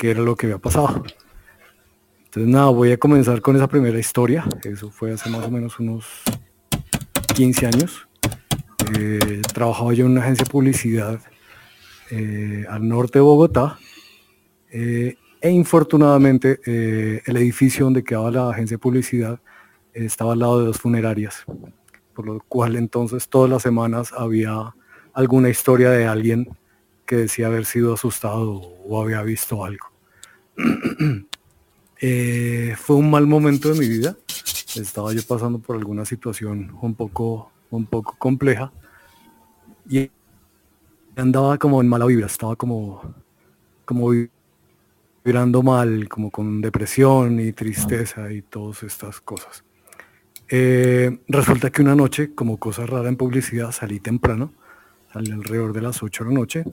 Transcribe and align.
qué 0.00 0.12
era 0.12 0.22
lo 0.22 0.34
que 0.34 0.46
había 0.46 0.56
pasado. 0.56 1.04
Entonces 2.24 2.50
nada, 2.50 2.70
voy 2.70 2.90
a 2.90 2.96
comenzar 2.96 3.42
con 3.42 3.54
esa 3.56 3.68
primera 3.68 3.98
historia. 3.98 4.46
Eso 4.64 4.90
fue 4.90 5.12
hace 5.12 5.28
más 5.28 5.44
o 5.44 5.50
menos 5.50 5.78
unos 5.78 6.06
15 7.34 7.66
años. 7.66 8.08
Eh, 8.98 9.42
trabajaba 9.52 9.92
yo 9.92 10.06
en 10.06 10.12
una 10.12 10.22
agencia 10.22 10.46
de 10.46 10.50
publicidad 10.50 11.20
eh, 12.10 12.64
al 12.70 12.88
norte 12.88 13.18
de 13.18 13.22
Bogotá. 13.22 13.78
Eh, 14.70 15.16
e 15.42 15.50
infortunadamente 15.50 16.60
el 16.64 17.36
edificio 17.36 17.84
donde 17.84 18.02
quedaba 18.02 18.30
la 18.30 18.50
agencia 18.50 18.76
de 18.76 18.78
publicidad 18.78 19.38
estaba 19.92 20.32
al 20.32 20.38
lado 20.38 20.60
de 20.60 20.66
dos 20.66 20.78
funerarias. 20.78 21.44
Por 22.14 22.24
lo 22.24 22.40
cual 22.48 22.76
entonces 22.76 23.28
todas 23.28 23.50
las 23.50 23.62
semanas 23.62 24.14
había 24.16 24.74
alguna 25.12 25.50
historia 25.50 25.90
de 25.90 26.06
alguien 26.06 26.48
que 27.04 27.16
decía 27.16 27.48
haber 27.48 27.66
sido 27.66 27.94
asustado 27.94 28.52
o 28.52 29.02
había 29.02 29.22
visto 29.22 29.64
algo. 29.64 29.89
Eh, 32.02 32.76
fue 32.78 32.96
un 32.96 33.10
mal 33.10 33.26
momento 33.26 33.68
de 33.70 33.78
mi 33.78 33.86
vida. 33.86 34.16
Estaba 34.74 35.12
yo 35.12 35.20
pasando 35.28 35.58
por 35.58 35.76
alguna 35.76 36.06
situación 36.06 36.74
un 36.80 36.94
poco, 36.94 37.52
un 37.70 37.84
poco 37.84 38.16
compleja 38.18 38.72
y 39.86 40.10
andaba 41.16 41.58
como 41.58 41.80
en 41.80 41.88
mala 41.88 42.06
vibra, 42.06 42.24
estaba 42.24 42.56
como, 42.56 43.02
como 43.84 44.12
vibrando 45.24 45.62
mal, 45.62 46.08
como 46.08 46.30
con 46.30 46.60
depresión 46.60 47.38
y 47.40 47.52
tristeza 47.52 48.32
y 48.32 48.40
todas 48.42 48.82
estas 48.82 49.20
cosas. 49.20 49.64
Eh, 50.48 51.20
resulta 51.28 51.70
que 51.70 51.82
una 51.82 51.94
noche, 51.94 52.34
como 52.34 52.56
cosa 52.56 52.86
rara 52.86 53.08
en 53.08 53.16
publicidad, 53.16 53.72
salí 53.72 54.00
temprano, 54.00 54.52
alrededor 55.12 55.72
de 55.72 55.82
las 55.82 56.02
8 56.02 56.24
de 56.24 56.30
la 56.30 56.34
noche, 56.34 56.64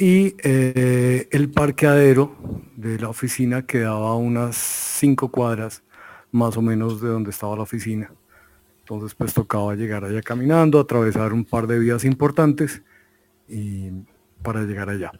y 0.00 0.34
eh, 0.42 1.28
el 1.30 1.50
parqueadero 1.50 2.34
de 2.74 2.98
la 2.98 3.10
oficina 3.10 3.66
quedaba 3.66 4.08
a 4.08 4.14
unas 4.14 4.56
cinco 4.56 5.30
cuadras 5.30 5.82
más 6.32 6.56
o 6.56 6.62
menos 6.62 7.02
de 7.02 7.08
donde 7.08 7.28
estaba 7.28 7.54
la 7.54 7.64
oficina. 7.64 8.10
Entonces 8.78 9.14
pues 9.14 9.34
tocaba 9.34 9.74
llegar 9.74 10.06
allá 10.06 10.22
caminando, 10.22 10.80
atravesar 10.80 11.34
un 11.34 11.44
par 11.44 11.66
de 11.66 11.78
vías 11.78 12.06
importantes 12.06 12.80
y 13.46 13.90
para 14.42 14.62
llegar 14.62 14.88
allá. 14.88 15.12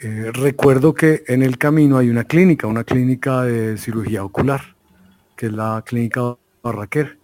Eh, 0.00 0.32
recuerdo 0.32 0.92
que 0.92 1.22
en 1.28 1.44
el 1.44 1.56
camino 1.56 1.96
hay 1.96 2.10
una 2.10 2.24
clínica, 2.24 2.66
una 2.66 2.82
clínica 2.82 3.42
de 3.42 3.78
cirugía 3.78 4.24
ocular, 4.24 4.74
que 5.36 5.46
es 5.46 5.52
la 5.52 5.84
clínica 5.86 6.36
Barraquer. 6.64 7.16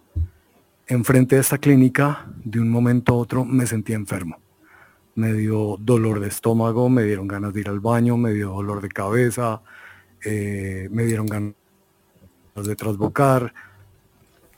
Enfrente 0.87 1.35
de 1.35 1.41
esta 1.41 1.57
clínica, 1.57 2.27
de 2.45 2.61
un 2.61 2.69
momento 2.69 3.13
a 3.13 3.17
otro, 3.17 3.43
me 3.43 3.67
sentí 3.67 3.91
enfermo 3.91 4.37
me 5.15 5.33
dio 5.33 5.77
dolor 5.79 6.19
de 6.19 6.27
estómago, 6.27 6.89
me 6.89 7.03
dieron 7.03 7.27
ganas 7.27 7.53
de 7.53 7.61
ir 7.61 7.69
al 7.69 7.79
baño, 7.79 8.17
me 8.17 8.33
dio 8.33 8.49
dolor 8.51 8.81
de 8.81 8.89
cabeza, 8.89 9.61
eh, 10.23 10.87
me 10.91 11.05
dieron 11.05 11.25
ganas 11.25 11.53
de 12.55 12.75
trasbocar, 12.75 13.53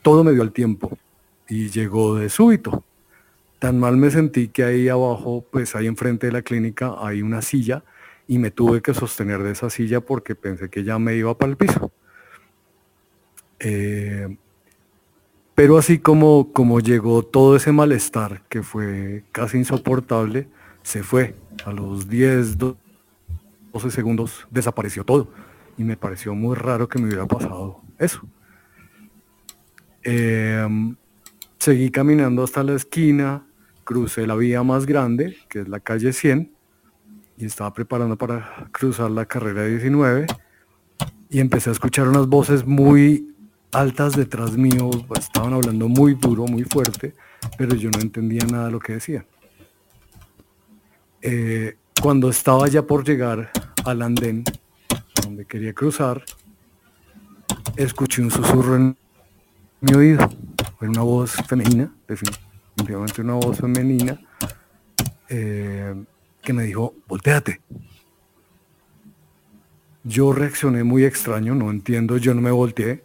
todo 0.02 0.24
me 0.24 0.32
dio 0.32 0.42
al 0.42 0.52
tiempo 0.52 0.98
y 1.48 1.70
llegó 1.70 2.16
de 2.16 2.30
súbito. 2.30 2.84
Tan 3.60 3.80
mal 3.80 3.96
me 3.96 4.12
sentí 4.12 4.50
que 4.50 4.64
ahí 4.64 4.90
abajo, 4.90 5.46
pues 5.50 5.76
ahí 5.76 5.88
enfrente 5.88 6.28
de 6.28 6.34
la 6.34 6.42
clínica 6.42 6.96
hay 7.00 7.22
una 7.22 7.42
silla 7.42 7.84
y 8.28 8.38
me 8.38 8.52
tuve 8.52 8.82
que 8.82 8.94
sostener 8.94 9.42
de 9.42 9.52
esa 9.52 9.70
silla 9.70 10.02
porque 10.02 10.36
pensé 10.36 10.70
que 10.70 10.84
ya 10.84 11.00
me 11.00 11.16
iba 11.16 11.38
para 11.38 11.52
el 11.52 11.58
piso. 11.58 11.92
Eh, 13.60 14.38
pero 15.56 15.78
así 15.78 16.00
como, 16.00 16.52
como 16.52 16.80
llegó 16.80 17.24
todo 17.24 17.56
ese 17.56 17.72
malestar, 17.72 18.42
que 18.50 18.64
fue 18.64 19.24
casi 19.32 19.58
insoportable, 19.58 20.48
se 20.82 21.04
fue. 21.04 21.36
A 21.66 21.72
los 21.72 22.10
10, 22.10 22.58
12 22.58 22.78
segundos 23.92 24.48
desapareció 24.50 25.04
todo. 25.04 25.30
Y 25.78 25.84
me 25.84 25.96
pareció 25.96 26.34
muy 26.34 26.56
raro 26.56 26.88
que 26.88 27.00
me 27.00 27.08
hubiera 27.08 27.28
pasado 27.28 27.82
eso. 28.00 28.22
Em, 30.04 30.96
seguí 31.60 31.90
caminando 31.90 32.44
hasta 32.44 32.64
la 32.64 32.74
esquina, 32.74 33.46
crucé 33.84 34.28
la 34.28 34.36
vía 34.36 34.64
más 34.64 34.86
grande, 34.86 35.38
que 35.50 35.62
es 35.62 35.68
la 35.68 35.80
calle 35.80 36.14
100, 36.14 36.52
y 37.38 37.46
estaba 37.46 37.74
preparando 37.74 38.18
para 38.18 38.70
cruzar 38.72 39.12
la 39.12 39.26
carrera 39.26 39.66
19, 39.66 40.28
y 41.30 41.40
empecé 41.40 41.70
a 41.70 41.74
escuchar 41.74 42.08
unas 42.08 42.28
voces 42.28 42.66
muy 42.66 43.33
altas 43.74 44.16
detrás 44.16 44.56
mío 44.58 44.90
pues, 45.08 45.22
estaban 45.22 45.54
hablando 45.54 45.88
muy 45.88 46.16
duro, 46.16 46.46
muy 46.46 46.64
fuerte, 46.64 47.14
pero 47.58 47.76
yo 47.76 47.90
no 47.90 48.00
entendía 48.00 48.46
nada 48.46 48.66
de 48.66 48.72
lo 48.72 48.80
que 48.80 48.94
decían. 48.94 49.26
Eh, 51.22 51.78
cuando 52.02 52.30
estaba 52.30 52.68
ya 52.68 52.84
por 52.84 53.06
llegar 53.06 53.52
al 53.86 54.02
andén, 54.02 54.44
donde 55.24 55.46
quería 55.46 55.74
cruzar, 55.74 56.24
escuché 57.76 58.22
un 58.22 58.32
susurro 58.32 58.76
en 58.76 58.98
mi 59.82 59.94
oído. 59.94 60.30
Fue 60.78 60.88
una 60.88 61.02
voz 61.02 61.32
femenina, 61.48 61.94
definitivamente 62.08 63.22
una 63.22 63.34
voz 63.34 63.58
femenina, 63.58 64.20
eh, 65.30 65.96
que 66.42 66.54
me 66.54 66.64
dijo, 66.64 66.94
volteate. 67.08 67.62
Yo 70.04 70.34
reaccioné 70.34 70.84
muy 70.84 71.06
extraño, 71.06 71.56
no 71.56 71.72
entiendo, 71.72 72.18
yo 72.18 72.34
no 72.34 72.42
me 72.42 72.52
volteé, 72.52 73.04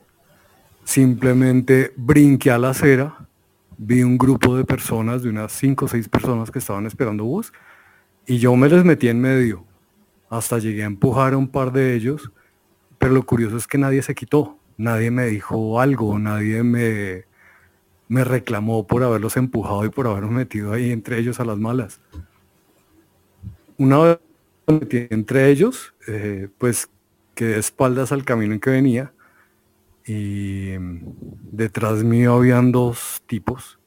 Simplemente 0.89 1.93
brinqué 1.97 2.51
a 2.51 2.57
la 2.57 2.71
acera, 2.71 3.29
vi 3.77 4.03
un 4.03 4.17
grupo 4.17 4.57
de 4.57 4.65
personas, 4.65 5.23
de 5.23 5.29
unas 5.29 5.53
cinco 5.53 5.85
o 5.85 5.89
seis 5.89 6.09
personas 6.09 6.51
que 6.51 6.61
estaban 6.61 6.87
esperando 6.87 7.25
bus, 7.25 7.53
y 8.27 8.39
yo 8.39 8.57
me 8.57 8.71
les 8.71 8.83
metí 8.87 9.09
en 9.09 9.21
medio. 9.21 9.67
Hasta 10.31 10.59
llegué 10.59 10.85
a 10.85 10.87
empujar 10.87 11.35
a 11.35 11.37
un 11.37 11.49
par 11.49 11.73
de 11.73 11.95
ellos, 11.95 12.33
pero 12.97 13.13
lo 13.13 13.27
curioso 13.27 13.59
es 13.59 13.67
que 13.67 13.77
nadie 13.77 14.01
se 14.01 14.15
quitó, 14.15 14.57
nadie 14.79 15.11
me 15.11 15.27
dijo 15.27 15.79
algo, 15.79 16.19
nadie 16.19 16.63
me, 16.63 17.27
me 18.09 18.25
reclamó 18.25 18.87
por 18.87 19.05
haberlos 19.05 19.37
empujado 19.37 19.85
y 19.85 19.91
por 19.91 20.07
haberme 20.07 20.37
metido 20.37 20.73
ahí 20.73 20.91
entre 20.91 21.19
ellos 21.19 21.39
a 21.39 21.45
las 21.45 21.59
malas. 21.59 22.01
Una 23.77 23.99
vez 23.99 24.19
metí 24.67 25.07
entre 25.11 25.51
ellos, 25.51 25.93
eh, 26.07 26.49
pues 26.57 26.89
quedé 27.35 27.59
espaldas 27.59 28.11
al 28.11 28.25
camino 28.25 28.55
en 28.55 28.61
que 28.61 28.71
venía 28.71 29.13
y 30.09 30.73
detrás 31.53 32.03
mío 32.03 32.35
habían 32.35 32.73
dos 32.73 33.23
tipos 33.27 33.79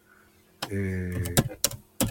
eh, 0.70 1.36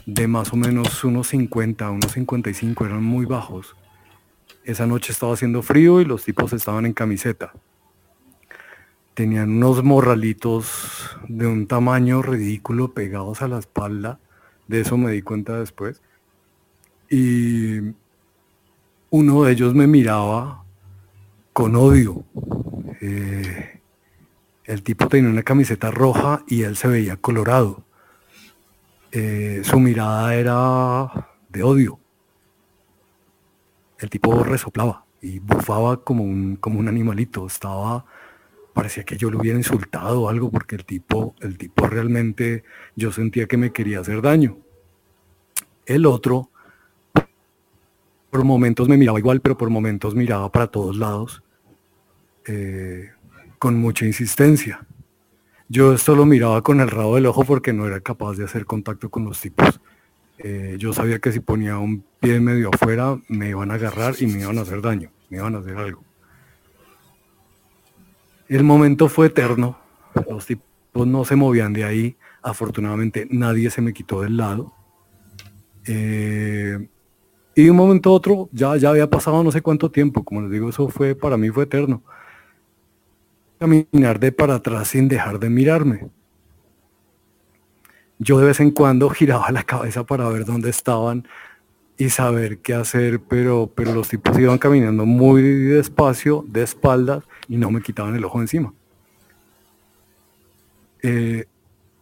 de 0.04 0.26
más 0.26 0.52
o 0.52 0.56
menos 0.56 1.04
unos 1.04 1.28
50, 1.28 1.88
unos 1.90 2.12
55, 2.12 2.86
eran 2.86 3.04
muy 3.04 3.24
bajos. 3.24 3.76
Esa 4.64 4.86
noche 4.86 5.12
estaba 5.12 5.34
haciendo 5.34 5.62
frío 5.62 6.00
y 6.00 6.04
los 6.04 6.24
tipos 6.24 6.52
estaban 6.52 6.86
en 6.86 6.92
camiseta. 6.92 7.52
Tenían 9.14 9.50
unos 9.50 9.84
morralitos 9.84 11.16
de 11.28 11.46
un 11.46 11.68
tamaño 11.68 12.20
ridículo 12.20 12.92
pegados 12.92 13.42
a 13.42 13.48
la 13.48 13.60
espalda. 13.60 14.18
De 14.66 14.80
eso 14.80 14.98
me 14.98 15.12
di 15.12 15.22
cuenta 15.22 15.58
después. 15.58 16.02
Y 17.08 17.94
uno 19.10 19.44
de 19.44 19.52
ellos 19.52 19.74
me 19.74 19.86
miraba 19.86 20.64
con 21.52 21.76
odio. 21.76 22.24
Eh, 23.00 23.79
el 24.70 24.84
tipo 24.84 25.08
tenía 25.08 25.28
una 25.28 25.42
camiseta 25.42 25.90
roja 25.90 26.44
y 26.46 26.62
él 26.62 26.76
se 26.76 26.86
veía 26.86 27.16
colorado. 27.16 27.82
Eh, 29.10 29.62
su 29.64 29.80
mirada 29.80 30.32
era 30.36 31.28
de 31.48 31.64
odio. 31.64 31.98
El 33.98 34.08
tipo 34.10 34.44
resoplaba 34.44 35.04
y 35.20 35.40
bufaba 35.40 36.04
como 36.04 36.22
un, 36.22 36.54
como 36.54 36.78
un 36.78 36.86
animalito. 36.86 37.48
Estaba, 37.48 38.04
parecía 38.72 39.02
que 39.02 39.16
yo 39.16 39.28
lo 39.28 39.40
hubiera 39.40 39.58
insultado 39.58 40.22
o 40.22 40.28
algo 40.28 40.52
porque 40.52 40.76
el 40.76 40.84
tipo, 40.84 41.34
el 41.40 41.58
tipo 41.58 41.88
realmente 41.88 42.62
yo 42.94 43.10
sentía 43.10 43.46
que 43.46 43.56
me 43.56 43.72
quería 43.72 43.98
hacer 43.98 44.22
daño. 44.22 44.58
El 45.84 46.06
otro, 46.06 46.48
por 48.30 48.44
momentos 48.44 48.88
me 48.88 48.96
miraba 48.96 49.18
igual, 49.18 49.40
pero 49.40 49.58
por 49.58 49.68
momentos 49.68 50.14
miraba 50.14 50.52
para 50.52 50.68
todos 50.68 50.96
lados. 50.96 51.42
Eh, 52.46 53.10
con 53.60 53.78
mucha 53.78 54.06
insistencia. 54.06 54.86
Yo 55.68 55.92
esto 55.92 56.16
lo 56.16 56.24
miraba 56.24 56.62
con 56.62 56.80
el 56.80 56.88
rabo 56.88 57.16
del 57.16 57.26
ojo 57.26 57.44
porque 57.44 57.74
no 57.74 57.86
era 57.86 58.00
capaz 58.00 58.38
de 58.38 58.44
hacer 58.44 58.64
contacto 58.64 59.10
con 59.10 59.26
los 59.26 59.38
tipos. 59.38 59.78
Eh, 60.38 60.76
yo 60.78 60.94
sabía 60.94 61.18
que 61.18 61.30
si 61.30 61.40
ponía 61.40 61.76
un 61.76 62.02
pie 62.20 62.40
medio 62.40 62.70
afuera 62.72 63.20
me 63.28 63.50
iban 63.50 63.70
a 63.70 63.74
agarrar 63.74 64.14
y 64.18 64.26
me 64.26 64.40
iban 64.40 64.56
a 64.56 64.62
hacer 64.62 64.80
daño, 64.80 65.10
me 65.28 65.36
iban 65.36 65.54
a 65.54 65.58
hacer 65.58 65.76
algo. 65.76 66.02
El 68.48 68.64
momento 68.64 69.08
fue 69.10 69.26
eterno, 69.26 69.78
los 70.28 70.46
tipos 70.46 71.06
no 71.06 71.26
se 71.26 71.36
movían 71.36 71.74
de 71.74 71.84
ahí, 71.84 72.16
afortunadamente 72.40 73.28
nadie 73.30 73.68
se 73.68 73.82
me 73.82 73.92
quitó 73.92 74.22
del 74.22 74.38
lado. 74.38 74.72
Eh, 75.86 76.88
y 77.54 77.64
de 77.64 77.70
un 77.70 77.76
momento 77.76 78.08
a 78.08 78.14
otro 78.14 78.48
ya, 78.52 78.74
ya 78.78 78.88
había 78.88 79.10
pasado 79.10 79.44
no 79.44 79.52
sé 79.52 79.60
cuánto 79.60 79.90
tiempo, 79.90 80.24
como 80.24 80.40
les 80.40 80.50
digo, 80.50 80.70
eso 80.70 80.88
fue 80.88 81.14
para 81.14 81.36
mí 81.36 81.50
fue 81.50 81.64
eterno 81.64 82.02
caminar 83.60 84.18
de 84.18 84.32
para 84.32 84.54
atrás 84.54 84.88
sin 84.88 85.06
dejar 85.06 85.38
de 85.38 85.50
mirarme. 85.50 86.08
Yo 88.18 88.38
de 88.38 88.46
vez 88.46 88.60
en 88.60 88.70
cuando 88.70 89.10
giraba 89.10 89.50
la 89.50 89.64
cabeza 89.64 90.04
para 90.04 90.28
ver 90.30 90.46
dónde 90.46 90.70
estaban 90.70 91.28
y 91.98 92.08
saber 92.08 92.58
qué 92.58 92.72
hacer, 92.72 93.20
pero, 93.20 93.70
pero 93.74 93.94
los 93.94 94.08
tipos 94.08 94.38
iban 94.38 94.56
caminando 94.56 95.04
muy 95.04 95.42
despacio, 95.42 96.42
de 96.48 96.62
espaldas, 96.62 97.22
y 97.48 97.58
no 97.58 97.70
me 97.70 97.82
quitaban 97.82 98.16
el 98.16 98.24
ojo 98.24 98.40
encima. 98.40 98.72
Eh, 101.02 101.44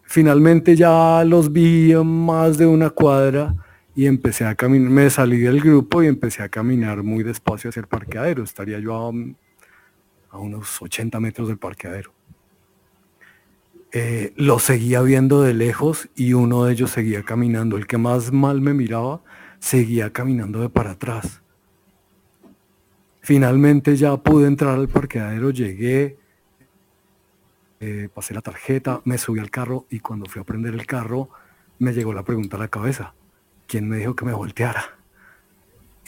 finalmente 0.05 0.76
ya 0.76 1.25
los 1.25 1.52
vi 1.52 1.93
más 2.05 2.56
de 2.56 2.66
una 2.66 2.90
cuadra 2.90 3.55
y 3.96 4.06
empecé 4.06 4.44
a 4.44 4.55
caminar, 4.55 4.90
me 4.90 5.10
salí 5.10 5.38
del 5.38 5.60
grupo 5.60 6.05
y 6.05 6.06
empecé 6.06 6.44
a 6.44 6.49
caminar 6.49 7.02
muy 7.02 7.25
despacio 7.25 7.70
hacia 7.70 7.81
el 7.81 7.88
parqueadero. 7.88 8.44
Estaría 8.44 8.78
yo 8.78 8.94
a, 8.94 9.12
a 10.31 10.39
unos 10.39 10.81
80 10.81 11.21
metros 11.21 11.49
del 11.49 11.59
parqueadero. 11.59 12.13
Eh, 13.93 14.35
lo 14.37 14.59
seguía 14.59 15.01
viendo 15.01 15.41
de 15.41 15.55
lejos 15.55 16.11
y 16.15 16.35
uno 16.35 16.65
de 16.65 16.73
ellos 16.73 16.91
seguía 16.91 17.23
caminando. 17.23 17.77
El 17.77 17.87
que 17.87 17.99
más 17.99 18.33
mal 18.33 18.61
me 18.61 18.75
miraba 18.75 19.23
seguía 19.61 20.13
caminando 20.13 20.61
de 20.61 20.69
para 20.69 20.93
atrás. 20.93 21.43
Finalmente 23.21 23.97
ya 23.97 24.17
pude 24.17 24.47
entrar 24.47 24.75
al 24.79 24.89
parqueadero, 24.89 25.51
llegué, 25.51 26.19
eh, 27.81 28.09
pasé 28.13 28.35
la 28.35 28.41
tarjeta, 28.41 29.03
me 29.05 29.19
subí 29.19 29.39
al 29.41 29.51
carro 29.51 29.87
y 29.91 30.01
cuando 30.01 30.27
fui 30.27 30.41
a 30.41 30.45
prender 30.45 30.75
el 30.75 30.87
carro 30.87 31.29
me 31.79 31.93
llegó 31.93 32.13
la 32.13 32.25
pregunta 32.25 32.57
a 32.57 32.61
la 32.61 32.69
cabeza, 32.69 33.15
¿quién 33.67 33.89
me 33.89 33.99
dijo 33.99 34.17
que 34.17 34.25
me 34.25 34.33
volteara? 34.33 34.98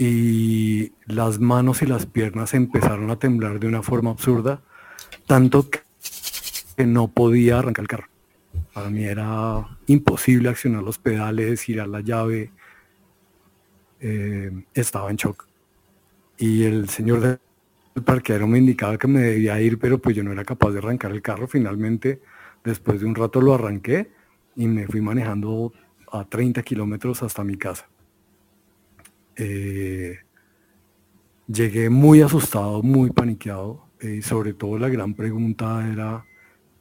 Y 0.03 0.95
las 1.05 1.41
manos 1.41 1.83
y 1.83 1.87
las 1.87 2.07
piernas 2.07 2.55
empezaron 2.55 3.11
a 3.11 3.19
temblar 3.19 3.61
de 3.61 3.67
una 3.67 3.83
forma 3.83 4.09
absurda, 4.09 4.63
tanto 5.27 5.69
que 5.69 6.87
no 6.87 7.09
podía 7.09 7.59
arrancar 7.59 7.83
el 7.83 7.89
carro. 7.89 8.07
Para 8.73 8.89
mí 8.89 9.05
era 9.05 9.79
imposible 9.89 10.49
accionar 10.49 10.83
los 10.83 10.97
pedales, 10.97 11.61
girar 11.61 11.89
la 11.89 12.01
llave, 12.01 12.51
eh, 14.01 14.51
estaba 14.73 15.11
en 15.11 15.17
shock. 15.17 15.47
Y 16.39 16.63
el 16.63 16.89
señor 16.89 17.21
del 17.21 18.03
parqueadero 18.03 18.47
me 18.47 18.57
indicaba 18.57 18.97
que 18.97 19.07
me 19.07 19.21
debía 19.21 19.61
ir, 19.61 19.79
pero 19.79 19.99
pues 19.99 20.17
yo 20.17 20.25
no 20.25 20.33
era 20.33 20.47
capaz 20.47 20.71
de 20.71 20.79
arrancar 20.79 21.11
el 21.11 21.21
carro. 21.21 21.47
Finalmente, 21.47 22.23
después 22.65 23.01
de 23.01 23.07
un 23.07 23.15
rato 23.15 23.43
lo 23.43 23.53
arranqué 23.53 24.11
y 24.57 24.67
me 24.67 24.87
fui 24.87 25.03
manejando 25.03 25.75
a 26.11 26.25
30 26.25 26.63
kilómetros 26.63 27.23
hasta 27.23 27.45
mi 27.45 27.59
casa. 27.59 27.87
Eh, 29.43 30.19
llegué 31.47 31.89
muy 31.89 32.21
asustado, 32.21 32.83
muy 32.83 33.09
paniqueado 33.11 33.87
eh, 34.01 34.17
y 34.19 34.23
sobre 34.23 34.53
todo 34.53 34.79
la 34.79 34.91
gran 34.91 35.15
pregunta 35.15 35.89
era, 35.91 36.27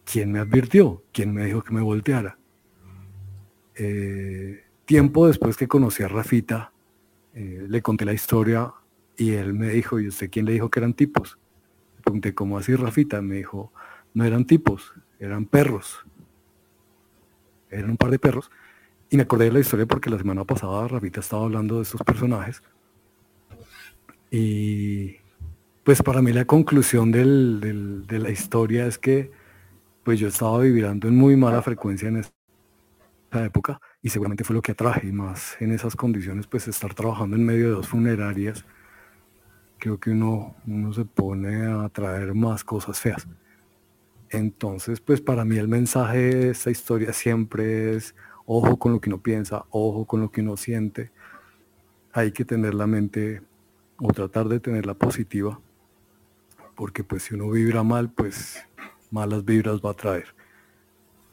¿quién 0.04 0.34
me 0.34 0.40
advirtió? 0.40 1.06
¿Quién 1.14 1.34
me 1.34 1.46
dijo 1.46 1.64
que 1.64 1.74
me 1.74 1.82
volteara? 1.82 2.38
tiempo 4.84 5.28
después 5.28 5.56
que 5.56 5.70
conocí 5.70 6.04
a 6.04 6.10
Rafita, 6.10 6.74
eh, 7.34 7.66
le 7.66 7.82
conté 7.82 8.04
la 8.04 8.12
historia 8.12 8.74
y 9.16 9.32
él 9.32 9.54
me 9.54 9.70
dijo, 9.70 10.02
¿y 10.02 10.10
usted 10.10 10.30
quién 10.30 10.46
le 10.46 10.52
dijo 10.52 10.70
que 10.70 10.82
eran 10.82 10.94
tipos? 10.94 11.40
Le 11.96 12.02
pregunté, 12.02 12.36
¿cómo 12.36 12.58
así, 12.58 12.76
Rafita? 12.76 13.22
Me 13.22 13.36
dijo, 13.36 13.72
no 14.14 14.26
eran 14.26 14.44
tipos, 14.44 14.92
eran 15.18 15.46
perros. 15.46 16.00
Eran 17.70 17.92
un 17.92 17.96
par 17.98 18.12
de 18.12 18.20
perros. 18.20 18.52
Y 19.10 19.18
me 19.18 19.24
acordé 19.24 19.46
de 19.46 19.52
la 19.52 19.60
historia 19.60 19.86
porque 19.86 20.10
la 20.10 20.18
semana 20.18 20.44
pasada 20.44 20.88
Rafita 20.88 21.20
estaba 21.20 21.44
hablando 21.44 21.78
de 21.78 21.84
estos 21.84 22.02
personajes. 22.04 22.62
Y 24.30 25.16
pues 25.84 26.04
para 26.04 26.22
mí 26.22 26.32
la 26.32 26.46
conclusión 26.46 27.12
de 27.12 28.20
la 28.20 28.30
historia 28.30 28.86
es 28.86 28.98
que 28.98 29.32
pues 30.04 30.20
yo 30.20 30.28
estaba 30.28 30.60
viviendo 30.60 31.08
en 31.08 31.16
muy 31.16 31.36
mala 31.36 31.62
frecuencia 31.62 32.10
en 32.10 32.18
esa 32.18 32.32
época 33.46 33.80
y 34.02 34.10
seguramente 34.10 34.44
fue 34.44 34.56
lo 34.56 34.62
que 34.62 34.72
atraje, 34.72 35.08
y 35.08 35.12
más 35.12 35.56
en 35.60 35.72
esas 35.72 35.96
condiciones, 35.96 36.48
pues 36.48 36.68
estar 36.68 36.94
trabajando 36.94 37.36
en 37.36 37.46
medio 37.46 37.66
de 37.66 37.72
dos 37.74 37.88
funerarias, 37.88 38.66
creo 39.78 40.00
que 40.00 40.12
uno, 40.12 40.56
uno 40.66 40.94
se 40.94 41.06
pone 41.06 41.66
a 41.66 41.90
traer 41.90 42.34
más 42.34 42.64
cosas 42.64 43.00
feas. 43.00 43.28
Entonces, 44.30 45.02
pues 45.02 45.22
para 45.22 45.44
mí 45.46 45.58
el 45.58 45.68
mensaje 45.68 46.18
de 46.18 46.50
esta 46.52 46.72
historia 46.72 47.14
siempre 47.14 47.96
es, 47.96 48.16
ojo 48.52 48.78
con 48.78 48.94
lo 48.94 49.00
que 49.00 49.10
uno 49.10 49.22
piensa, 49.22 49.66
ojo 49.70 50.06
con 50.06 50.22
lo 50.22 50.32
que 50.32 50.42
uno 50.42 50.58
siente. 50.58 51.12
Hay 52.12 52.32
que 52.32 52.44
tener 52.44 52.74
la 52.74 52.88
mente 52.88 53.44
o 53.98 54.12
tratar 54.12 54.50
de 54.50 54.60
tenerla 54.60 54.96
positiva, 54.96 55.60
porque 56.76 57.04
pues 57.04 57.22
si 57.24 57.36
uno 57.36 57.52
vibra 57.52 57.84
mal, 57.84 58.10
pues 58.10 58.60
malas 59.12 59.46
vibras 59.46 59.82
va 59.82 59.92
a 59.92 59.94
traer. 59.94 60.34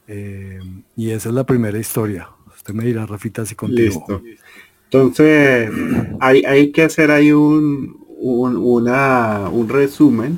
Eh, 0.07 0.59
y 0.95 1.09
esa 1.09 1.29
es 1.29 1.35
la 1.35 1.43
primera 1.43 1.79
historia. 1.79 2.29
Usted 2.55 2.75
me 2.75 2.85
dirá, 2.85 3.07
Rafita, 3.07 3.47
si 3.47 3.55
contigo. 3.55 4.05
Listo. 4.07 4.21
Entonces, 4.83 5.71
hay, 6.19 6.43
hay 6.45 6.71
que 6.71 6.83
hacer 6.83 7.09
ahí 7.09 7.31
un, 7.31 8.05
un, 8.19 8.57
una, 8.57 9.49
un 9.49 9.67
resumen 9.67 10.37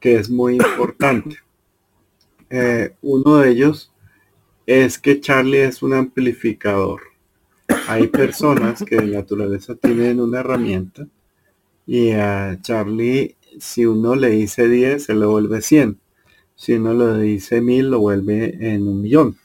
que 0.00 0.16
es 0.16 0.28
muy 0.28 0.54
importante. 0.54 1.36
Eh, 2.50 2.92
uno 3.02 3.36
de 3.36 3.50
ellos 3.50 3.89
es 4.70 5.00
que 5.00 5.20
Charlie 5.20 5.62
es 5.62 5.82
un 5.82 5.94
amplificador. 5.94 7.00
Hay 7.88 8.06
personas 8.06 8.84
que 8.84 8.94
de 8.94 9.08
naturaleza 9.08 9.74
tienen 9.74 10.20
una 10.20 10.38
herramienta 10.40 11.08
y 11.88 12.12
a 12.12 12.56
Charlie, 12.62 13.34
si 13.58 13.84
uno 13.84 14.14
le 14.14 14.30
dice 14.30 14.68
10, 14.68 15.02
se 15.02 15.14
lo 15.14 15.28
vuelve 15.28 15.60
100. 15.60 15.98
Si 16.54 16.74
uno 16.74 16.94
le 16.94 17.20
dice 17.20 17.60
1000, 17.60 17.90
lo 17.90 17.98
vuelve 17.98 18.58
en 18.60 18.86
un 18.86 19.02
millón 19.02 19.36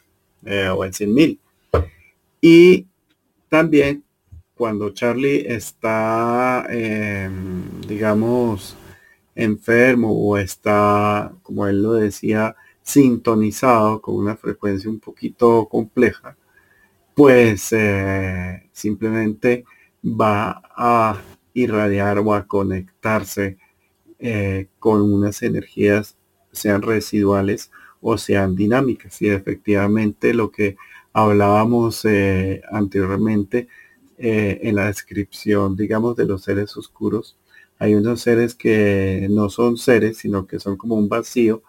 eh, 0.45 0.67
o 0.67 0.85
en 0.85 0.93
100 0.93 1.11
mil. 1.11 1.39
Y 2.39 2.85
también 3.49 4.03
cuando 4.53 4.91
Charlie 4.91 5.43
está, 5.47 6.67
em, 6.69 7.81
digamos, 7.87 8.77
enfermo 9.33 10.11
o 10.11 10.37
está, 10.37 11.33
como 11.41 11.65
él 11.65 11.81
lo 11.81 11.93
decía, 11.93 12.55
sintonizado 12.85 14.01
con 14.01 14.15
una 14.15 14.37
frecuencia 14.37 14.89
un 14.89 14.99
poquito 14.99 15.67
compleja, 15.67 16.37
pues 17.15 17.73
eh, 17.73 18.69
simplemente 18.71 19.65
va 20.03 20.61
a 20.75 21.21
irradiar 21.53 22.19
o 22.19 22.33
a 22.33 22.47
conectarse 22.47 23.57
eh, 24.19 24.67
con 24.79 25.01
unas 25.01 25.41
energías, 25.43 26.17
sean 26.51 26.81
residuales 26.83 27.71
o 28.01 28.17
sean 28.17 28.55
dinámicas. 28.55 29.21
Y 29.21 29.29
efectivamente 29.29 30.33
lo 30.33 30.51
que 30.51 30.77
hablábamos 31.13 32.05
eh, 32.05 32.61
anteriormente 32.71 33.67
en 34.17 34.75
la 34.75 34.85
descripción, 34.85 35.75
digamos, 35.75 36.15
de 36.15 36.25
los 36.25 36.43
seres 36.43 36.77
oscuros. 36.77 37.37
Hay 37.79 37.95
unos 37.95 38.21
seres 38.21 38.55
que 38.55 39.27
no 39.29 39.49
son 39.49 39.77
seres, 39.77 40.19
sino 40.19 40.47
que 40.47 40.59
son 40.59 40.77
como 40.77 40.95
un 40.95 41.09
vacío, 41.09 41.63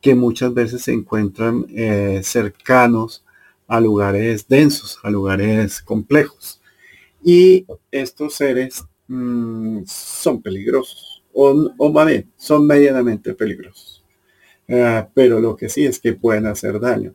que 0.00 0.14
muchas 0.14 0.54
veces 0.54 0.82
se 0.82 0.92
encuentran 0.92 1.66
eh, 1.70 2.20
cercanos 2.22 3.24
a 3.66 3.80
lugares 3.80 4.48
densos, 4.48 4.98
a 5.02 5.10
lugares 5.10 5.80
complejos. 5.82 6.60
Y 7.22 7.66
estos 7.90 8.34
seres 8.34 8.84
mm, 9.08 9.82
son 9.86 10.42
peligrosos, 10.42 11.22
o, 11.32 11.70
o 11.78 11.92
más 11.92 12.06
bien, 12.06 12.30
son 12.36 12.66
medianamente 12.66 13.34
peligrosos. 13.34 14.02
pero 15.14 15.40
lo 15.40 15.56
que 15.56 15.68
sí 15.68 15.84
es 15.84 15.98
que 15.98 16.12
pueden 16.12 16.46
hacer 16.46 16.78
daño. 16.80 17.14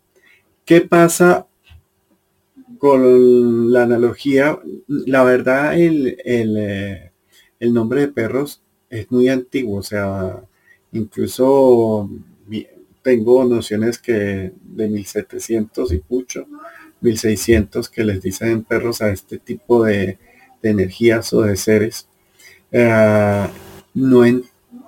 ¿Qué 0.65 0.81
pasa 0.81 1.47
con 2.77 3.71
la 3.71 3.83
analogía, 3.83 4.59
la 4.87 5.23
verdad 5.23 5.79
el, 5.79 6.17
eh, 6.25 7.11
el, 7.59 7.73
nombre 7.73 8.01
de 8.01 8.07
perros 8.09 8.61
es 8.89 9.11
muy 9.11 9.29
antiguo, 9.29 9.79
o 9.79 9.83
sea, 9.83 10.43
incluso 10.91 12.09
tengo 13.05 13.45
nociones 13.45 13.99
que 13.99 14.51
de 14.63 14.89
1700 14.89 15.93
y 15.93 16.01
mucho, 16.09 16.47
1600 17.01 17.87
que 17.87 18.03
les 18.03 18.19
dicen 18.19 18.63
perros 18.63 18.99
a 19.03 19.11
este 19.11 19.37
tipo 19.37 19.83
de, 19.83 20.17
energías 20.63 21.31
o 21.31 21.43
de 21.43 21.55
seres. 21.55 22.07
Ah, 22.73 23.51
no 23.93 24.23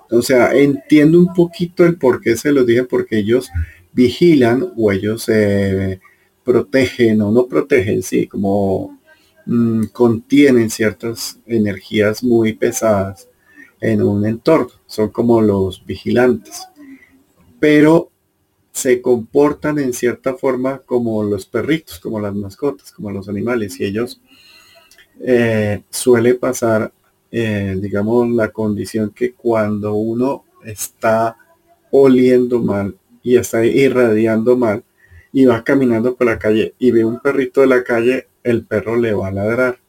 o 0.10 0.22
sea, 0.24 0.52
entiendo 0.56 1.20
un 1.20 1.32
poquito 1.32 1.86
el 1.86 2.00
por 2.00 2.20
qué 2.20 2.36
se 2.36 2.52
los 2.52 2.66
dije, 2.66 2.86
porque 2.86 3.20
ellos 3.20 3.52
vigilan 3.94 4.74
o 4.76 4.92
ellos 4.92 5.30
eh, 5.30 6.00
protegen 6.44 7.22
o 7.22 7.30
no 7.30 7.46
protegen, 7.46 8.02
sí, 8.02 8.26
como 8.26 9.00
mm, 9.46 9.84
contienen 9.94 10.72
ciertas 10.72 11.38
energías 11.46 12.24
muy 12.24 12.54
pesadas 12.54 13.28
en 13.80 14.02
un 14.02 14.26
entorno. 14.26 14.72
Son 14.88 15.10
como 15.10 15.40
los 15.40 15.86
vigilantes. 15.86 16.64
Pero 17.60 18.07
se 18.78 19.02
comportan 19.02 19.80
en 19.80 19.92
cierta 19.92 20.36
forma 20.36 20.78
como 20.86 21.24
los 21.24 21.48
perritos, 21.48 22.00
como 22.00 22.20
las 22.20 22.36
mascotas, 22.36 22.92
como 22.92 23.10
los 23.10 23.28
animales. 23.28 23.80
Y 23.80 23.86
ellos 23.86 24.22
eh, 25.20 25.82
suele 25.90 26.36
pasar, 26.36 26.94
eh, 27.32 27.76
digamos, 27.82 28.30
la 28.30 28.50
condición 28.50 29.10
que 29.10 29.34
cuando 29.34 29.96
uno 29.96 30.46
está 30.64 31.36
oliendo 31.90 32.60
mal 32.62 32.96
y 33.24 33.38
está 33.38 33.66
irradiando 33.66 34.56
mal, 34.56 34.84
y 35.34 35.46
va 35.46 35.64
caminando 35.64 36.16
por 36.16 36.28
la 36.28 36.40
calle 36.40 36.76
y 36.78 36.92
ve 36.92 37.04
un 37.04 37.20
perrito 37.20 37.62
de 37.62 37.68
la 37.68 37.84
calle, 37.84 38.28
el 38.44 38.64
perro 38.64 38.96
le 38.96 39.14
va 39.14 39.28
a 39.28 39.32
ladrar. 39.32 39.80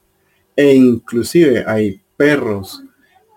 E 0.57 0.75
inclusive 0.75 1.63
hay 1.67 2.01
perros 2.17 2.83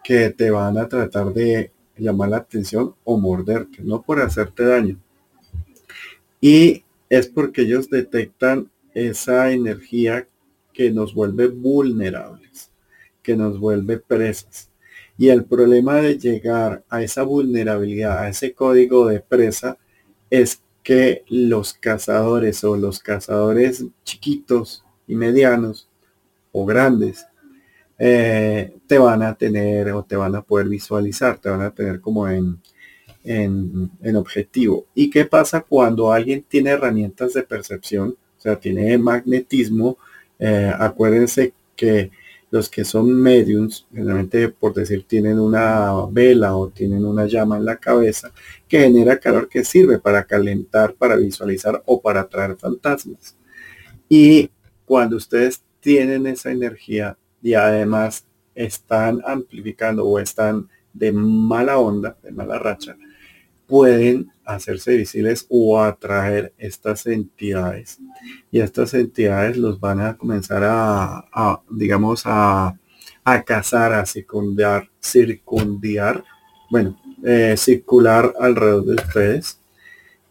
que 0.04 0.30
te 0.30 0.50
van 0.50 0.78
a 0.78 0.88
tratar 0.88 1.34
de 1.34 1.72
llamar 1.98 2.30
la 2.30 2.38
atención 2.38 2.96
o 3.04 3.20
morderte, 3.20 3.84
no 3.84 4.02
por 4.02 4.22
hacerte 4.22 4.64
daño. 4.64 4.98
Y 6.42 6.84
es 7.10 7.28
porque 7.28 7.62
ellos 7.62 7.90
detectan 7.90 8.72
esa 8.94 9.52
energía 9.52 10.28
que 10.74 10.92
nos 10.92 11.14
vuelve 11.14 11.48
vulnerables, 11.48 12.72
que 13.22 13.36
nos 13.36 13.60
vuelve 13.60 14.00
presas. 14.00 14.70
Y 15.18 15.30
el 15.30 15.46
problema 15.46 15.98
de 15.98 16.18
llegar 16.18 16.84
a 16.90 17.04
esa 17.04 17.24
vulnerabilidad, 17.24 18.20
a 18.20 18.30
ese 18.30 18.54
código 18.54 19.08
de 19.08 19.20
presa, 19.20 19.78
es 20.32 20.64
que 20.82 21.24
los 21.28 21.74
cazadores 21.74 22.64
o 22.64 22.76
los 22.76 23.00
cazadores 23.00 23.86
chiquitos 24.04 24.84
y 25.08 25.14
medianos 25.16 25.88
o 26.52 26.66
grandes 26.66 27.28
eh, 28.00 28.74
te 28.88 28.98
van 28.98 29.22
a 29.22 29.36
tener 29.36 29.92
o 29.92 30.04
te 30.04 30.16
van 30.16 30.36
a 30.36 30.42
poder 30.42 30.68
visualizar, 30.68 31.38
te 31.38 31.50
van 31.50 31.62
a 31.62 31.72
tener 31.72 32.02
como 32.02 32.28
en, 32.28 32.60
en, 33.24 34.16
objetivo. 34.16 34.86
¿Y 34.96 35.10
qué 35.10 35.26
pasa 35.26 35.62
cuando 35.62 36.12
alguien 36.12 36.44
tiene 36.48 36.72
herramientas 36.72 37.34
de 37.34 37.44
percepción? 37.44 38.16
O 38.38 38.42
sea, 38.42 38.60
tiene 38.60 38.98
magnetismo. 38.98 39.98
Eh, 40.40 40.72
acuérdense 40.78 41.54
que 41.76 42.12
los 42.50 42.70
que 42.70 42.84
son 42.84 43.12
mediums, 43.14 43.88
generalmente 43.92 44.50
por 44.50 44.74
decir, 44.74 45.06
tienen 45.08 45.40
una 45.40 45.94
vela 46.12 46.56
o 46.56 46.70
tienen 46.70 47.06
una 47.06 47.26
llama 47.26 47.58
en 47.58 47.66
la 47.66 47.78
cabeza 47.78 48.32
que 48.68 48.80
genera 48.80 49.20
calor 49.20 49.48
que 49.48 49.64
sirve 49.64 50.00
para 50.00 50.26
calentar, 50.26 50.94
para 50.96 51.16
visualizar 51.16 51.82
o 51.86 52.02
para 52.02 52.22
atraer 52.22 52.58
fantasmas. 52.58 53.38
Y 54.10 54.50
cuando 54.86 55.16
ustedes 55.16 55.62
tienen 55.80 56.28
esa 56.28 56.52
energía, 56.52 57.18
y 57.42 57.54
además 57.54 58.26
están 58.56 59.22
amplificando 59.26 60.06
o 60.06 60.20
están 60.20 60.70
de 60.94 61.12
mala 61.12 61.78
onda, 61.78 62.18
de 62.22 62.32
mala 62.32 62.60
racha, 62.60 62.96
pueden 63.72 64.30
hacerse 64.44 64.98
visibles 64.98 65.46
o 65.50 65.80
atraer 65.80 66.54
estas 66.58 67.08
entidades. 67.08 68.00
Y 68.52 68.60
estas 68.60 68.94
entidades 68.94 69.56
los 69.56 69.80
van 69.80 70.02
a 70.02 70.18
comenzar 70.18 70.62
a, 70.66 71.62
digamos, 71.70 72.24
a, 72.26 72.78
a 73.24 73.44
cazar, 73.44 73.94
a 73.94 74.06
circundar, 74.06 74.90
circundiar, 75.02 76.22
bueno, 76.70 77.00
eh, 77.24 77.56
circular 77.56 78.34
alrededor 78.42 78.86
de 78.88 78.96
ustedes 78.96 79.58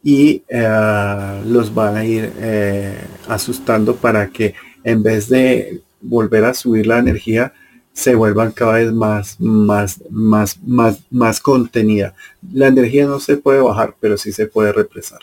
y 0.02 0.42
eh, 0.46 1.42
los 1.46 1.72
van 1.72 1.96
a 1.96 2.04
ir 2.04 2.30
eh, 2.36 2.98
asustando 3.26 3.96
para 3.96 4.28
que 4.28 4.54
en 4.84 5.02
vez 5.02 5.30
de 5.30 5.80
volver 6.02 6.44
a 6.44 6.52
subir 6.52 6.86
la 6.86 6.98
energía, 6.98 7.54
se 7.92 8.14
vuelvan 8.14 8.52
cada 8.52 8.74
vez 8.74 8.92
más, 8.92 9.40
más, 9.40 10.02
más, 10.10 10.58
más, 10.62 11.00
más 11.10 11.40
contenida. 11.40 12.14
La 12.52 12.68
energía 12.68 13.06
no 13.06 13.20
se 13.20 13.36
puede 13.36 13.60
bajar, 13.60 13.96
pero 14.00 14.16
sí 14.16 14.32
se 14.32 14.46
puede 14.46 14.72
represar. 14.72 15.20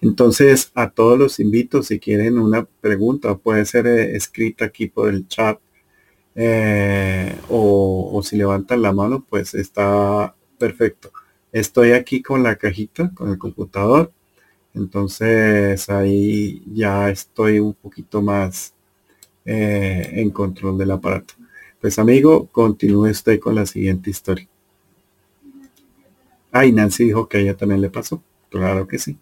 Entonces, 0.00 0.70
a 0.74 0.90
todos 0.90 1.18
los 1.18 1.40
invito, 1.40 1.82
si 1.82 1.98
quieren 1.98 2.38
una 2.38 2.64
pregunta, 2.80 3.36
puede 3.36 3.64
ser 3.64 3.86
eh, 3.86 4.16
escrita 4.16 4.66
aquí 4.66 4.86
por 4.88 5.08
el 5.08 5.26
chat, 5.28 5.58
eh, 6.34 7.36
o, 7.48 8.10
o 8.12 8.22
si 8.22 8.36
levantan 8.36 8.82
la 8.82 8.92
mano, 8.92 9.24
pues 9.28 9.54
está 9.54 10.34
perfecto. 10.58 11.10
Estoy 11.52 11.92
aquí 11.92 12.22
con 12.22 12.42
la 12.42 12.56
cajita, 12.56 13.10
con 13.14 13.30
el 13.30 13.38
computador. 13.38 14.12
Entonces 14.74 15.88
ahí 15.88 16.62
ya 16.72 17.10
estoy 17.10 17.58
un 17.60 17.74
poquito 17.74 18.22
más 18.22 18.74
eh, 19.44 20.10
en 20.14 20.30
control 20.30 20.78
del 20.78 20.92
aparato. 20.92 21.34
Pues 21.80 21.98
amigo, 21.98 22.48
continúe 22.50 23.10
usted 23.10 23.38
con 23.38 23.54
la 23.54 23.64
siguiente 23.64 24.10
historia. 24.10 24.48
Ay, 26.50 26.72
Nancy 26.72 27.04
dijo 27.04 27.28
que 27.28 27.38
a 27.38 27.40
ella 27.40 27.56
también 27.56 27.80
le 27.80 27.88
pasó. 27.90 28.22
Claro 28.50 28.86
que 28.88 28.98
sí. 28.98 29.16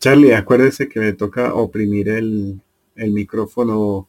Charlie, 0.00 0.32
acuérdese 0.32 0.88
que 0.88 1.00
me 1.00 1.12
toca 1.12 1.54
oprimir 1.54 2.08
el, 2.08 2.60
el 2.94 3.12
micrófono, 3.12 4.08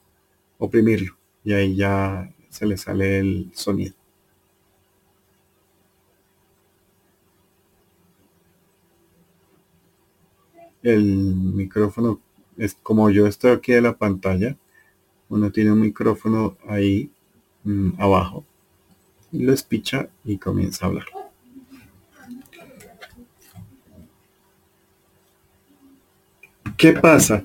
oprimirlo, 0.57 1.17
y 1.43 1.53
ahí 1.53 1.75
ya 1.75 2.31
se 2.49 2.65
le 2.65 2.77
sale 2.77 3.19
el 3.19 3.51
sonido. 3.53 3.98
El 10.83 11.03
micrófono 11.03 12.19
es 12.57 12.75
como 12.81 13.09
yo 13.09 13.27
estoy 13.27 13.51
aquí 13.51 13.73
de 13.73 13.81
la 13.81 13.97
pantalla 13.97 14.57
uno 15.29 15.51
tiene 15.51 15.71
un 15.71 15.81
micrófono 15.81 16.57
ahí 16.67 17.09
mm, 17.63 17.91
abajo 17.99 18.43
y 19.31 19.43
lo 19.43 19.53
espicha 19.53 20.09
y 20.23 20.37
comienza 20.37 20.85
a 20.85 20.89
hablar 20.89 21.05
¿qué 26.77 26.93
pasa? 26.93 27.43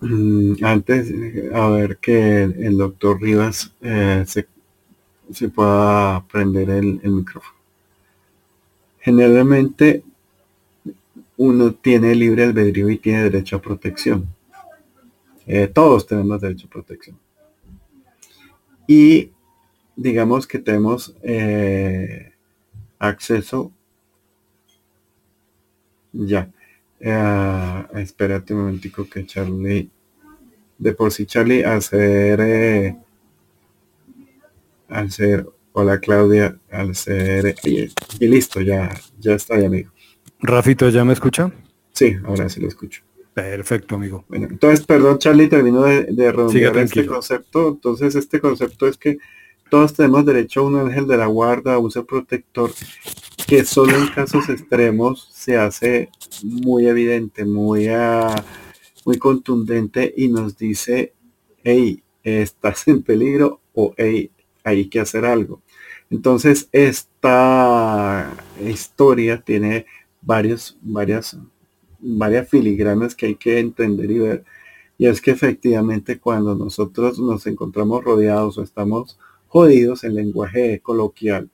Mm, 0.00 0.64
antes 0.64 1.12
a 1.52 1.68
ver 1.70 1.98
que 1.98 2.42
el 2.42 2.76
doctor 2.76 3.20
Rivas 3.20 3.72
eh, 3.80 4.24
se, 4.26 5.48
pueda 5.48 6.24
prender 6.28 6.70
el 6.70 7.10
micrófono 7.10 7.56
generalmente 9.06 10.02
uno 11.36 11.74
tiene 11.74 12.14
libre 12.14 12.44
albedrío 12.44 12.88
y 12.90 12.98
tiene 12.98 13.24
derecho 13.24 13.56
a 13.56 13.62
protección. 13.62 14.26
Eh, 15.46 15.68
todos 15.68 16.06
tenemos 16.06 16.40
derecho 16.40 16.66
a 16.66 16.70
protección. 16.70 17.18
Y 18.86 19.30
digamos 19.94 20.46
que 20.46 20.58
tenemos 20.58 21.14
eh, 21.22 22.32
acceso. 22.98 23.72
Ya. 26.12 26.50
Eh, 27.00 28.04
un 28.50 28.56
momentico 28.56 29.08
que 29.08 29.26
Charlie. 29.26 29.90
De 30.78 30.92
por 30.92 31.10
sí 31.10 31.24
Charlie 31.24 31.64
al 31.64 31.82
ser 31.82 32.96
al 34.88 35.10
ser 35.10 35.46
hola 35.72 35.98
Claudia 35.98 36.58
al 36.70 36.94
ser 36.94 37.56
y, 37.64 37.90
y 38.20 38.28
listo 38.28 38.60
ya 38.60 38.94
ya 39.18 39.34
está 39.34 39.54
amigo 39.54 39.90
Rafito, 40.40 40.88
¿ya 40.88 41.04
me 41.04 41.12
escucha? 41.12 41.52
Sí, 41.92 42.16
ahora 42.24 42.48
sí 42.48 42.60
lo 42.60 42.68
escucho. 42.68 43.02
Perfecto, 43.32 43.96
amigo. 43.96 44.24
Bueno, 44.28 44.48
entonces, 44.50 44.84
perdón, 44.86 45.18
Charlie, 45.18 45.48
termino 45.48 45.82
de, 45.82 46.04
de 46.04 46.82
este 46.82 47.06
concepto. 47.06 47.68
Entonces, 47.68 48.14
este 48.14 48.40
concepto 48.40 48.86
es 48.86 48.96
que 48.96 49.18
todos 49.70 49.94
tenemos 49.94 50.24
derecho 50.24 50.60
a 50.60 50.64
un 50.64 50.76
ángel 50.76 51.06
de 51.06 51.16
la 51.16 51.26
guarda, 51.26 51.74
a 51.74 51.78
un 51.78 51.90
ser 51.90 52.04
protector, 52.04 52.70
que 53.46 53.64
solo 53.64 53.96
en 53.96 54.08
casos 54.08 54.48
extremos 54.48 55.28
se 55.32 55.56
hace 55.56 56.08
muy 56.42 56.86
evidente, 56.86 57.44
muy, 57.44 57.88
ah, 57.88 58.34
muy 59.04 59.18
contundente 59.18 60.14
y 60.16 60.28
nos 60.28 60.56
dice, 60.56 61.12
hey, 61.62 62.02
estás 62.22 62.88
en 62.88 63.02
peligro 63.02 63.60
o 63.74 63.94
hey, 63.96 64.30
hay 64.64 64.88
que 64.88 65.00
hacer 65.00 65.24
algo. 65.24 65.62
Entonces, 66.10 66.68
esta 66.72 68.32
historia 68.64 69.40
tiene 69.40 69.86
varios, 70.26 70.76
varias, 70.82 71.38
varias 72.00 72.48
filigranas 72.48 73.14
que 73.14 73.26
hay 73.26 73.34
que 73.36 73.58
entender 73.58 74.10
y 74.10 74.18
ver. 74.18 74.44
Y 74.98 75.06
es 75.06 75.20
que 75.22 75.30
efectivamente 75.30 76.18
cuando 76.18 76.54
nosotros 76.54 77.18
nos 77.18 77.46
encontramos 77.46 78.04
rodeados 78.04 78.58
o 78.58 78.62
estamos 78.62 79.18
jodidos 79.48 80.04
en 80.04 80.14
lenguaje 80.14 80.80
coloquial, 80.80 81.48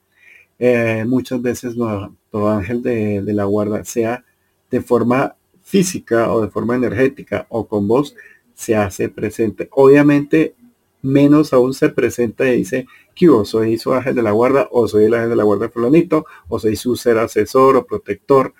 eh, 0.59 1.05
muchas 1.07 1.41
veces 1.41 1.75
nuestro 1.75 2.49
ángel 2.49 2.81
de, 2.81 3.21
de, 3.21 3.33
la 3.33 3.45
guarda, 3.45 3.83
sea 3.85 4.25
de 4.71 4.81
forma 4.81 5.35
física 5.61 6.31
o 6.31 6.41
de 6.41 6.49
forma 6.49 6.75
energética 6.75 7.45
o 7.49 7.67
con 7.67 7.87
voz, 7.87 8.15
se 8.55 8.75
hace 8.75 9.09
presente. 9.09 9.67
Obviamente, 9.71 10.55
menos 11.03 11.53
aún 11.53 11.73
se 11.73 11.89
presenta 11.89 12.49
y 12.49 12.57
dice 12.57 12.87
que 13.13 13.25
yo 13.27 13.45
soy 13.45 13.77
su 13.77 13.93
ángel 13.93 14.15
de 14.15 14.23
la 14.23 14.31
guarda 14.31 14.67
o 14.71 14.87
soy 14.87 15.05
el 15.05 15.13
ángel 15.13 15.29
de 15.31 15.35
la 15.35 15.43
guarda 15.43 15.69
fulanito 15.69 16.25
o 16.47 16.59
soy 16.59 16.75
su 16.75 16.95
ser 16.95 17.19
asesor 17.19 17.75
o 17.75 17.85
protector 17.85 18.53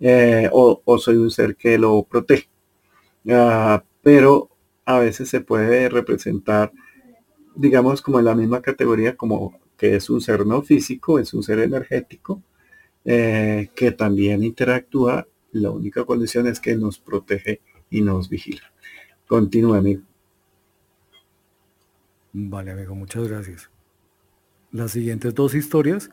eh, 0.00 0.48
o, 0.52 0.98
soy 0.98 1.16
un 1.16 1.30
ser 1.30 1.56
que 1.56 1.76
lo 1.78 2.04
protege. 2.04 2.48
Ah, 3.30 3.84
pero 4.02 4.50
a 4.84 4.98
veces 5.00 5.28
se 5.28 5.40
puede 5.40 5.88
representar, 5.88 6.72
digamos, 7.56 8.00
como 8.00 8.18
en 8.18 8.24
la 8.26 8.34
misma 8.34 8.62
categoría, 8.62 9.16
como 9.16 9.58
que 9.76 9.96
es 9.96 10.08
un 10.10 10.20
ser 10.20 10.46
no 10.46 10.62
físico, 10.62 11.18
es 11.18 11.34
un 11.34 11.42
ser 11.42 11.58
energético, 11.60 12.42
eh, 13.04 13.70
que 13.74 13.92
también 13.92 14.44
interactúa. 14.44 15.26
La 15.52 15.70
única 15.70 16.04
condición 16.04 16.46
es 16.46 16.60
que 16.60 16.76
nos 16.76 16.98
protege 16.98 17.60
y 17.90 18.02
nos 18.02 18.28
vigila. 18.28 18.72
Continúa, 19.26 19.78
amigo. 19.78 20.07
Vale, 22.32 22.72
amigo, 22.72 22.94
muchas 22.94 23.26
gracias. 23.26 23.70
Las 24.70 24.92
siguientes 24.92 25.34
dos 25.34 25.54
historias 25.54 26.10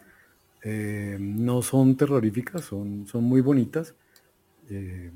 eh, 0.63 1.17
no 1.19 1.61
son 1.61 1.97
terroríficas, 1.97 2.63
son, 2.63 3.05
son 3.05 3.23
muy 3.25 3.41
bonitas. 3.41 3.93
Eh, 4.69 5.11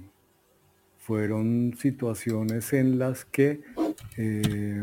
fueron 0.98 1.74
situaciones 1.80 2.74
en 2.74 3.00
las 3.00 3.26
que 3.26 3.62
eh, 4.18 4.82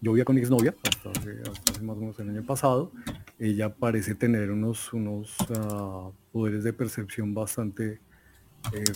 yo 0.00 0.12
vivía 0.12 0.24
con 0.24 0.34
mi 0.34 0.40
exnovia, 0.40 0.74
hasta 0.82 1.10
hace, 1.10 1.82
más 1.82 1.96
o 1.96 2.00
menos 2.00 2.18
el 2.18 2.30
año 2.30 2.44
pasado. 2.44 2.90
Ella 3.38 3.72
parece 3.72 4.14
tener 4.14 4.50
unos, 4.50 4.92
unos 4.94 5.36
uh, 5.50 6.10
poderes 6.32 6.64
de 6.64 6.72
percepción 6.72 7.34
bastante 7.34 8.00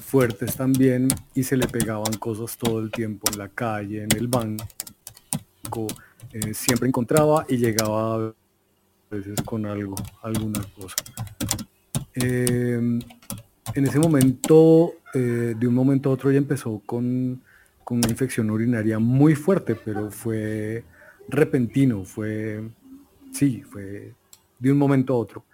fuertes 0.05 0.57
también 0.57 1.07
y 1.33 1.45
se 1.45 1.57
le 1.57 1.69
pegaban 1.69 2.15
cosas 2.15 2.59
todo 2.59 2.81
el 2.81 2.91
tiempo 2.91 3.31
en 3.31 3.39
la 3.39 3.49
calle, 3.49 4.03
en 4.03 4.17
el 4.17 4.27
banco. 4.27 5.87
Eh, 6.33 6.55
siempre 6.55 6.89
encontraba 6.89 7.45
y 7.49 7.57
llegaba 7.57 8.29
a 8.29 8.35
veces 9.11 9.41
con 9.45 9.67
algo, 9.67 9.97
alguna 10.23 10.61
cosa. 10.77 10.95
Em, 12.15 13.01
en 13.75 13.85
ese 13.85 13.99
momento, 13.99 14.95
eh, 15.13 15.55
de 15.59 15.67
un 15.67 15.75
momento 15.75 16.11
a 16.11 16.13
otro, 16.13 16.31
ella 16.31 16.39
empezó 16.39 16.81
con, 16.87 17.43
con 17.83 17.99
una 17.99 18.09
infección 18.09 18.51
urinaria 18.51 18.99
muy 18.99 19.35
fuerte, 19.35 19.75
pero 19.75 20.11
fue 20.11 20.85
repentino, 21.29 22.05
fue, 22.05 22.63
sí, 23.33 23.63
fue 23.63 24.15
de 24.59 24.73
un 24.73 24.79
momento 24.79 25.15
a 25.15 25.19
otro, 25.19 25.45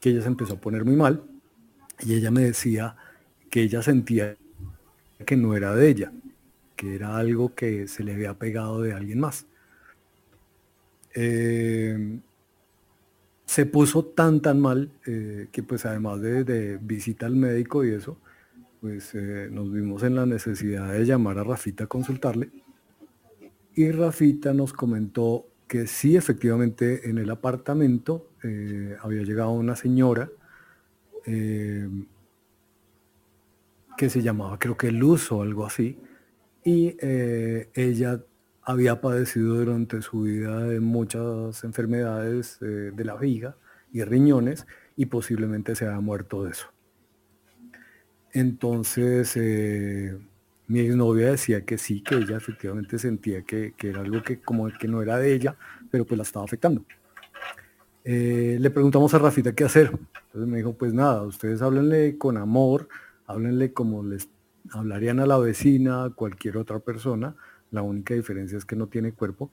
que 0.00 0.10
ella 0.10 0.22
se 0.22 0.28
empezó 0.28 0.54
a 0.54 0.60
poner 0.60 0.84
muy 0.84 0.96
mal 0.96 1.22
y 2.00 2.14
ella 2.14 2.30
me 2.30 2.42
decía 2.42 2.96
que 3.50 3.62
ella 3.62 3.82
sentía 3.82 4.36
que 5.24 5.36
no 5.36 5.54
era 5.54 5.74
de 5.74 5.88
ella, 5.88 6.12
que 6.76 6.94
era 6.94 7.16
algo 7.16 7.54
que 7.54 7.88
se 7.88 8.04
le 8.04 8.14
había 8.14 8.34
pegado 8.34 8.80
de 8.80 8.92
alguien 8.92 9.20
más. 9.20 9.46
Eh, 11.18 12.20
se 13.46 13.64
puso 13.64 14.04
tan 14.04 14.42
tan 14.42 14.60
mal 14.60 14.92
eh, 15.06 15.48
que 15.50 15.62
pues 15.62 15.86
además 15.86 16.20
de, 16.20 16.78
visita 16.82 17.24
al 17.24 17.36
médico 17.36 17.86
y 17.86 17.92
eso, 17.92 18.18
pues 18.82 19.14
eh, 19.14 19.48
nos 19.50 19.72
vimos 19.72 20.02
en 20.02 20.14
la 20.14 20.26
necesidad 20.26 20.92
de 20.92 21.06
llamar 21.06 21.38
a 21.38 21.44
Rafita 21.44 21.84
a 21.84 21.86
consultarle. 21.86 22.50
Y 23.74 23.90
Rafita 23.92 24.52
nos 24.52 24.74
comentó 24.74 25.46
que 25.66 25.86
sí, 25.86 26.16
efectivamente, 26.16 27.08
en 27.08 27.18
el 27.18 27.30
apartamento 27.30 28.30
había 29.02 29.22
llegado 29.22 29.50
una 29.50 29.74
señora 29.74 30.30
que 31.24 31.90
se 34.08 34.22
llamaba 34.22 34.56
creo 34.60 34.76
que 34.76 34.92
Luz 34.92 35.32
o 35.32 35.42
algo 35.42 35.66
así, 35.66 35.98
y 36.62 36.96
ella 37.02 38.22
había 38.66 39.00
padecido 39.00 39.54
durante 39.54 40.02
su 40.02 40.22
vida 40.22 40.64
de 40.64 40.80
muchas 40.80 41.62
enfermedades 41.62 42.58
eh, 42.60 42.90
de 42.92 43.04
la 43.04 43.14
viga 43.14 43.56
y 43.92 44.02
riñones 44.02 44.66
y 44.96 45.06
posiblemente 45.06 45.76
se 45.76 45.86
había 45.86 46.00
muerto 46.00 46.42
de 46.42 46.50
eso. 46.50 46.66
Entonces, 48.32 49.32
eh, 49.36 50.18
mi 50.66 50.80
exnovia 50.80 51.30
decía 51.30 51.64
que 51.64 51.78
sí, 51.78 52.02
que 52.02 52.16
ella 52.16 52.36
efectivamente 52.36 52.98
sentía 52.98 53.42
que, 53.42 53.72
que, 53.76 53.90
era 53.90 54.00
algo 54.00 54.22
que 54.24 54.40
como 54.40 54.68
que 54.68 54.88
no 54.88 55.00
era 55.00 55.16
de 55.16 55.32
ella, 55.32 55.56
pero 55.88 56.04
pues 56.04 56.18
la 56.18 56.24
estaba 56.24 56.44
afectando. 56.44 56.84
le 58.04 58.70
preguntamos 58.70 59.14
a 59.14 59.18
Rafita 59.18 59.54
qué 59.54 59.62
hacer. 59.62 59.92
Entonces 60.26 60.50
me 60.50 60.58
dijo, 60.58 60.74
pues 60.74 60.92
nada, 60.92 61.22
ustedes 61.22 61.62
háblenle 61.62 62.18
con 62.18 62.36
amor, 62.36 62.88
háblenle 63.26 63.72
como 63.72 64.02
les 64.02 64.28
hablarían 64.72 65.20
a 65.20 65.26
la 65.26 65.38
vecina, 65.38 66.04
a 66.04 66.10
cualquier 66.10 66.56
otra 66.56 66.80
persona. 66.80 67.36
La 67.76 67.82
única 67.82 68.14
diferencia 68.14 68.56
es 68.56 68.64
que 68.64 68.74
no 68.74 68.86
tiene 68.86 69.12
cuerpo. 69.12 69.50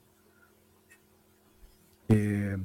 Eh, 2.08 2.56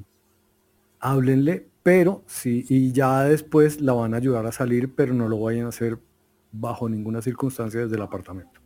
háblenle, 1.01 1.67
pero 1.83 2.23
sí, 2.29 2.65
y 2.69 2.93
ya 2.93 3.25
después 3.25 3.81
la 3.81 3.93
van 3.93 4.15
a 4.15 4.19
ayudar 4.19 4.47
a 4.47 4.53
salir, 4.53 4.95
pero 4.95 5.15
no 5.15 5.29
lo 5.29 5.41
vayan 5.41 5.67
a 5.67 5.71
hacer 5.71 5.99
bajo 6.53 6.89
ninguna 6.89 7.23
circunstancia 7.23 7.81
desde 7.81 7.97
el 7.97 8.03
apartamento. 8.03 8.61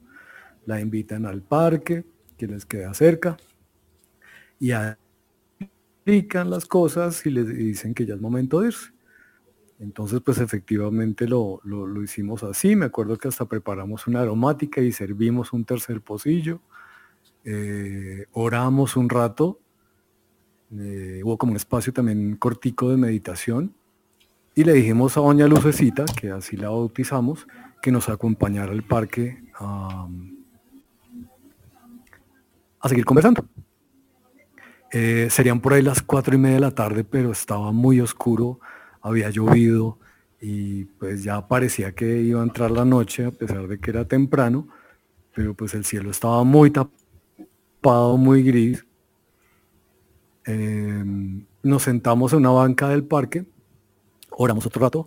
La 0.67 0.83
invitan 0.83 1.25
al 1.25 1.41
parque, 1.41 2.05
que 2.37 2.47
les 2.47 2.67
queda 2.67 2.93
cerca, 2.93 3.39
y 4.61 4.73
explican 5.61 6.51
las 6.51 6.67
cosas 6.67 7.25
y 7.25 7.31
les 7.31 7.49
dicen 7.49 7.95
que 7.95 8.05
ya 8.05 8.17
es 8.17 8.21
momento 8.21 8.61
de 8.61 8.67
irse. 8.67 8.93
Entonces, 9.83 10.21
pues 10.25 10.39
efectivamente 10.39 11.27
lo, 11.27 11.61
hicimos 12.05 12.45
así. 12.45 12.77
Me 12.77 12.85
acuerdo 12.85 13.17
que 13.17 13.27
hasta 13.27 13.47
preparamos 13.47 14.07
una 14.07 14.21
aromática 14.21 14.81
y 14.81 14.93
servimos 14.93 15.53
un 15.53 15.65
tercer 15.65 16.01
pocillo. 16.01 16.61
Eh, 17.45 18.27
oramos 18.33 18.97
un 18.97 19.09
rato. 19.09 19.59
Eh, 20.77 21.21
hubo 21.25 21.37
como 21.37 21.53
un 21.53 21.57
espacio 21.57 21.93
también 21.93 22.37
cortico 22.37 22.91
de 22.91 22.97
meditación. 22.97 23.75
Y 24.55 24.65
le 24.65 24.75
dijimos 24.75 25.17
a 25.17 25.21
Doña 25.21 25.47
Lucecita, 25.47 26.05
que 26.05 26.31
así 26.31 26.57
la 26.57 26.69
bautizamos, 26.69 27.47
que 27.81 27.91
nos 27.91 28.09
acompañara 28.09 28.73
al 28.73 28.83
parque 28.83 29.43
a, 29.59 30.09
seguir 32.85 33.05
conversando. 33.05 33.47
Eh, 34.91 35.29
serían 35.31 35.61
por 35.61 35.73
ahí 35.73 35.83
las 35.83 36.03
cuatro 36.03 36.35
y 36.35 36.39
media 36.39 36.57
de 36.57 36.61
la 36.61 36.71
tarde, 36.71 37.03
pero 37.03 37.33
estaba 37.33 37.73
muy 37.73 38.01
oscuro 38.01 38.61
había 39.03 39.29
llovido 39.31 39.99
y 40.41 40.85
pues 40.85 41.23
ya 41.23 41.47
parecía 41.47 41.93
que 41.93 42.23
iba 42.23 42.41
a 42.41 42.45
entrar 42.45 42.71
la 42.71 42.85
noche 42.85 43.27
a 43.27 43.31
pesar 43.31 43.69
de 43.69 43.79
que 43.79 43.91
era 43.91 44.07
temprano, 44.07 44.69
pero 45.35 45.55
pues 45.55 45.75
el 45.75 45.85
cielo 45.85 46.11
estaba 46.11 46.43
muy 46.45 46.71
tapado, 46.71 46.97
muy 47.83 48.43
gris. 48.43 48.85
Em, 50.45 51.45
nos 51.63 51.83
sentamos 51.83 52.33
en 52.33 52.41
una 52.41 52.51
banca 52.51 52.89
del 52.89 53.05
parque, 53.05 53.45
oramos 54.31 54.67
otro 54.67 54.83
rato 54.83 55.07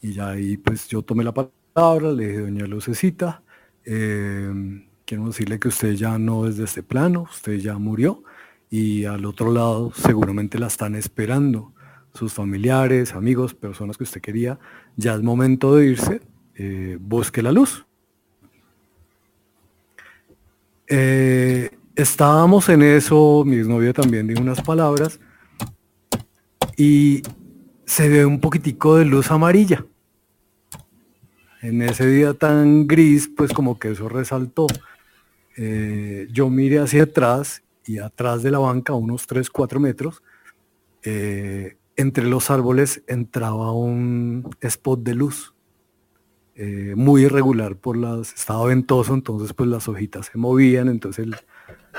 y 0.00 0.12
ya 0.14 0.30
ahí 0.30 0.56
pues 0.56 0.88
yo 0.88 1.02
tomé 1.02 1.22
la 1.24 1.32
palabra, 1.32 2.12
le 2.12 2.26
dije, 2.28 2.40
doña 2.40 2.66
Lucecita, 2.66 3.42
em, 3.84 4.86
quiero 5.04 5.26
decirle 5.26 5.58
que 5.58 5.68
usted 5.68 5.92
ya 5.92 6.18
no 6.18 6.46
es 6.46 6.56
de 6.56 6.64
este 6.64 6.82
plano, 6.82 7.22
usted 7.30 7.58
ya 7.58 7.76
murió 7.76 8.22
y 8.70 9.04
al 9.04 9.26
otro 9.26 9.52
lado 9.52 9.92
seguramente 9.94 10.58
la 10.58 10.68
están 10.68 10.94
esperando 10.94 11.72
sus 12.14 12.32
familiares, 12.32 13.14
amigos, 13.14 13.54
personas 13.54 13.98
que 13.98 14.04
usted 14.04 14.20
quería, 14.20 14.58
ya 14.96 15.14
es 15.14 15.22
momento 15.22 15.76
de 15.76 15.86
irse, 15.86 16.20
eh, 16.54 16.96
busque 17.00 17.42
la 17.42 17.52
luz. 17.52 17.84
Eh, 20.88 21.70
estábamos 21.96 22.68
en 22.68 22.82
eso, 22.82 23.44
mi 23.46 23.56
exnovia 23.56 23.92
también 23.92 24.26
dijo 24.26 24.40
unas 24.40 24.62
palabras, 24.62 25.20
y 26.76 27.22
se 27.84 28.08
ve 28.08 28.24
un 28.24 28.40
poquitico 28.40 28.96
de 28.96 29.04
luz 29.04 29.30
amarilla. 29.30 29.84
En 31.62 31.82
ese 31.82 32.06
día 32.06 32.32
tan 32.34 32.86
gris, 32.86 33.30
pues 33.36 33.52
como 33.52 33.78
que 33.78 33.90
eso 33.90 34.08
resaltó. 34.08 34.66
Eh, 35.56 36.26
yo 36.32 36.48
miré 36.48 36.78
hacia 36.78 37.02
atrás 37.02 37.62
y 37.84 37.98
atrás 37.98 38.42
de 38.42 38.50
la 38.50 38.58
banca, 38.58 38.94
unos 38.94 39.26
3, 39.26 39.50
4 39.50 39.78
metros, 39.80 40.22
entre 42.00 42.24
los 42.24 42.50
árboles 42.50 43.02
entraba 43.06 43.72
un 43.72 44.48
spot 44.60 45.00
de 45.02 45.14
luz 45.14 45.54
eh, 46.54 46.94
muy 46.96 47.22
irregular 47.22 47.76
por 47.76 47.96
las 47.96 48.32
estaba 48.34 48.66
ventoso 48.66 49.14
entonces 49.14 49.52
pues 49.52 49.68
las 49.68 49.88
hojitas 49.88 50.26
se 50.26 50.38
movían 50.38 50.88
entonces 50.88 51.26
el, 51.26 51.36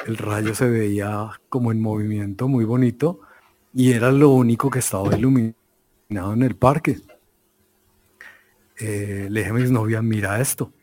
rayo 0.05 0.55
se 0.55 0.69
veía 0.69 1.31
como 1.49 1.71
en 1.71 1.81
movimiento 1.81 2.47
muy 2.47 2.65
bonito 2.65 3.21
y 3.73 3.91
era 3.91 4.11
lo 4.11 4.29
único 4.29 4.69
que 4.69 4.79
estaba 4.79 5.15
iluminado 5.15 6.33
en 6.33 6.43
el 6.43 6.55
parque. 6.55 6.97
Eh, 8.79 9.27
le 9.29 9.41
dije 9.41 9.51
a 9.51 9.53
mis 9.53 9.69
novias 9.69 10.03
mira 10.03 10.41
esto 10.41 10.73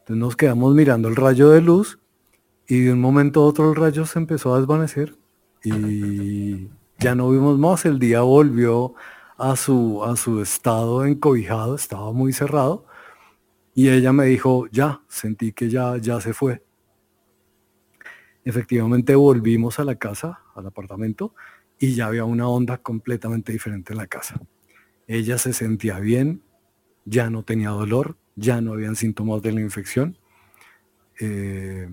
entonces 0.00 0.16
nos 0.16 0.36
quedamos 0.36 0.74
mirando 0.74 1.08
el 1.08 1.16
rayo 1.16 1.50
de 1.50 1.60
luz 1.60 1.98
y 2.68 2.80
de 2.82 2.92
un 2.92 3.00
momento 3.00 3.42
a 3.42 3.46
otro 3.46 3.70
el 3.70 3.76
rayo 3.76 4.06
se 4.06 4.18
empezó 4.20 4.54
a 4.54 4.58
desvanecer 4.58 5.16
y 5.64 6.68
ya 6.98 7.14
no 7.14 7.30
vimos 7.30 7.58
más, 7.58 7.84
el 7.84 7.98
día 7.98 8.20
volvió 8.20 8.94
a 9.36 9.56
su, 9.56 10.04
a 10.04 10.16
su 10.16 10.42
estado 10.42 11.04
encobijado, 11.04 11.74
estaba 11.74 12.12
muy 12.12 12.32
cerrado, 12.32 12.84
y 13.74 13.88
ella 13.88 14.12
me 14.12 14.26
dijo, 14.26 14.66
ya, 14.70 15.00
sentí 15.08 15.52
que 15.52 15.70
ya, 15.70 15.96
ya 15.96 16.20
se 16.20 16.34
fue. 16.34 16.62
Efectivamente 18.44 19.14
volvimos 19.14 19.78
a 19.78 19.84
la 19.84 19.96
casa, 19.96 20.40
al 20.54 20.66
apartamento, 20.66 21.34
y 21.78 21.94
ya 21.94 22.06
había 22.06 22.24
una 22.24 22.48
onda 22.48 22.78
completamente 22.78 23.52
diferente 23.52 23.92
en 23.92 23.98
la 23.98 24.06
casa. 24.06 24.40
Ella 25.06 25.38
se 25.38 25.52
sentía 25.52 25.98
bien, 25.98 26.42
ya 27.04 27.30
no 27.30 27.42
tenía 27.42 27.70
dolor, 27.70 28.16
ya 28.36 28.60
no 28.60 28.72
habían 28.72 28.96
síntomas 28.96 29.42
de 29.42 29.52
la 29.52 29.60
infección. 29.60 30.16
Eh, 31.18 31.88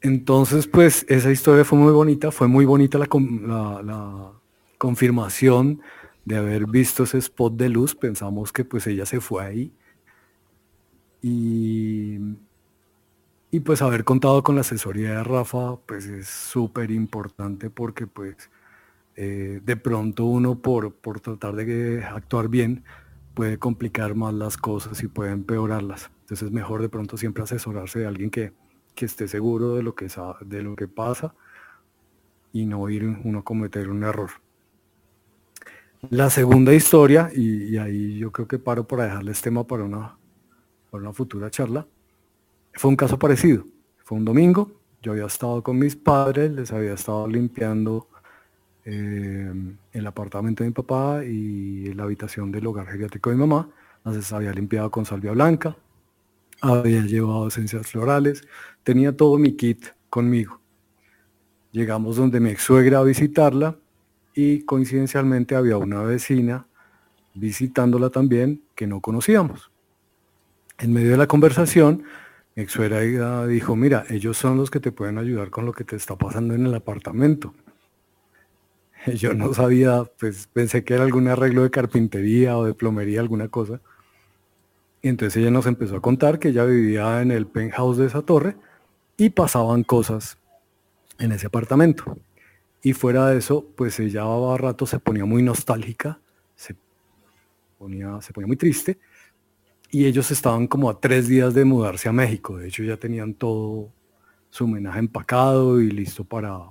entonces, 0.00 0.66
pues 0.66 1.04
esa 1.08 1.30
historia 1.30 1.64
fue 1.64 1.78
muy 1.78 1.92
bonita, 1.92 2.30
fue 2.30 2.48
muy 2.48 2.64
bonita 2.64 2.98
la, 2.98 4.32
confirmación 4.78 5.80
de 6.24 6.36
haber 6.36 6.66
visto 6.66 7.02
ese 7.02 7.18
spot 7.18 7.54
de 7.54 7.68
luz, 7.68 7.96
pensamos 7.96 8.52
que 8.52 8.64
pues 8.64 8.86
ella 8.86 9.06
se 9.06 9.20
fue 9.20 9.44
ahí. 9.44 9.72
Y, 11.20 12.18
y 13.50 13.60
pues 13.60 13.82
haber 13.82 14.04
contado 14.04 14.42
con 14.42 14.54
la 14.54 14.60
asesoría 14.60 15.10
de 15.10 15.24
Rafa, 15.24 15.76
pues 15.86 16.06
es 16.06 16.28
súper 16.28 16.90
importante 16.90 17.70
porque 17.70 18.06
pues 18.06 18.36
eh, 19.16 19.60
de 19.64 19.76
pronto 19.76 20.24
uno 20.26 20.58
por, 20.60 20.92
por 20.94 21.20
tratar 21.20 21.54
de 21.56 22.04
actuar 22.04 22.48
bien, 22.48 22.84
puede 23.34 23.58
complicar 23.58 24.14
más 24.14 24.34
las 24.34 24.56
cosas 24.56 25.02
y 25.02 25.08
puede 25.08 25.32
empeorarlas. 25.32 26.10
Entonces 26.22 26.48
es 26.48 26.52
mejor 26.52 26.82
de 26.82 26.88
pronto 26.88 27.16
siempre 27.16 27.42
asesorarse 27.42 28.00
de 28.00 28.06
alguien 28.06 28.30
que, 28.30 28.52
que 28.94 29.06
esté 29.06 29.28
seguro 29.28 29.76
de 29.76 29.82
lo 29.82 29.94
que, 29.94 30.08
de 30.44 30.62
lo 30.62 30.76
que 30.76 30.88
pasa 30.88 31.34
y 32.52 32.66
no 32.66 32.88
ir 32.90 33.04
uno 33.24 33.38
a 33.38 33.44
cometer 33.44 33.88
un 33.88 34.02
error. 34.02 34.30
La 36.10 36.30
segunda 36.30 36.74
historia, 36.74 37.30
y, 37.34 37.76
ahí 37.76 38.18
yo 38.18 38.30
creo 38.30 38.46
que 38.46 38.58
paro 38.58 38.86
para 38.86 39.04
dejarles 39.04 39.40
tema 39.40 39.66
para 39.66 39.84
una, 39.84 40.16
para 40.90 41.02
una 41.02 41.12
futura 41.12 41.50
charla, 41.50 41.86
fue 42.78 42.90
un 42.90 42.96
caso 42.96 43.18
parecido. 43.18 43.64
Fue 44.04 44.16
un 44.16 44.24
domingo, 44.24 44.70
yo 45.02 45.12
había 45.12 45.26
estado 45.26 45.62
con 45.64 45.78
mis 45.78 45.96
padres, 45.96 46.52
les 46.52 46.72
había 46.72 46.94
estado 46.94 47.26
limpiando 47.26 48.08
eh, 48.84 49.52
el 49.92 50.06
apartamento 50.06 50.62
de 50.62 50.70
mi 50.70 50.74
papá 50.74 51.24
y 51.24 51.92
la 51.92 52.04
habitación 52.04 52.52
del 52.52 52.66
hogar 52.68 52.86
geriátrico 52.86 53.30
de 53.30 53.36
mi 53.36 53.40
mamá. 53.40 53.68
Entonces 53.98 54.32
había 54.32 54.52
limpiado 54.52 54.92
con 54.92 55.04
salvia 55.04 55.32
blanca, 55.32 55.76
había 56.60 57.02
llevado 57.02 57.48
esencias 57.48 57.88
florales, 57.88 58.46
tenía 58.84 59.14
todo 59.14 59.38
mi 59.38 59.56
kit 59.56 59.86
conmigo. 60.08 60.60
Llegamos 61.72 62.16
donde 62.16 62.38
mi 62.38 62.50
ex 62.50 62.62
suegra 62.62 63.00
a 63.00 63.02
visitarla 63.02 63.76
y 64.34 64.62
coincidencialmente 64.62 65.56
había 65.56 65.76
una 65.78 66.02
vecina 66.02 66.68
visitándola 67.34 68.10
también 68.10 68.62
que 68.76 68.86
no 68.86 69.00
conocíamos. 69.00 69.72
En 70.78 70.92
medio 70.92 71.10
de 71.10 71.16
la 71.16 71.26
conversación, 71.26 72.04
mi 72.58 72.64
ex 72.64 72.72
suegra 72.72 73.46
dijo, 73.46 73.76
mira, 73.76 74.04
ellos 74.10 74.36
son 74.36 74.56
los 74.56 74.68
que 74.68 74.80
te 74.80 74.90
pueden 74.90 75.16
ayudar 75.18 75.48
con 75.48 75.64
lo 75.64 75.72
que 75.72 75.84
te 75.84 75.94
está 75.94 76.16
pasando 76.16 76.54
en 76.54 76.66
el 76.66 76.74
apartamento. 76.74 77.54
Yo 79.14 79.32
no 79.32 79.54
sabía, 79.54 80.02
pues 80.18 80.48
pensé 80.52 80.82
que 80.82 80.94
era 80.94 81.04
algún 81.04 81.28
arreglo 81.28 81.62
de 81.62 81.70
carpintería 81.70 82.58
o 82.58 82.64
de 82.64 82.74
plomería, 82.74 83.20
alguna 83.20 83.46
cosa. 83.46 83.80
Y 85.02 85.08
entonces 85.08 85.40
ella 85.40 85.52
nos 85.52 85.66
empezó 85.66 85.98
a 85.98 86.02
contar 86.02 86.40
que 86.40 86.48
ella 86.48 86.64
vivía 86.64 87.22
en 87.22 87.30
el 87.30 87.46
penthouse 87.46 87.96
de 87.96 88.06
esa 88.06 88.22
torre 88.22 88.56
y 89.16 89.30
pasaban 89.30 89.84
cosas 89.84 90.36
en 91.20 91.30
ese 91.30 91.46
apartamento. 91.46 92.18
Y 92.82 92.92
fuera 92.92 93.28
de 93.28 93.38
eso, 93.38 93.66
pues 93.76 94.00
ella 94.00 94.24
a 94.24 94.56
rato 94.56 94.84
se 94.84 94.98
ponía 94.98 95.24
muy 95.24 95.44
nostálgica, 95.44 96.18
se 96.56 96.74
ponía 97.78 98.18
muy 98.48 98.56
triste. 98.56 98.98
Y 99.90 100.06
ellos 100.06 100.30
estaban 100.30 100.66
como 100.66 100.90
a 100.90 101.00
tres 101.00 101.28
días 101.28 101.54
de 101.54 101.64
mudarse 101.64 102.08
a 102.08 102.12
México. 102.12 102.58
De 102.58 102.68
hecho, 102.68 102.82
ya 102.82 102.96
tenían 102.96 103.34
todo 103.34 103.90
su 104.50 104.64
homenaje 104.64 104.98
empacado 104.98 105.80
y 105.80 105.90
listo 105.90 106.24
para, 106.24 106.70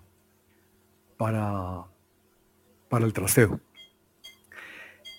para, 1.17 1.85
para 2.89 3.05
el 3.05 3.13
trasteo. 3.13 3.59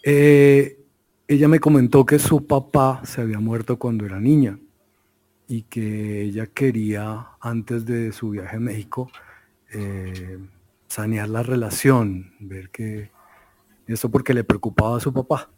Eh, 0.04 0.78
ella 1.26 1.48
me 1.48 1.60
comentó 1.60 2.06
que 2.06 2.18
su 2.18 2.46
papá 2.46 3.02
se 3.04 3.20
había 3.20 3.40
muerto 3.40 3.78
cuando 3.78 4.06
era 4.06 4.20
niña 4.20 4.58
y 5.48 5.62
que 5.62 6.22
ella 6.22 6.46
quería, 6.46 7.28
antes 7.40 7.84
de 7.84 8.12
su 8.12 8.30
viaje 8.30 8.56
a 8.56 8.60
México, 8.60 9.10
eh, 9.72 10.38
sanear 10.86 11.28
la 11.28 11.42
relación, 11.42 12.32
ver 12.38 12.70
que 12.70 13.10
eso 13.86 14.10
porque 14.10 14.34
le 14.34 14.44
preocupaba 14.44 14.98
a 14.98 15.00
su 15.00 15.12
papá. 15.12 15.50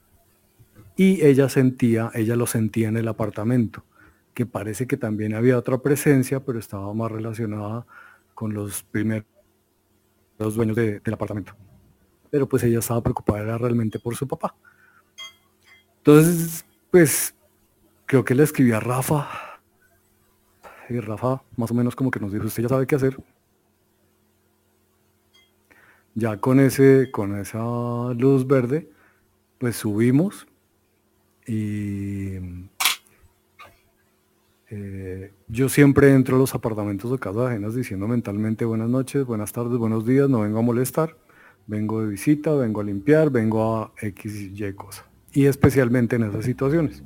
Y 1.01 1.25
ella 1.25 1.49
sentía, 1.49 2.11
ella 2.13 2.37
lo 2.37 2.47
sentía 2.47 2.89
en 2.91 2.99
el 2.99 3.09
apartamento, 3.09 3.87
que 4.35 4.45
parece 4.45 4.87
que 4.87 4.99
también 4.99 5.35
había 5.35 5.57
otra 5.57 5.79
presencia, 5.79 6.41
pero 6.41 6.59
estaba 6.59 6.93
más 6.93 7.11
relacionada 7.11 7.87
con 8.35 8.53
los 8.53 8.83
primeros 8.83 9.25
dueños 10.39 10.77
del 10.77 11.15
apartamento. 11.15 11.55
Pero 12.29 12.47
pues 12.47 12.65
ella 12.65 12.81
estaba 12.81 13.03
preocupada 13.03 13.57
realmente 13.57 13.99
por 13.99 14.15
su 14.15 14.29
papá. 14.29 14.55
Entonces, 15.97 16.67
pues 16.91 17.35
creo 18.05 18.23
que 18.23 18.35
le 18.35 18.43
escribí 18.43 18.73
a 18.73 18.81
Rafa. 18.81 19.27
Y 20.91 21.01
Rafa 21.01 21.43
más 21.57 21.71
o 21.71 21.75
menos 21.75 21.97
como 21.97 22.11
que 22.11 22.21
nos 22.21 22.31
dijo, 22.31 22.45
usted 22.45 22.65
ya 22.65 22.69
sabe 22.69 22.87
qué 22.87 22.97
hacer, 22.97 23.17
ya 26.15 26.37
con, 26.37 26.61
ese, 26.61 27.11
con 27.11 27.39
esa 27.39 28.13
luz 28.13 28.47
verde, 28.47 28.91
pues 29.57 29.77
subimos 29.77 30.47
y 31.51 32.39
eh, 34.69 35.33
yo 35.49 35.69
siempre 35.69 36.15
entro 36.15 36.37
a 36.37 36.39
los 36.39 36.55
apartamentos 36.55 37.11
de 37.11 37.19
casas 37.19 37.49
ajenas 37.49 37.75
diciendo 37.75 38.07
mentalmente 38.07 38.65
buenas 38.65 38.89
noches, 38.89 39.25
buenas 39.25 39.53
tardes, 39.53 39.77
buenos 39.77 40.07
días, 40.07 40.31
no 40.31 40.43
vengo 40.43 40.61
a 40.61 40.63
molestar, 40.63 41.17
vengo 41.67 42.03
de 42.03 42.11
visita, 42.11 42.55
vengo 42.55 42.81
a 42.81 42.85
limpiar, 42.85 43.31
vengo 43.31 43.79
a 43.79 43.93
X 44.01 44.33
y 44.33 44.65
Y 44.65 44.73
cosa. 44.75 45.05
Y 45.33 45.47
especialmente 45.47 46.15
en 46.15 46.23
esas 46.23 46.45
situaciones. 46.45 47.03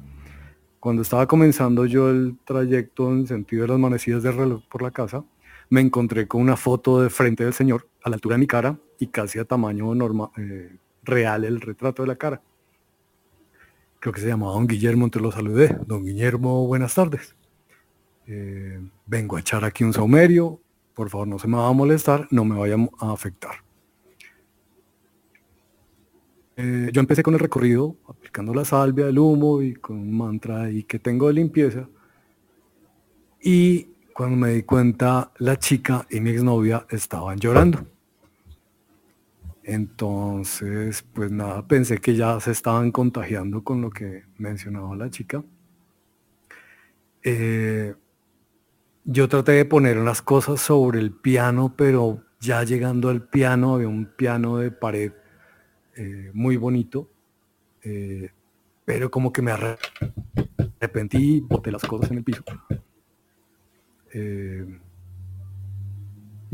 Cuando 0.79 1.01
estaba 1.01 1.27
comenzando 1.27 1.87
yo 1.87 2.11
el 2.11 2.37
trayecto 2.45 3.11
en 3.13 3.27
sentido 3.27 3.63
de 3.63 3.69
las 3.69 3.79
manecillas 3.79 4.23
de 4.23 4.31
reloj 4.31 4.63
por 4.69 4.83
la 4.83 4.91
casa, 4.91 5.25
me 5.71 5.81
encontré 5.81 6.29
con 6.29 6.43
una 6.43 6.59
foto 6.59 7.01
de 7.01 7.09
frente 7.09 7.45
del 7.45 7.55
señor 7.55 7.89
a 8.03 8.11
la 8.11 8.17
altura 8.17 8.35
de 8.35 8.41
mi 8.41 8.47
cara 8.47 8.79
y 8.99 9.07
casi 9.07 9.39
a 9.39 9.47
tamaño 9.47 9.95
normal, 9.95 10.29
eh, 10.37 10.77
real 11.03 11.47
el 11.47 11.63
retrato 11.63 12.03
de 12.03 12.09
la 12.09 12.17
cara. 12.17 12.43
Creo 14.05 14.13
que 14.13 14.21
se 14.21 14.27
llamaba 14.27 14.53
Don 14.53 14.67
Guillermo, 14.67 15.07
entonces 15.07 15.23
lo 15.23 15.33
saludé. 15.33 15.79
Don 15.87 16.05
Guillermo, 16.05 16.67
buenas 16.67 16.95
tardes. 16.95 17.35
Eh, 18.27 18.79
vengo 19.07 19.39
a 19.39 19.41
echar 19.41 19.65
aquí 19.65 19.83
un 19.83 19.95
saumerio, 19.95 20.61
por 20.93 21.09
favor 21.09 21.27
no 21.27 21.39
se 21.39 21.49
me 21.49 21.57
va 21.57 21.69
a 21.69 21.73
molestar, 21.73 22.29
no 22.31 22.45
me 22.45 22.55
vaya 22.55 22.77
a 22.99 23.13
afectar. 23.13 23.65
Eh, 26.59 26.91
yo 26.93 27.01
empecé 27.01 27.23
con 27.23 27.33
el 27.33 27.41
recorrido 27.41 27.97
aplicando 28.07 28.53
la 28.53 28.67
salvia, 28.67 29.09
el 29.09 29.19
humo 29.19 29.63
y 29.63 29.73
con 29.73 29.97
un 29.97 30.15
mantra 30.15 30.65
ahí 30.65 30.83
que 30.83 30.99
tengo 30.99 31.29
de 31.29 31.33
limpieza. 31.33 31.89
Y 33.41 33.85
cuando 34.13 34.37
me 34.37 34.51
di 34.51 34.65
cuenta, 34.65 35.33
la 35.39 35.59
chica 35.59 36.07
y 36.11 36.21
mi 36.21 36.29
exnovia 36.29 36.87
estaban 36.91 37.39
llorando. 37.39 37.94
Entonces, 39.65 41.03
pues 41.15 41.31
nada, 41.31 41.67
pensé 41.67 41.99
que 41.99 42.15
ya 42.15 42.39
se 42.39 42.51
estaban 42.51 42.93
contagiando 42.93 43.65
con 43.65 43.81
lo 43.81 43.91
que 43.91 44.25
mencionaba 44.37 44.95
la 44.95 45.09
chica. 45.09 45.43
Eh, 47.23 47.95
yo 49.05 49.29
traté 49.29 49.53
de 49.53 49.65
poner 49.65 49.99
unas 49.99 50.21
cosas 50.21 50.61
sobre 50.61 51.01
el 51.01 51.13
piano, 51.13 51.75
pero 51.77 52.23
ya 52.41 52.63
llegando 52.63 53.09
al 53.09 53.27
piano 53.27 53.75
había 53.75 53.89
un 53.89 54.05
piano 54.05 54.59
de 54.59 54.71
pared 54.71 55.13
eh, 55.97 56.31
muy 56.35 56.59
bonito, 56.59 57.09
eh, 57.83 58.31
pero 58.85 59.11
como 59.11 59.33
que 59.33 59.41
me 59.41 59.53
arrepentí 60.81 61.41
boté 61.41 61.73
las 61.73 61.85
cosas 61.85 62.11
en 62.11 62.19
el 62.19 62.25
piso. 62.25 62.45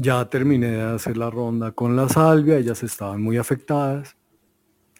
Ya 0.00 0.24
terminé 0.28 0.70
de 0.70 0.82
hacer 0.82 1.16
la 1.16 1.30
ronda 1.30 1.72
con 1.72 1.94
la 1.94 2.08
salvia, 2.08 2.56
ellas 2.56 2.82
estaban 2.82 3.22
muy 3.22 3.36
afectadas. 3.36 4.16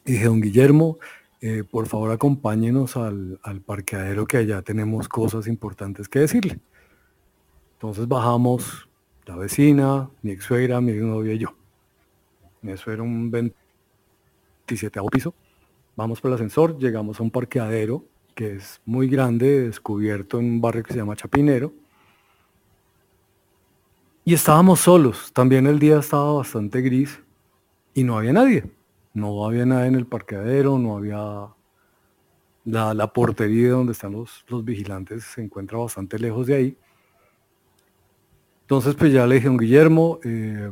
Y 0.04 0.12
dije, 0.12 0.24
don 0.26 0.40
Guillermo, 0.40 0.98
eh, 1.40 1.64
por 1.64 1.86
favor 1.86 2.10
acompáñenos 2.10 2.96
al, 2.96 3.38
parqueadero 3.64 4.26
que 4.26 4.36
allá 4.36 4.62
tenemos 4.62 5.08
cosas 5.08 5.46
importantes 5.46 6.08
que 6.08 6.20
decirle. 6.20 6.60
Entonces 7.74 8.06
bajamos 8.06 8.88
la 9.24 9.36
vecina, 9.36 10.10
mi 10.22 10.32
ex 10.32 10.44
suegra, 10.44 10.80
mi 10.80 10.92
novia 10.92 11.32
y 11.32 11.38
yo. 11.38 11.54
Eso 12.62 12.92
era 12.92 13.02
un 13.02 13.30
27 13.30 15.00
piso. 15.10 15.34
Vamos 15.96 16.20
por 16.20 16.30
el 16.30 16.34
ascensor, 16.34 16.78
llegamos 16.78 17.20
a 17.20 17.22
un 17.22 17.30
parqueadero 17.30 18.04
que 18.34 18.56
es 18.56 18.80
muy 18.84 19.08
grande, 19.08 19.62
descubierto 19.62 20.38
en 20.38 20.46
un 20.46 20.60
barrio 20.60 20.82
que 20.82 20.92
se 20.92 20.98
llama 20.98 21.16
Chapinero 21.16 21.72
y 24.30 24.34
estábamos 24.34 24.78
solos, 24.78 25.32
también 25.32 25.66
el 25.66 25.80
día 25.80 25.98
estaba 25.98 26.34
bastante 26.34 26.80
gris 26.82 27.20
y 27.94 28.04
no 28.04 28.16
había 28.16 28.32
nadie. 28.32 28.62
No 29.12 29.44
había 29.44 29.66
nadie 29.66 29.88
en 29.88 29.96
el 29.96 30.06
parqueadero, 30.06 30.78
no 30.78 30.96
había... 30.96 31.48
La, 32.64 33.12
portería 33.12 33.70
donde 33.70 33.90
están 33.90 34.12
los, 34.12 34.44
los 34.46 34.64
vigilantes 34.64 35.24
se 35.24 35.42
encuentra 35.42 35.78
bastante 35.78 36.16
lejos 36.16 36.46
de 36.46 36.54
ahí. 36.54 36.78
Entonces 38.60 38.94
pues 38.94 39.12
ya 39.12 39.26
le 39.26 39.34
dije 39.34 39.48
a 39.48 39.50
un 39.50 39.58
Guillermo, 39.58 40.20
eh, 40.22 40.70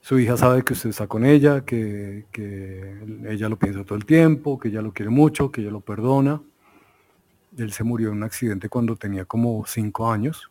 su 0.00 0.18
hija 0.18 0.38
sabe 0.38 0.64
que 0.64 0.72
usted 0.72 0.88
está 0.88 1.06
con 1.06 1.26
ella, 1.26 1.62
que, 1.62 2.24
que, 2.32 3.02
ella 3.28 3.50
lo 3.50 3.58
piensa 3.58 3.84
todo 3.84 3.98
el 3.98 4.06
tiempo, 4.06 4.58
que 4.58 4.68
ella 4.68 4.80
lo 4.80 4.94
quiere 4.94 5.10
mucho, 5.10 5.52
que 5.52 5.60
ella 5.60 5.70
lo 5.70 5.82
perdona. 5.82 6.40
Él 7.58 7.70
se 7.70 7.84
murió 7.84 8.08
en 8.08 8.14
un 8.14 8.22
accidente 8.22 8.70
cuando 8.70 8.96
tenía 8.96 9.26
como 9.26 9.62
cinco 9.66 10.10
años. 10.10 10.50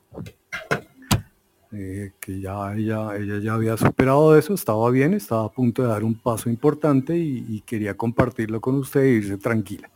Eh, 1.76 2.12
que 2.20 2.40
ya 2.40 2.76
ella, 2.76 3.16
ella 3.16 3.40
ya 3.40 3.54
había 3.56 3.76
superado 3.78 4.38
eso, 4.38 4.54
estaba 4.54 4.92
bien, 4.92 5.16
estaba 5.16 5.46
a 5.46 5.50
punto 5.50 5.82
de 5.82 5.88
dar 5.88 6.04
un 6.04 6.14
paso 6.14 6.48
importante 6.52 7.18
y, 7.18 7.62
quería 7.66 7.98
compartirlo 7.98 8.62
con 8.62 8.76
usted 8.76 9.02
e 9.02 9.10
irse 9.10 9.38
tranquila. 9.38 9.90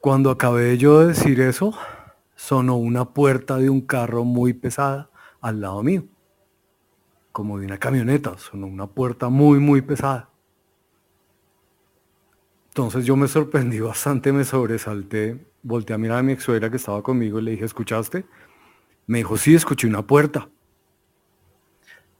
Cuando 0.00 0.30
acabé 0.30 0.76
yo 0.76 1.00
de 1.00 1.06
decir 1.06 1.40
eso, 1.40 1.72
sonó 2.36 2.76
una 2.76 3.06
puerta 3.06 3.56
de 3.56 3.70
un 3.70 3.80
carro 3.80 4.24
muy 4.24 4.52
pesada 4.52 5.08
al 5.40 5.62
lado 5.62 5.82
mío, 5.82 6.04
como 7.32 7.58
de 7.58 7.64
una 7.64 7.78
camioneta, 7.78 8.36
sonó 8.36 8.66
una 8.66 8.86
puerta 8.86 9.30
muy, 9.30 9.60
muy 9.60 9.80
pesada. 9.80 10.28
Entonces 12.68 13.06
yo 13.06 13.16
me 13.16 13.28
sorprendí 13.28 13.80
bastante, 13.80 14.30
me 14.30 14.44
sobresalté, 14.44 15.46
volteé 15.62 15.94
a 15.94 15.98
mirar 15.98 16.18
a 16.18 16.22
mi 16.22 16.32
ex 16.32 16.42
suegra 16.42 16.68
que 16.68 16.76
estaba 16.76 17.02
conmigo 17.02 17.38
y 17.38 17.42
le 17.42 17.50
dije, 17.52 17.64
¿escuchaste? 17.64 18.26
Me 19.06 19.18
dijo, 19.18 19.36
sí, 19.36 19.54
escuché 19.54 19.86
una 19.86 20.06
puerta. 20.06 20.48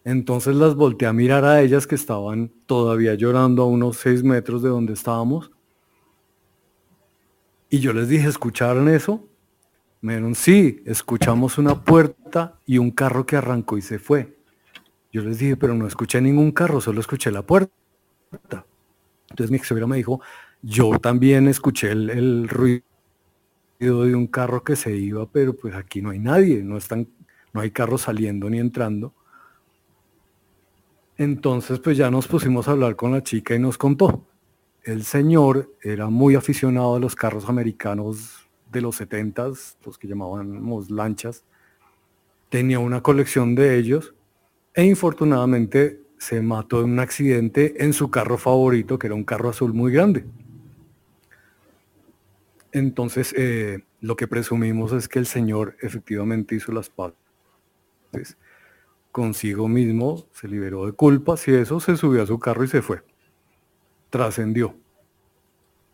Entonces 0.05 0.55
las 0.55 0.75
volteé 0.75 1.09
a 1.09 1.13
mirar 1.13 1.45
a 1.45 1.63
ellas 1.63 1.87
que 1.87 1.95
estaban 1.95 2.53
todavía 2.67 3.15
llorando 3.15 3.63
a 3.63 3.67
unos 3.67 3.97
seis 3.97 4.23
metros 4.23 4.63
de 4.63 4.69
donde 4.69 4.93
estábamos. 4.93 5.51
Y 7.71 7.81
yo 7.81 7.93
les 7.93 8.09
dije, 8.09 8.29
¿escucharon 8.29 8.89
eso? 8.89 9.27
Me 10.03 10.13
dijeron, 10.13 10.35
sí, 10.35 10.83
escuchamos 10.85 11.57
una 11.57 11.83
puerta 11.83 12.61
y 12.67 12.77
un 12.77 12.91
carro 12.91 13.25
que 13.25 13.37
arrancó 13.37 13.79
y 13.79 13.83
se 13.83 13.99
fue. 13.99 14.37
Yo 15.11 15.23
les 15.23 15.39
dije, 15.39 15.57
pero 15.57 15.75
no 15.75 15.87
escuché 15.87 16.21
ningún 16.21 16.53
carro, 16.53 16.81
solo 16.81 17.01
escuché 17.01 17.31
la 17.31 17.43
puerta. 17.43 17.73
Entonces 19.31 19.51
mi 19.51 19.57
ex 19.57 19.73
me 19.73 19.97
dijo, 19.97 20.21
yo 20.61 20.99
también 20.99 21.49
escuché 21.49 21.93
el, 21.93 22.49
ruido 22.49 22.85
de 23.85 24.15
un 24.15 24.27
carro 24.27 24.65
que 24.65 24.77
se 24.77 24.97
iba, 24.97 25.27
pero 25.31 25.55
pues 25.55 25.75
aquí 25.75 26.03
no 26.03 26.11
hay 26.11 26.19
nadie, 26.19 26.63
no, 26.63 26.77
están, 26.77 27.09
no 27.53 27.61
hay 27.61 27.71
carros 27.71 28.03
saliendo 28.03 28.49
ni 28.51 28.59
entrando. 28.59 29.13
Entonces 31.17 31.79
pues 31.79 31.97
ya 31.97 32.11
nos 32.11 32.27
pusimos 32.27 32.69
a 32.69 32.73
hablar 32.73 32.97
con 32.97 33.13
la 33.13 33.23
chica 33.23 33.55
y 33.55 33.59
nos 33.59 33.79
contó. 33.79 34.27
El 34.83 35.05
señor 35.05 35.73
era 35.83 36.09
muy 36.09 36.35
aficionado 36.35 36.97
a 36.97 37.01
los 37.01 37.15
carros 37.15 37.49
americanos 37.49 38.49
de 38.71 38.81
los 38.81 38.97
70 38.97 39.49
los 39.85 39.99
que 39.99 40.09
llamábamos 40.09 40.91
lanchas. 40.91 41.45
Tenía 42.51 42.79
una 42.79 43.03
colección 43.03 43.55
de 43.55 43.79
ellos 43.79 44.15
e 44.75 44.85
infortunadamente 44.85 46.01
se 46.19 46.41
mató 46.43 46.81
en 46.81 46.91
un 46.91 47.01
accidente 47.01 47.85
en 47.85 47.93
su 47.93 48.11
carro 48.11 48.39
favorito, 48.39 48.99
que 48.99 49.07
era 49.07 49.15
un 49.15 49.25
carro 49.25 49.51
azul 49.51 49.73
muy 49.73 49.93
grande. 49.93 50.25
Entonces, 52.75 53.33
eh, 53.39 53.85
lo 54.01 54.17
que 54.17 54.27
presumimos 54.27 54.93
es 54.93 55.09
que 55.09 55.21
el 55.21 55.27
señor 55.27 55.77
efectivamente 55.81 56.57
hizo 56.57 56.73
las 56.73 56.91
paces 56.91 57.17
consigo 59.13 59.69
mismo, 59.69 60.27
se 60.33 60.49
liberó 60.49 60.85
de 60.85 60.93
culpas 60.93 61.47
y 61.47 61.55
eso, 61.55 61.79
se 61.79 61.97
subió 61.97 62.25
a 62.25 62.27
su 62.27 62.41
carro 62.41 62.65
y 62.65 62.69
se 62.69 62.83
fue. 62.83 63.05
Trascendió. 64.11 64.75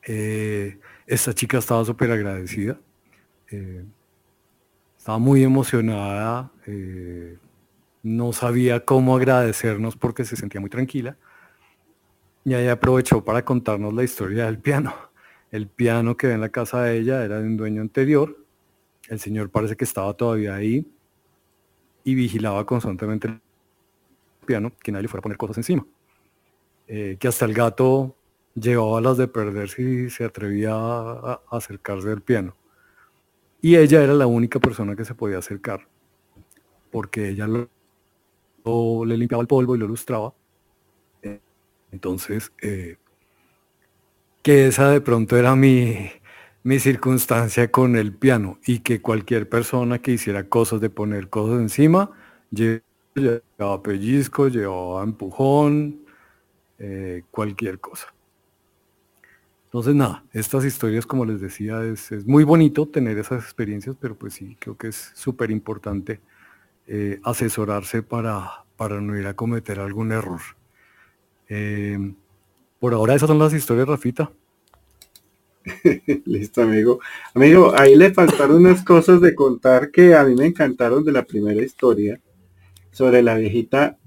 Eh, 0.07 0.81
esta 1.07 1.35
chica 1.35 1.59
estaba 1.59 1.85
súper 1.85 2.12
agradecida. 2.12 2.81
Eh, 3.51 3.85
estaba 4.97 5.19
muy 5.19 5.43
emocionada. 5.43 6.51
No 8.03 8.33
sabía 8.33 8.87
cómo 8.87 9.14
agradecernos 9.16 9.97
porque 9.97 10.25
se 10.25 10.35
sentía 10.37 10.62
muy 10.62 10.71
tranquila. 10.71 11.19
Y 12.43 12.55
ahí 12.55 12.69
aprovechó 12.69 13.23
para 13.23 13.45
contarnos 13.45 13.93
la 13.93 14.03
historia 14.03 14.47
del 14.47 14.59
piano. 14.59 15.10
El 15.50 15.66
piano 15.66 16.16
que 16.16 16.28
ve 16.28 16.34
en 16.34 16.40
la 16.40 16.48
casa 16.50 16.82
de 16.82 16.98
ella 16.98 17.24
era 17.24 17.40
de 17.40 17.46
un 17.46 17.56
dueño 17.56 17.82
anterior. 17.82 18.36
El 19.08 19.18
señor 19.18 19.50
parece 19.50 19.76
que 19.76 19.84
estaba 19.84 20.14
todavía 20.14 20.54
ahí 20.54 20.86
y 22.04 22.14
vigilaba 22.14 22.64
constantemente 22.64 23.28
el 23.28 23.40
piano, 24.46 24.72
que 24.82 24.92
nadie 24.92 25.02
le 25.02 25.08
fuera 25.08 25.20
a 25.20 25.22
poner 25.22 25.38
cosas 25.38 25.58
encima. 25.58 25.86
Eh, 26.86 27.16
que 27.18 27.28
hasta 27.28 27.44
el 27.44 27.54
gato 27.54 28.16
llevaba 28.54 29.00
las 29.00 29.16
de 29.16 29.28
perder 29.28 29.68
si 29.68 30.10
se 30.10 30.24
atrevía 30.24 30.72
a, 30.74 31.40
acercarse 31.50 32.10
al 32.10 32.22
piano. 32.22 32.54
Y 33.60 33.76
ella 33.76 34.02
era 34.02 34.14
la 34.14 34.26
única 34.26 34.58
persona 34.58 34.96
que 34.96 35.04
se 35.04 35.14
podía 35.14 35.38
acercar, 35.38 35.86
porque 36.90 37.28
ella 37.28 37.46
le 37.46 39.16
limpiaba 39.16 39.42
el 39.42 39.48
polvo 39.48 39.74
y 39.74 39.78
lo 39.78 39.86
lustraba. 39.86 40.32
Entonces, 41.92 42.52
eh, 42.62 42.96
que 44.42 44.66
esa 44.68 44.90
de 44.90 45.00
pronto 45.00 45.37
era 45.37 45.55
mi, 45.57 46.11
mi 46.62 46.79
circunstancia 46.79 47.70
con 47.70 47.96
el 47.96 48.14
piano 48.14 48.59
y 48.66 48.81
que 48.81 49.00
cualquier 49.00 49.48
persona 49.48 50.00
que 50.00 50.12
hiciera 50.12 50.48
cosas 50.48 50.81
de 50.81 50.90
poner 50.90 51.29
cosas 51.29 51.61
encima, 51.61 52.11
llevaba 52.50 53.83
pellizco, 53.83 54.48
llevaba 54.48 55.03
empujón, 55.03 56.00
eh, 56.79 57.22
cualquier 57.31 57.81
cosa. 57.81 58.12
Entonces 59.66 59.94
nada, 59.94 60.24
estas 60.33 60.64
historias 60.64 61.07
como 61.07 61.24
les 61.24 61.40
decía 61.40 61.85
es, 61.85 62.11
muy 62.26 62.44
bonito 62.44 62.88
tener 62.88 63.18
esas 63.18 63.44
experiencias, 63.44 63.96
pero 64.00 64.16
pues 64.16 64.35
sí, 64.35 64.57
creo 64.59 64.76
que 64.76 64.88
es 64.88 65.12
súper 65.14 65.50
importante 65.50 66.20
eh, 66.87 67.20
asesorarse 67.22 68.03
para, 68.03 68.64
para 68.76 69.00
no 69.00 69.16
ir 69.16 69.26
a 69.26 69.35
cometer 69.35 69.79
algún 69.79 70.12
error. 70.12 70.40
Eh, 71.48 72.14
por 72.81 72.95
ahora 72.95 73.14
esas 73.14 73.29
son 73.29 73.38
las 73.38 73.53
historias, 73.53 73.87
Rafita. 73.87 74.33
Listo, 76.25 76.62
amigo. 76.62 76.99
Amigo, 77.35 77.73
ahí 77.79 77.95
le 77.95 78.12
faltaron 78.12 78.57
unas 78.57 78.83
cosas 78.83 79.21
de 79.21 79.35
contar 79.35 79.90
que 79.90 80.14
a 80.14 80.25
mí 80.25 80.35
me 80.35 80.47
encantaron 80.47 81.05
de 81.05 81.12
la 81.12 81.25
primera 81.25 81.62
historia 81.62 82.19
sobre 82.90 83.23
la 83.23 83.35
viejita. 83.35 83.99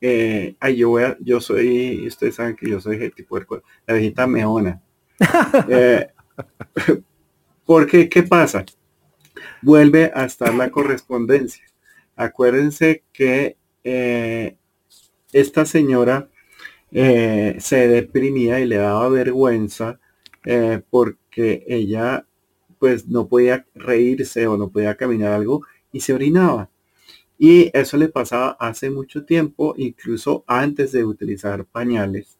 Eh, 0.00 0.54
ay, 0.60 0.76
yo 0.76 0.90
voy 0.90 1.02
a, 1.02 1.16
yo 1.20 1.40
soy, 1.40 2.06
ustedes 2.06 2.36
saben 2.36 2.54
que 2.54 2.70
yo 2.70 2.80
soy 2.80 3.02
el 3.02 3.12
tipo 3.12 3.38
de 3.38 3.46
la 3.86 3.94
viejita 3.94 4.26
meona. 4.26 4.80
Eh, 5.68 6.08
porque, 7.64 8.08
¿qué 8.08 8.22
pasa? 8.22 8.64
Vuelve 9.62 10.10
a 10.14 10.24
estar 10.24 10.54
la 10.54 10.70
correspondencia. 10.70 11.64
Acuérdense 12.16 13.04
que 13.12 13.56
eh, 13.84 14.56
esta 15.32 15.64
señora 15.64 16.28
eh, 16.94 17.56
se 17.58 17.88
deprimía 17.88 18.60
y 18.60 18.66
le 18.66 18.76
daba 18.76 19.08
vergüenza 19.08 19.98
eh, 20.44 20.82
porque 20.90 21.64
ella 21.66 22.26
pues 22.78 23.08
no 23.08 23.28
podía 23.28 23.66
reírse 23.74 24.46
o 24.46 24.58
no 24.58 24.68
podía 24.68 24.96
caminar 24.96 25.32
algo 25.32 25.62
y 25.92 26.00
se 26.00 26.12
orinaba. 26.12 26.68
Y 27.38 27.70
eso 27.74 27.96
le 27.96 28.08
pasaba 28.08 28.56
hace 28.60 28.90
mucho 28.90 29.24
tiempo, 29.24 29.74
incluso 29.78 30.44
antes 30.46 30.92
de 30.92 31.04
utilizar 31.04 31.64
pañales. 31.64 32.38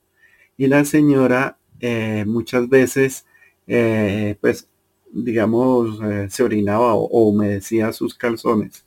Y 0.57 0.67
la 0.67 0.85
señora 0.85 1.59
eh, 1.81 2.25
muchas 2.27 2.69
veces, 2.69 3.27
pues, 3.67 4.69
digamos, 5.13 5.99
se 6.29 6.43
orinaba 6.43 6.95
o, 6.95 7.29
humedecía 7.29 7.93
sus 7.93 8.15
calzones. 8.15 8.85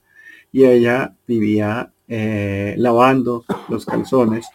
Y 0.51 0.65
ella 0.65 1.15
vivía 1.27 1.91
lavando 2.07 3.45
los 3.69 3.85
calzones, 3.85 4.45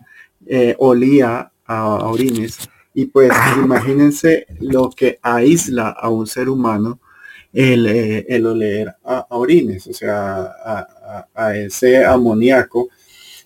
olía 0.78 1.52
a 1.64 2.08
orines 2.08 2.58
y 2.94 3.06
pues 3.06 3.32
imagínense 3.56 4.46
lo 4.60 4.90
que 4.90 5.18
aísla 5.22 5.90
a 5.90 6.08
un 6.08 6.26
ser 6.26 6.48
humano 6.48 7.00
el, 7.52 7.86
eh, 7.86 8.26
el 8.28 8.46
oler 8.46 8.94
a, 9.04 9.26
orines, 9.30 9.86
o 9.86 9.92
sea, 9.92 10.52
a, 11.34 11.56
ese 11.56 12.04
amoníaco. 12.04 12.88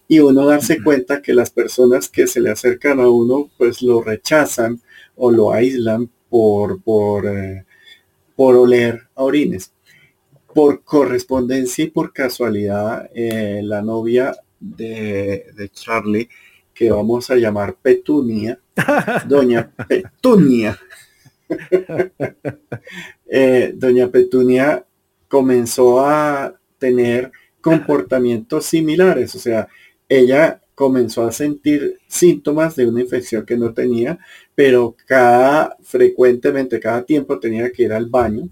Y 0.06 0.20
uno 0.20 0.46
darse 0.46 0.82
cuenta 0.82 1.22
que 1.22 1.32
las 1.32 1.50
personas 1.50 2.08
que 2.08 2.26
se 2.26 2.40
le 2.40 2.50
acercan 2.50 3.00
a 3.00 3.08
uno, 3.08 3.50
pues 3.56 3.80
lo 3.80 4.02
rechazan 4.02 4.80
o 5.16 5.30
lo 5.30 5.52
aíslan 5.52 6.10
por, 6.28 6.82
por, 6.82 7.26
eh, 7.26 7.64
por 8.36 8.56
oler 8.56 9.08
a 9.14 9.22
orines. 9.24 9.72
Por 10.54 10.84
correspondencia 10.84 11.84
y 11.84 11.90
por 11.90 12.12
casualidad, 12.12 13.10
eh, 13.14 13.60
la 13.62 13.82
novia 13.82 14.36
de, 14.60 15.46
de 15.56 15.68
Charlie 15.70 16.28
que 16.74 16.90
vamos 16.90 17.30
a 17.30 17.36
llamar 17.36 17.76
Petunia, 17.80 18.58
doña 19.26 19.70
Petunia. 19.88 20.78
Eh, 23.26 23.72
doña 23.74 24.08
Petunia 24.08 24.84
comenzó 25.28 26.00
a 26.00 26.54
tener 26.78 27.32
comportamientos 27.60 28.66
similares, 28.66 29.34
o 29.34 29.38
sea, 29.38 29.66
ella 30.08 30.60
comenzó 30.74 31.24
a 31.24 31.32
sentir 31.32 31.98
síntomas 32.06 32.76
de 32.76 32.86
una 32.86 33.00
infección 33.00 33.44
que 33.44 33.56
no 33.56 33.72
tenía, 33.72 34.18
pero 34.54 34.94
cada 35.06 35.76
frecuentemente, 35.82 36.78
cada 36.78 37.04
tiempo 37.04 37.40
tenía 37.40 37.72
que 37.72 37.84
ir 37.84 37.92
al 37.92 38.06
baño, 38.06 38.48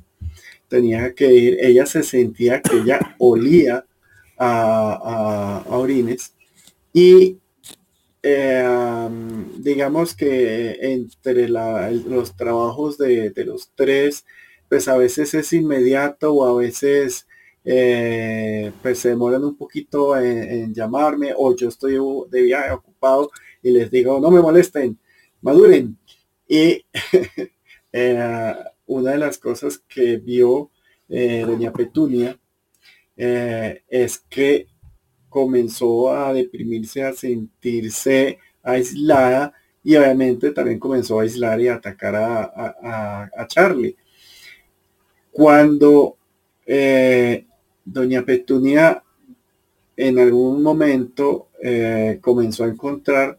tenía 0.69 1.15
que 1.15 1.33
ir, 1.33 1.59
ella 1.61 1.87
se 1.87 2.03
sentía 2.03 2.61
que 2.61 2.79
ella 2.79 3.15
olía 3.19 3.85
a, 4.37 5.63
a 5.65 5.77
orines 5.77 6.35
y 6.93 7.39
eh, 8.23 9.09
digamos 9.59 10.15
que 10.15 10.79
entre 10.81 11.49
los 11.49 12.37
trabajos 12.37 12.97
de, 12.99 13.33
los 13.45 13.71
tres, 13.75 14.25
pues 14.69 14.89
a 14.89 14.97
veces 14.97 15.35
es 15.35 15.53
inmediato 15.53 16.33
o 16.33 16.45
a 16.47 16.61
veces 16.61 17.27
eh, 17.65 18.73
pues 18.83 19.01
se 19.01 19.11
demoran 19.11 19.45
un 19.45 19.57
poquito 19.57 20.17
en, 20.17 20.73
llamarme 20.75 21.33
o 21.37 21.55
yo 21.57 21.69
estoy 21.69 21.99
de 22.31 22.43
viaje 22.43 22.71
ocupado 22.73 23.31
y 23.63 23.73
les 23.73 23.91
digo, 23.91 24.21
no 24.21 24.31
me 24.31 24.41
molesten, 24.41 24.99
maduren. 25.41 25.99
Y 26.49 26.85
eh, 27.93 28.55
una 28.87 29.11
de 29.13 29.19
las 29.19 29.39
cosas 29.39 29.79
que 29.89 30.17
vio 30.19 30.71
doña 31.09 31.73
Petunia 31.73 32.39
es 33.17 34.19
que 34.31 34.67
comenzó 35.33 36.13
a 36.13 36.33
deprimirse, 36.33 37.03
a 37.03 37.15
sentirse 37.15 38.39
aislada 38.63 39.55
y 39.83 39.97
obviamente 39.97 40.53
también 40.53 40.79
comenzó 40.79 41.19
a 41.19 41.23
aislar 41.23 41.61
y 41.61 41.69
a 41.69 41.77
atacar 41.77 42.15
a, 42.15 43.47
Charlie. 43.49 43.97
Cuando 45.33 46.17
eh, 46.67 47.47
doña 47.85 48.23
Petunia 48.25 49.03
en 49.97 50.19
algún 50.19 50.63
momento 50.63 51.49
eh, 51.63 52.19
comenzó 52.21 52.65
a 52.65 52.69
encontrar 52.69 53.39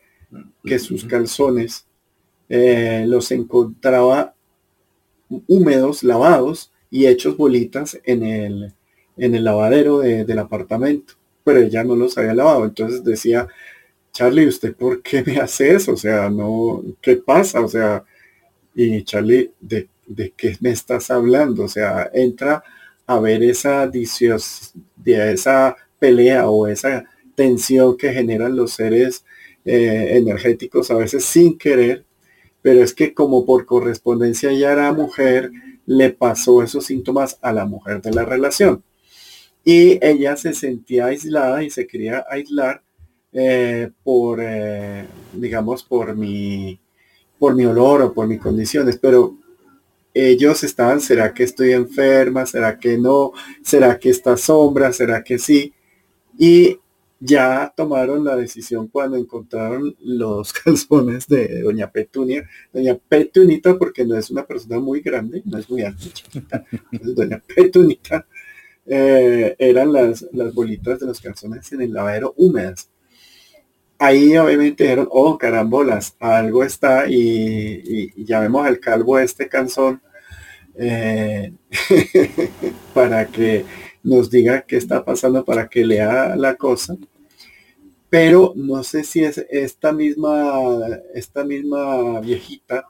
que 0.63 0.79
sus 0.79 1.05
calzones 1.05 1.85
eh, 2.49 3.05
los 3.07 3.31
encontraba 3.31 4.33
húmedos, 5.47 6.03
lavados 6.03 6.71
y 6.89 7.05
hechos 7.05 7.37
bolitas 7.37 7.99
en 8.03 8.23
el, 8.23 8.73
en 9.17 9.35
el 9.35 9.43
lavadero 9.43 9.99
del 9.99 10.39
apartamento, 10.39 11.13
pero 11.43 11.59
ella 11.59 11.83
no 11.83 11.95
los 11.95 12.17
había 12.17 12.33
lavado. 12.33 12.65
Entonces 12.65 13.03
decía, 13.03 13.47
Charlie, 14.13 14.47
¿usted 14.47 14.75
por 14.75 15.01
qué 15.01 15.23
me 15.25 15.37
hace 15.39 15.75
eso? 15.75 15.93
O 15.93 15.97
sea, 15.97 16.29
no, 16.29 16.83
¿qué 17.01 17.17
pasa? 17.17 17.61
O 17.61 17.67
sea, 17.69 18.03
y 18.75 19.03
Charlie, 19.03 19.51
¿de, 19.61 19.89
de 20.07 20.33
qué 20.37 20.57
me 20.61 20.71
estás 20.71 21.11
hablando? 21.11 21.63
O 21.65 21.67
sea, 21.67 22.09
entra 22.13 22.63
a 23.05 23.19
ver 23.19 23.43
esa 23.43 23.87
de 23.87 25.33
esa 25.33 25.75
pelea 25.99 26.49
o 26.49 26.67
esa 26.67 27.05
tensión 27.35 27.97
que 27.97 28.13
generan 28.13 28.55
los 28.55 28.73
seres 28.73 29.25
eh, 29.65 30.17
energéticos 30.17 30.91
a 30.91 30.95
veces 30.95 31.25
sin 31.25 31.57
querer, 31.57 32.05
pero 32.61 32.83
es 32.83 32.93
que 32.93 33.13
como 33.13 33.45
por 33.45 33.65
correspondencia 33.65 34.51
ya 34.53 34.73
era 34.73 34.93
mujer, 34.93 35.51
le 35.85 36.09
pasó 36.11 36.63
esos 36.63 36.85
síntomas 36.85 37.37
a 37.41 37.51
la 37.51 37.65
mujer 37.65 38.01
de 38.01 38.11
la 38.11 38.25
relación. 38.25 38.83
Y 39.63 39.99
ella 40.05 40.35
se 40.35 40.53
sentía 40.53 41.05
aislada 41.07 41.63
y 41.63 41.69
se 41.69 41.87
quería 41.87 42.25
aislar 42.29 42.83
eh, 43.31 43.89
por, 44.03 44.39
eh, 44.41 45.07
digamos, 45.33 45.83
por 45.83 46.15
mi, 46.15 46.79
por 47.39 47.55
mi 47.55 47.65
olor 47.65 48.01
o 48.01 48.13
por 48.13 48.27
mis 48.27 48.39
condiciones, 48.39 48.97
pero 48.97 49.37
ellos 50.13 50.63
estaban, 50.63 51.01
¿será 51.01 51.33
que 51.33 51.43
estoy 51.43 51.71
enferma? 51.71 52.45
¿Será 52.45 52.77
que 52.77 52.97
no? 52.97 53.31
¿Será 53.63 53.97
que 53.97 54.09
está 54.09 54.37
sombra? 54.37 54.93
¿Será 54.93 55.23
que 55.23 55.39
sí? 55.39 55.73
Y 56.37 56.79
ya 57.19 57.73
tomaron 57.75 58.23
la 58.25 58.35
decisión 58.35 58.87
cuando 58.89 59.15
encontraron 59.17 59.95
los 60.01 60.51
calzones 60.63 61.27
de 61.27 61.61
doña 61.61 61.89
Petunia, 61.89 62.47
doña 62.71 62.95
Petunita, 62.95 63.77
porque 63.77 64.05
no 64.05 64.17
es 64.17 64.29
una 64.29 64.45
persona 64.45 64.79
muy 64.79 64.99
grande, 65.01 65.41
no 65.45 65.57
es 65.57 65.69
muy 65.69 65.83
alta, 65.83 66.65
doña 66.91 67.41
Petunita, 67.55 68.27
eh, 68.85 69.55
eran 69.57 69.93
las, 69.93 70.25
las 70.33 70.53
bolitas 70.53 70.99
de 70.99 71.07
los 71.07 71.21
calzones 71.21 71.71
en 71.71 71.81
el 71.81 71.93
lavadero 71.93 72.33
húmedas 72.37 72.89
ahí 74.03 74.35
obviamente 74.37 74.83
dijeron, 74.83 75.07
oh 75.11 75.37
carambolas, 75.37 76.15
algo 76.19 76.63
está 76.63 77.05
y, 77.07 78.11
ya 78.25 78.39
vemos 78.39 78.65
al 78.65 78.79
calvo 78.79 79.17
este 79.19 79.47
canzón 79.47 80.01
eh, 80.75 81.53
para 82.93 83.27
que 83.27 83.65
nos 84.03 84.29
diga 84.29 84.61
qué 84.63 84.77
está 84.77 85.05
pasando, 85.05 85.45
para 85.45 85.69
que 85.69 85.85
lea 85.85 86.35
la 86.35 86.55
cosa. 86.55 86.95
Pero 88.09 88.53
no 88.55 88.83
sé 88.83 89.03
si 89.03 89.23
es 89.23 89.37
esta 89.49 89.91
misma, 89.91 90.59
esta 91.15 91.43
misma 91.43 92.19
viejita 92.19 92.87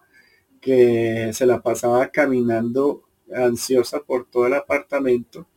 que 0.60 1.32
se 1.34 1.46
la 1.46 1.62
pasaba 1.62 2.10
caminando 2.10 3.04
ansiosa 3.34 4.00
por 4.02 4.26
todo 4.30 4.48
el 4.48 4.54
apartamento, 4.54 5.48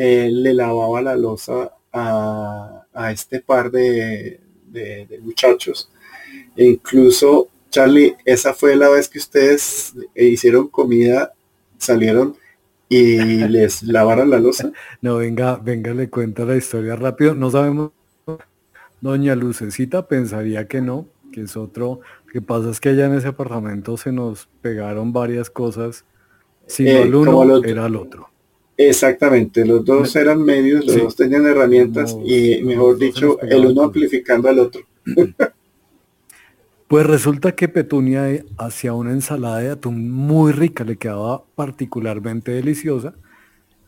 eh, 0.00 0.30
le 0.30 0.54
lavaba 0.54 1.02
la 1.02 1.16
losa 1.16 1.72
a 1.92 3.10
este 3.10 3.40
par 3.40 3.68
de, 3.72 4.38
de, 4.68 5.18
muchachos. 5.22 5.90
E 6.56 6.66
incluso, 6.66 7.48
Charlie, 7.68 8.14
esa 8.24 8.54
fue 8.54 8.76
la 8.76 8.88
vez 8.90 9.08
que 9.08 9.18
ustedes 9.18 9.94
hicieron 10.14 10.68
comida, 10.68 11.32
salieron 11.78 12.36
y 12.88 13.16
les 13.48 13.82
lavaron 13.82 14.30
la 14.30 14.38
losa. 14.38 14.70
No, 15.02 15.16
venga, 15.16 15.56
venga, 15.56 15.92
le 15.92 16.08
cuento 16.08 16.46
la 16.46 16.54
historia 16.54 16.94
rápido. 16.94 17.34
No 17.34 17.50
sabemos, 17.50 17.90
doña 19.00 19.34
Lucecita 19.34 20.06
pensaría 20.06 20.68
que 20.68 20.80
no, 20.80 21.08
que 21.32 21.40
es 21.40 21.56
otro. 21.56 22.02
Lo 22.26 22.32
que 22.32 22.40
pasa 22.40 22.70
es 22.70 22.78
que 22.78 22.90
allá 22.90 23.06
en 23.06 23.14
ese 23.14 23.26
apartamento 23.26 23.96
se 23.96 24.12
nos 24.12 24.48
pegaron 24.60 25.12
varias 25.12 25.50
cosas. 25.50 26.04
Si 26.68 26.84
no 26.84 26.90
el 26.90 27.12
eh, 27.12 27.16
uno, 27.16 27.64
era 27.64 27.86
el 27.86 27.96
otro. 27.96 28.30
Exactamente, 28.80 29.66
los 29.66 29.84
dos 29.84 30.14
eran 30.14 30.40
medios, 30.40 30.86
los 30.86 30.96
dos 30.96 31.16
tenían 31.16 31.44
herramientas 31.46 32.16
y, 32.24 32.62
mejor 32.62 32.96
dicho, 32.96 33.40
el 33.42 33.66
uno 33.66 33.82
amplificando 33.82 34.48
al 34.48 34.60
otro. 34.60 34.82
Pues 36.86 37.04
resulta 37.04 37.56
que 37.56 37.68
Petunia 37.68 38.44
hacía 38.56 38.94
una 38.94 39.10
ensalada 39.10 39.58
de 39.58 39.70
atún 39.70 40.12
muy 40.12 40.52
rica, 40.52 40.84
le 40.84 40.96
quedaba 40.96 41.42
particularmente 41.56 42.52
deliciosa. 42.52 43.14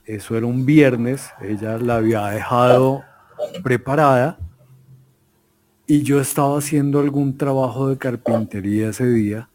Eso 0.04 0.36
era 0.36 0.46
un 0.46 0.66
viernes, 0.66 1.30
ella 1.40 1.78
la 1.78 1.96
había 1.96 2.26
dejado 2.26 3.04
preparada 3.62 4.38
y 5.86 6.02
yo 6.02 6.20
estaba 6.20 6.58
haciendo 6.58 6.98
algún 6.98 7.38
trabajo 7.38 7.88
de 7.88 7.96
carpintería 7.96 8.88
ese 8.88 9.08
día 9.08 9.48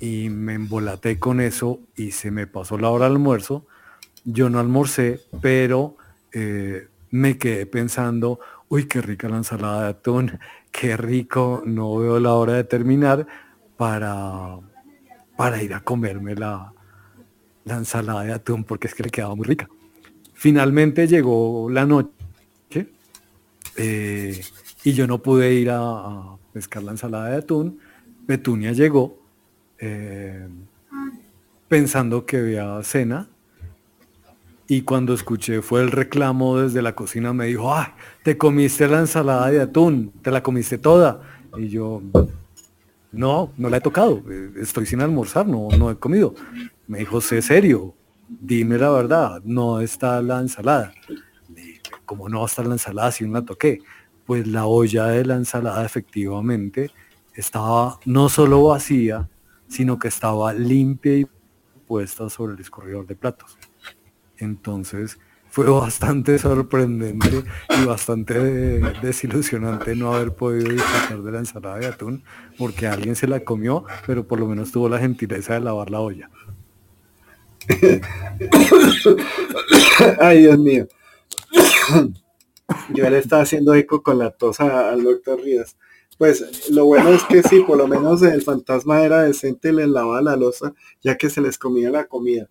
y 0.00 0.30
me 0.30 0.54
embolaté 0.54 1.18
con 1.18 1.40
eso 1.40 1.80
y 1.96 2.12
se 2.12 2.30
me 2.30 2.46
pasó 2.46 2.78
la 2.78 2.88
hora 2.88 3.04
del 3.04 3.16
almuerzo 3.16 3.66
yo 4.24 4.50
no 4.50 4.58
almorcé, 4.58 5.20
pero 5.40 5.96
eh, 6.32 6.88
me 7.10 7.38
quedé 7.38 7.66
pensando, 7.66 8.40
uy, 8.68 8.86
qué 8.86 9.00
rica 9.00 9.28
la 9.28 9.38
ensalada 9.38 9.84
de 9.84 9.88
atún, 9.90 10.38
qué 10.70 10.96
rico, 10.96 11.62
no 11.64 11.96
veo 11.96 12.20
la 12.20 12.34
hora 12.34 12.54
de 12.54 12.64
terminar 12.64 13.26
para, 13.76 14.58
para 15.36 15.62
ir 15.62 15.74
a 15.74 15.80
comerme 15.80 16.34
la, 16.34 16.72
la 17.64 17.76
ensalada 17.76 18.24
de 18.24 18.32
atún, 18.32 18.64
porque 18.64 18.88
es 18.88 18.94
que 18.94 19.02
le 19.02 19.10
quedaba 19.10 19.34
muy 19.34 19.46
rica. 19.46 19.68
Finalmente 20.34 21.06
llegó 21.06 21.68
la 21.70 21.84
noche 21.84 22.10
eh, 23.76 24.40
y 24.84 24.92
yo 24.92 25.06
no 25.06 25.22
pude 25.22 25.52
ir 25.54 25.70
a, 25.70 26.36
pescar 26.52 26.82
la 26.82 26.92
ensalada 26.92 27.30
de 27.30 27.36
atún. 27.36 27.78
Petunia 28.26 28.72
llegó 28.72 29.18
eh, 29.78 30.46
pensando 31.68 32.26
que 32.26 32.38
había 32.38 32.82
cena 32.82 33.29
y 34.70 34.82
cuando 34.82 35.14
escuché 35.14 35.62
fue 35.62 35.80
el 35.80 35.90
reclamo 35.90 36.58
desde 36.58 36.80
la 36.80 36.94
cocina, 36.94 37.32
me 37.32 37.46
dijo, 37.46 37.74
ay, 37.74 37.88
te 38.22 38.38
comiste 38.38 38.86
la 38.86 39.00
ensalada 39.00 39.50
de 39.50 39.60
atún, 39.60 40.12
te 40.22 40.30
la 40.30 40.44
comiste 40.44 40.78
toda. 40.78 41.22
Y 41.58 41.66
yo, 41.66 42.00
no, 43.10 43.52
no 43.56 43.68
la 43.68 43.78
he 43.78 43.80
tocado, 43.80 44.22
eh, 44.30 44.52
estoy 44.62 44.86
sin 44.86 45.00
almorzar, 45.00 45.44
no, 45.48 45.66
no 45.76 45.90
he 45.90 45.96
comido. 45.96 46.36
Me 46.86 47.00
dijo, 47.00 47.20
sé 47.20 47.42
serio, 47.42 47.96
dime 48.28 48.78
la 48.78 48.90
verdad, 48.90 49.42
no 49.42 49.80
está 49.80 50.22
la 50.22 50.38
ensalada. 50.38 50.92
¿Cómo 52.06 52.28
no 52.28 52.38
va 52.38 52.44
a 52.44 52.46
estar 52.46 52.64
la 52.64 52.74
ensalada 52.74 53.10
si 53.10 53.24
no 53.24 53.32
la 53.32 53.44
toqué? 53.44 53.80
Pues 54.24 54.46
la 54.46 54.66
olla 54.66 55.06
de 55.06 55.26
la 55.26 55.34
ensalada 55.34 55.84
efectivamente 55.84 56.92
estaba 57.34 57.98
no 58.04 58.28
solo 58.28 58.62
vacía, 58.62 59.28
sino 59.66 59.98
que 59.98 60.06
estaba 60.06 60.52
limpia 60.52 61.16
y 61.16 61.26
puesta 61.88 62.30
sobre 62.30 62.54
el 62.54 62.60
escurridor 62.60 63.04
de 63.04 63.16
platos. 63.16 63.58
Entonces 64.40 65.18
fue 65.50 65.68
bastante 65.68 66.38
sorprendente 66.38 67.44
y 67.80 67.84
bastante 67.84 68.38
desilusionante 69.02 69.96
no 69.96 70.14
haber 70.14 70.32
podido 70.32 70.70
disfrutar 70.70 71.22
de 71.22 71.32
la 71.32 71.38
ensalada 71.40 71.78
de 71.78 71.86
atún 71.86 72.22
porque 72.56 72.86
alguien 72.86 73.16
se 73.16 73.26
la 73.26 73.40
comió, 73.40 73.84
pero 74.06 74.26
por 74.26 74.38
lo 74.38 74.46
menos 74.46 74.70
tuvo 74.70 74.88
la 74.88 74.98
gentileza 74.98 75.54
de 75.54 75.60
lavar 75.60 75.90
la 75.90 76.00
olla. 76.00 76.30
Ay, 80.20 80.42
Dios 80.42 80.58
mío. 80.58 80.86
Yo 82.94 83.10
le 83.10 83.18
estaba 83.18 83.42
haciendo 83.42 83.74
eco 83.74 84.02
con 84.02 84.18
la 84.18 84.30
tosa 84.30 84.90
al 84.90 85.02
doctor 85.02 85.40
Ríos. 85.40 85.76
Pues 86.16 86.70
lo 86.70 86.84
bueno 86.84 87.10
es 87.10 87.24
que 87.24 87.42
sí, 87.42 87.60
por 87.66 87.78
lo 87.78 87.88
menos 87.88 88.22
el 88.22 88.42
fantasma 88.42 89.02
era 89.02 89.22
decente, 89.22 89.72
le 89.72 89.86
lavaba 89.86 90.20
la 90.20 90.36
losa, 90.36 90.74
ya 91.02 91.16
que 91.16 91.30
se 91.30 91.40
les 91.40 91.58
comía 91.58 91.90
la 91.90 92.04
comida. 92.04 92.48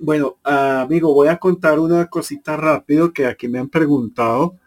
Bueno, 0.00 0.38
amigo, 0.44 1.12
voy 1.14 1.28
a 1.28 1.36
contar 1.38 1.78
una 1.78 2.06
cosita 2.08 2.56
rápido 2.56 3.12
que 3.12 3.26
aquí 3.26 3.48
me 3.48 3.58
han 3.58 3.68
preguntado. 3.68 4.58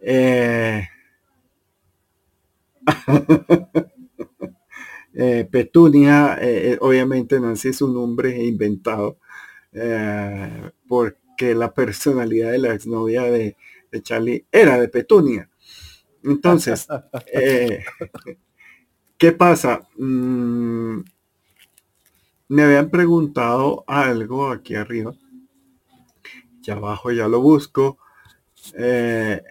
Eh, 0.00 0.84
eh, 5.14 5.46
Petunia, 5.50 6.38
eh, 6.40 6.78
obviamente 6.80 7.38
Nancy 7.40 7.68
es 7.68 7.82
un 7.82 7.94
nombre 7.94 8.44
inventado, 8.44 9.18
porque 10.88 11.54
la 11.54 11.72
personalidad 11.72 12.52
de 12.52 12.58
la 12.58 12.74
exnovia 12.74 13.22
de, 13.24 13.56
de 13.90 14.02
Charlie 14.02 14.46
era 14.50 14.78
de 14.80 14.88
Petunia. 14.88 15.48
Entonces, 16.24 16.86
¿qué 19.18 19.32
pasa? 19.32 19.80
Mm, 19.96 21.00
me 22.48 22.62
habían 22.62 22.90
preguntado 22.90 23.84
algo 23.86 24.50
aquí 24.50 24.74
arriba. 24.74 25.14
Ya 26.62 26.74
abajo 26.74 27.12
ya 27.12 27.28
lo 27.28 27.40
busco. 27.40 27.98
Eh, 28.74 29.42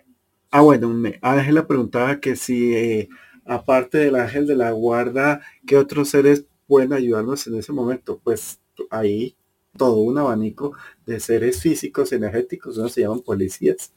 ah, 0.52 0.62
bueno, 0.62 0.90
me, 0.90 1.20
Ángela 1.22 1.68
preguntaba 1.68 2.20
que 2.20 2.36
si 2.36 2.74
eh, 2.76 3.10
aparte 3.46 3.98
del 4.00 4.16
ángel 4.16 4.48
de 4.48 4.56
la 4.56 4.72
guarda, 4.72 5.42
¿qué 5.68 5.78
otros 5.78 6.10
seres 6.10 6.46
pueden 6.68 6.94
ayudarnos 6.94 7.46
en 7.48 7.56
ese 7.56 7.74
momento? 7.74 8.20
Pues 8.24 8.60
ahí 8.90 9.36
todo 9.78 9.98
un 9.98 10.18
abanico 10.18 10.74
de 11.06 11.20
seres 11.20 11.62
físicos, 11.62 12.12
energéticos, 12.14 12.78
no 12.78 12.90
se 12.90 13.02
llaman 13.02 13.22
policías. 13.22 13.92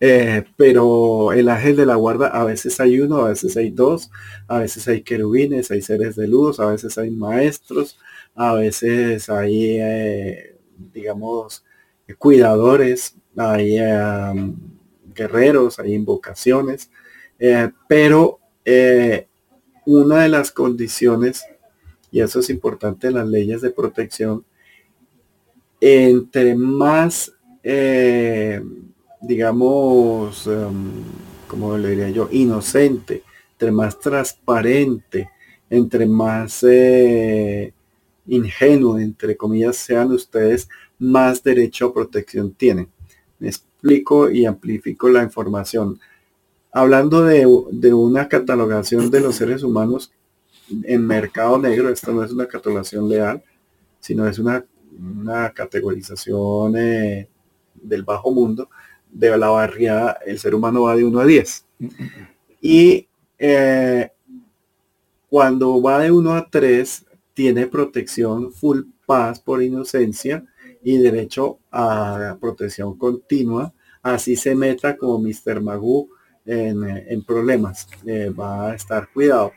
Eh, 0.00 0.44
pero 0.56 1.32
el 1.32 1.48
ángel 1.48 1.76
de 1.76 1.86
la 1.86 1.96
guarda 1.96 2.28
a 2.28 2.44
veces 2.44 2.78
hay 2.80 3.00
uno, 3.00 3.18
a 3.18 3.30
veces 3.30 3.56
hay 3.56 3.70
dos, 3.70 4.10
a 4.46 4.58
veces 4.60 4.86
hay 4.88 5.02
querubines, 5.02 5.70
hay 5.70 5.82
seres 5.82 6.16
de 6.16 6.28
luz, 6.28 6.60
a 6.60 6.66
veces 6.66 6.96
hay 6.98 7.10
maestros, 7.10 7.98
a 8.34 8.54
veces 8.54 9.28
hay, 9.28 9.78
eh, 9.80 10.56
digamos, 10.92 11.64
cuidadores, 12.18 13.16
hay 13.36 13.78
guerreros, 15.14 15.78
hay 15.78 15.94
invocaciones, 15.94 16.90
eh, 17.38 17.70
pero 17.88 18.38
una 19.84 20.22
de 20.22 20.28
las 20.28 20.52
condiciones, 20.52 21.44
y 22.10 22.20
eso 22.20 22.40
es 22.40 22.50
importante 22.50 23.08
en 23.08 23.14
las 23.14 23.26
leyes 23.26 23.60
de 23.62 23.70
protección, 23.70 24.44
entre 25.80 26.54
más, 26.54 27.32
digamos, 29.20 30.46
em, 30.46 31.02
como 31.48 31.76
le 31.76 31.90
diría 31.90 32.10
yo, 32.10 32.28
inocente, 32.30 33.22
entre 33.52 33.72
más 33.72 33.98
transparente, 33.98 35.30
entre 35.70 36.06
más 36.06 36.64
eh, 36.68 37.72
ingenuo, 38.26 38.98
entre 38.98 39.36
comillas, 39.36 39.76
sean 39.76 40.12
ustedes, 40.12 40.68
más 40.98 41.42
derecho 41.42 41.86
a 41.86 41.94
protección 41.94 42.52
tienen. 42.52 42.88
Me 43.38 43.48
explico 43.48 44.30
y 44.30 44.46
amplifico 44.46 45.08
la 45.08 45.22
información. 45.22 46.00
Hablando 46.72 47.24
de, 47.24 47.46
de 47.72 47.94
una 47.94 48.28
catalogación 48.28 49.10
de 49.10 49.20
los 49.20 49.36
seres 49.36 49.62
humanos 49.62 50.12
en 50.84 51.06
mercado 51.06 51.58
negro, 51.58 51.88
esta 51.88 52.12
no 52.12 52.22
es 52.22 52.32
una 52.32 52.46
catalogación 52.46 53.08
leal, 53.08 53.42
sino 54.00 54.26
es 54.28 54.38
una 54.38 54.64
una 54.98 55.50
categorización 55.52 56.76
eh, 56.76 57.28
del 57.74 58.02
bajo 58.02 58.30
mundo, 58.30 58.68
de 59.18 59.36
la 59.36 59.48
barriada, 59.48 60.18
el 60.24 60.38
ser 60.38 60.54
humano 60.54 60.82
va 60.82 60.94
de 60.94 61.04
1 61.04 61.18
a 61.18 61.26
10. 61.26 61.64
Y 62.60 63.08
eh, 63.36 64.10
cuando 65.28 65.82
va 65.82 65.98
de 65.98 66.12
1 66.12 66.34
a 66.34 66.48
3, 66.48 67.04
tiene 67.34 67.66
protección 67.66 68.52
full 68.52 68.82
paz 69.06 69.40
por 69.40 69.60
inocencia 69.62 70.44
y 70.84 70.98
derecho 70.98 71.58
a 71.72 72.36
protección 72.40 72.96
continua. 72.96 73.74
Así 74.02 74.36
se 74.36 74.54
meta 74.54 74.96
como 74.96 75.18
Mr. 75.18 75.60
Magoo 75.60 76.08
en, 76.46 77.24
problemas. 77.24 77.88
Eh, 78.06 78.30
va 78.30 78.70
a 78.70 78.74
estar 78.76 79.08
cuidado. 79.12 79.52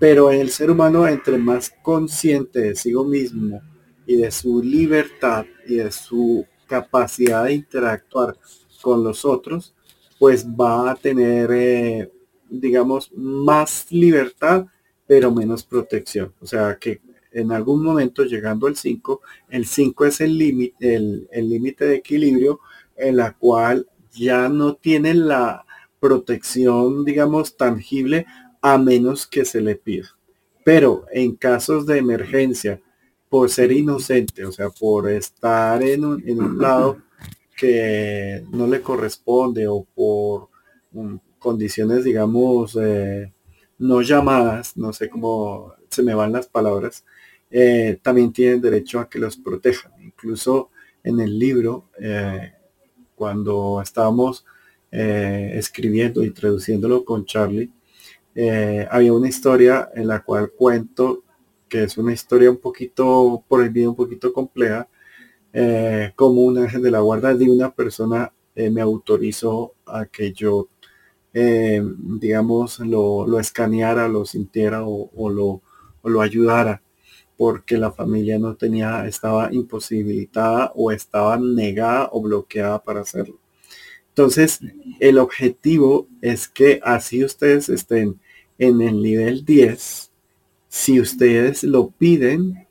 Pero 0.00 0.30
el 0.30 0.50
ser 0.50 0.70
humano, 0.70 1.06
entre 1.06 1.36
más 1.36 1.70
consciente 1.82 2.60
de 2.60 2.74
sí 2.74 2.94
mismo, 2.94 3.60
y 4.06 4.16
de 4.16 4.30
su 4.30 4.62
libertad 4.62 5.44
y 5.66 5.76
de 5.76 5.92
su 5.92 6.46
capacidad 6.66 7.44
de 7.44 7.54
interactuar 7.54 8.36
con 8.84 9.02
los 9.02 9.24
otros, 9.24 9.74
pues 10.18 10.46
va 10.46 10.90
a 10.90 10.94
tener, 10.94 11.50
eh, 11.52 12.12
digamos, 12.50 13.10
más 13.14 13.90
libertad, 13.90 14.66
pero 15.06 15.32
menos 15.32 15.64
protección. 15.64 16.34
O 16.42 16.46
sea 16.46 16.76
que 16.78 17.00
en 17.32 17.50
algún 17.50 17.82
momento 17.82 18.24
llegando 18.24 18.66
al 18.66 18.76
5, 18.76 19.22
el 19.48 19.64
5 19.64 20.04
es 20.04 20.20
el 20.20 20.36
límite, 20.36 20.96
el 20.96 21.48
límite 21.48 21.86
de 21.86 21.96
equilibrio 21.96 22.60
en 22.94 23.16
la 23.16 23.32
cual 23.32 23.88
ya 24.12 24.50
no 24.50 24.74
tiene 24.74 25.14
la 25.14 25.64
protección, 25.98 27.06
digamos, 27.06 27.56
tangible 27.56 28.26
a 28.60 28.76
menos 28.76 29.26
que 29.26 29.46
se 29.46 29.62
le 29.62 29.76
pida. 29.76 30.08
Pero 30.62 31.06
en 31.10 31.36
casos 31.36 31.86
de 31.86 31.96
emergencia, 31.96 32.82
por 33.30 33.48
ser 33.50 33.72
inocente, 33.72 34.44
o 34.44 34.52
sea, 34.52 34.68
por 34.68 35.10
estar 35.10 35.82
en 35.82 36.04
un, 36.04 36.22
en 36.28 36.40
un 36.40 36.58
lado 36.58 36.98
que 37.56 38.44
no 38.50 38.66
le 38.66 38.80
corresponde 38.80 39.66
o 39.68 39.84
por 39.94 40.48
condiciones, 41.38 42.04
digamos, 42.04 42.76
eh, 42.80 43.32
no 43.78 44.00
llamadas, 44.02 44.76
no 44.76 44.92
sé 44.92 45.10
cómo 45.10 45.74
se 45.90 46.02
me 46.02 46.14
van 46.14 46.32
las 46.32 46.46
palabras, 46.46 47.04
eh, 47.50 47.98
también 48.02 48.32
tienen 48.32 48.60
derecho 48.60 49.00
a 49.00 49.08
que 49.08 49.18
los 49.18 49.36
protejan. 49.36 49.92
Incluso 50.02 50.70
en 51.02 51.20
el 51.20 51.38
libro, 51.38 51.90
eh, 52.00 52.52
cuando 53.14 53.80
estábamos 53.82 54.44
escribiendo 54.96 56.22
y 56.22 56.30
traduciéndolo 56.30 57.04
con 57.04 57.24
Charlie, 57.24 57.68
había 58.88 59.12
una 59.12 59.28
historia 59.28 59.90
en 59.92 60.06
la 60.06 60.22
cual 60.22 60.52
cuento 60.52 61.24
que 61.68 61.82
es 61.82 61.98
una 61.98 62.12
historia 62.12 62.48
un 62.48 62.58
poquito, 62.58 63.42
por 63.48 63.60
el 63.60 63.70
video 63.70 63.90
un 63.90 63.96
poquito 63.96 64.32
compleja, 64.32 64.88
eh, 65.56 66.12
como 66.16 66.42
un 66.42 66.58
ángel 66.58 66.82
de 66.82 66.90
la 66.90 66.98
guarda 66.98 67.32
de 67.32 67.48
una 67.48 67.72
persona 67.72 68.32
eh, 68.56 68.70
me 68.70 68.80
autorizó 68.80 69.74
a 69.86 70.04
que 70.06 70.32
yo, 70.32 70.68
eh, 71.32 71.80
digamos, 72.20 72.80
lo, 72.80 73.24
lo, 73.26 73.38
escaneara, 73.38 74.08
lo 74.08 74.24
sintiera 74.24 74.82
o, 74.84 75.30
lo, 75.30 75.62
o 76.02 76.08
lo 76.08 76.20
ayudara, 76.20 76.82
porque 77.36 77.78
la 77.78 77.92
familia 77.92 78.36
no 78.38 78.56
tenía, 78.56 79.06
estaba 79.06 79.52
imposibilitada 79.52 80.72
o 80.74 80.90
estaba 80.90 81.38
negada 81.38 82.08
o 82.12 82.20
bloqueada 82.20 82.82
para 82.82 83.02
hacerlo. 83.02 83.38
Entonces, 84.08 84.60
el 84.98 85.18
objetivo 85.18 86.08
es 86.20 86.48
que 86.48 86.80
así 86.82 87.24
ustedes 87.24 87.68
estén 87.68 88.20
en 88.58 88.80
el 88.80 89.02
nivel 89.02 89.44
10, 89.44 90.10
si 90.68 91.00
ustedes 91.00 91.62
lo 91.62 91.90
piden 91.90 92.63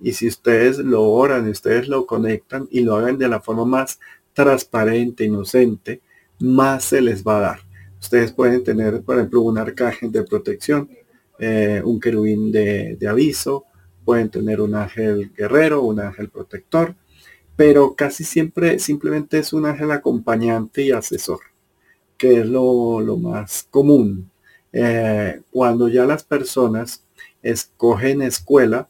y 0.00 0.12
si 0.12 0.28
ustedes 0.28 0.78
lo 0.78 1.04
oran, 1.04 1.48
ustedes 1.48 1.88
lo 1.88 2.06
conectan 2.06 2.68
y 2.70 2.80
lo 2.80 2.96
hagan 2.96 3.18
de 3.18 3.28
la 3.28 3.40
forma 3.40 3.64
más 3.64 3.98
transparente, 4.32 5.24
inocente, 5.24 6.00
más 6.38 6.84
se 6.84 7.00
les 7.00 7.24
va 7.24 7.38
a 7.38 7.40
dar. 7.40 7.60
Ustedes 8.00 8.32
pueden 8.32 8.62
tener, 8.62 9.02
por 9.02 9.16
ejemplo, 9.16 9.40
un 9.40 9.58
arcángel 9.58 10.12
de 10.12 10.22
protección, 10.22 10.88
eh, 11.38 11.82
un 11.84 11.98
querubín 11.98 12.52
de, 12.52 12.96
aviso, 13.08 13.64
pueden 14.04 14.30
tener 14.30 14.60
un 14.60 14.74
ángel 14.74 15.32
guerrero, 15.36 15.82
un 15.82 16.00
ángel 16.00 16.28
protector, 16.28 16.94
pero 17.56 17.94
casi 17.94 18.22
siempre 18.22 18.78
simplemente 18.78 19.38
es 19.38 19.52
un 19.52 19.66
ángel 19.66 19.90
acompañante 19.90 20.82
y 20.82 20.92
asesor, 20.92 21.40
que 22.16 22.40
es 22.40 22.46
lo, 22.46 23.00
más 23.16 23.66
común. 23.68 24.30
Eh, 24.72 25.40
cuando 25.50 25.88
ya 25.88 26.04
las 26.04 26.22
personas 26.22 27.02
escogen 27.42 28.22
escuela 28.22 28.88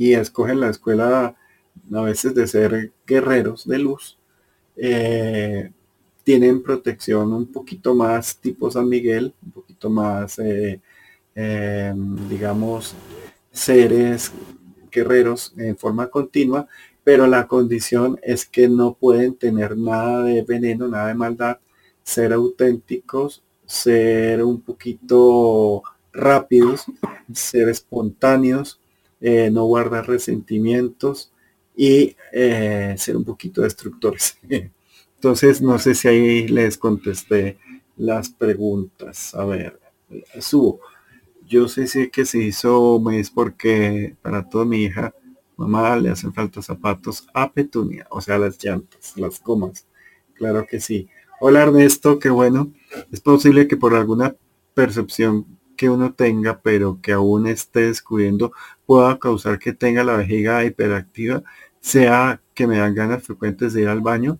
y 0.00 0.14
escogen 0.14 0.60
la 0.60 0.70
escuela 0.70 1.36
a 1.92 2.00
veces 2.00 2.34
de 2.34 2.46
ser 2.46 2.90
guerreros 3.06 3.68
de 3.68 3.78
luz. 3.78 4.18
Eh, 4.74 5.70
tienen 6.24 6.62
protección 6.62 7.34
un 7.34 7.52
poquito 7.52 7.94
más 7.94 8.38
tipo 8.38 8.70
San 8.70 8.88
Miguel, 8.88 9.34
un 9.44 9.50
poquito 9.52 9.90
más, 9.90 10.38
eh, 10.38 10.80
eh, 11.34 11.92
digamos, 12.30 12.94
seres 13.52 14.32
guerreros 14.90 15.52
en 15.58 15.76
forma 15.76 16.08
continua, 16.08 16.66
pero 17.04 17.26
la 17.26 17.46
condición 17.46 18.18
es 18.22 18.46
que 18.46 18.70
no 18.70 18.94
pueden 18.94 19.34
tener 19.34 19.76
nada 19.76 20.22
de 20.22 20.42
veneno, 20.44 20.88
nada 20.88 21.08
de 21.08 21.14
maldad, 21.14 21.58
ser 22.02 22.32
auténticos, 22.32 23.42
ser 23.66 24.42
un 24.42 24.62
poquito 24.62 25.82
rápidos, 26.10 26.86
ser 27.34 27.68
espontáneos, 27.68 28.79
eh, 29.20 29.50
no 29.50 29.64
guardar 29.64 30.08
resentimientos 30.08 31.32
y 31.76 32.16
eh, 32.32 32.94
ser 32.98 33.16
un 33.16 33.24
poquito 33.24 33.62
destructores. 33.62 34.38
Entonces, 35.16 35.60
no 35.60 35.78
sé 35.78 35.94
si 35.94 36.08
ahí 36.08 36.48
les 36.48 36.78
contesté 36.78 37.58
las 37.96 38.30
preguntas. 38.30 39.34
A 39.34 39.44
ver, 39.44 39.78
subo. 40.40 40.80
Yo 41.46 41.68
sé 41.68 41.86
si 41.86 42.10
que 42.10 42.24
se 42.24 42.38
hizo 42.38 43.00
mes 43.00 43.30
porque 43.30 44.16
para 44.22 44.48
toda 44.48 44.64
mi 44.64 44.84
hija, 44.84 45.14
mamá 45.56 45.96
le 45.96 46.10
hacen 46.10 46.32
falta 46.32 46.62
zapatos 46.62 47.26
a 47.34 47.52
petunia, 47.52 48.06
o 48.10 48.20
sea, 48.20 48.38
las 48.38 48.62
llantas, 48.62 49.14
las 49.16 49.40
comas. 49.40 49.86
Claro 50.34 50.66
que 50.66 50.80
sí. 50.80 51.08
Hola 51.40 51.62
Ernesto, 51.62 52.18
qué 52.18 52.30
bueno. 52.30 52.72
Es 53.10 53.20
posible 53.20 53.68
que 53.68 53.76
por 53.76 53.94
alguna 53.94 54.34
percepción 54.74 55.44
que 55.80 55.88
uno 55.88 56.12
tenga, 56.12 56.60
pero 56.60 56.98
que 57.00 57.12
aún 57.12 57.46
esté 57.46 57.86
descubriendo, 57.86 58.52
pueda 58.84 59.18
causar 59.18 59.58
que 59.58 59.72
tenga 59.72 60.04
la 60.04 60.14
vejiga 60.14 60.62
hiperactiva, 60.62 61.42
sea 61.80 62.42
que 62.52 62.66
me 62.66 62.76
dan 62.76 62.94
ganas 62.94 63.22
frecuentes 63.22 63.72
de 63.72 63.80
ir 63.80 63.88
al 63.88 64.02
baño. 64.02 64.38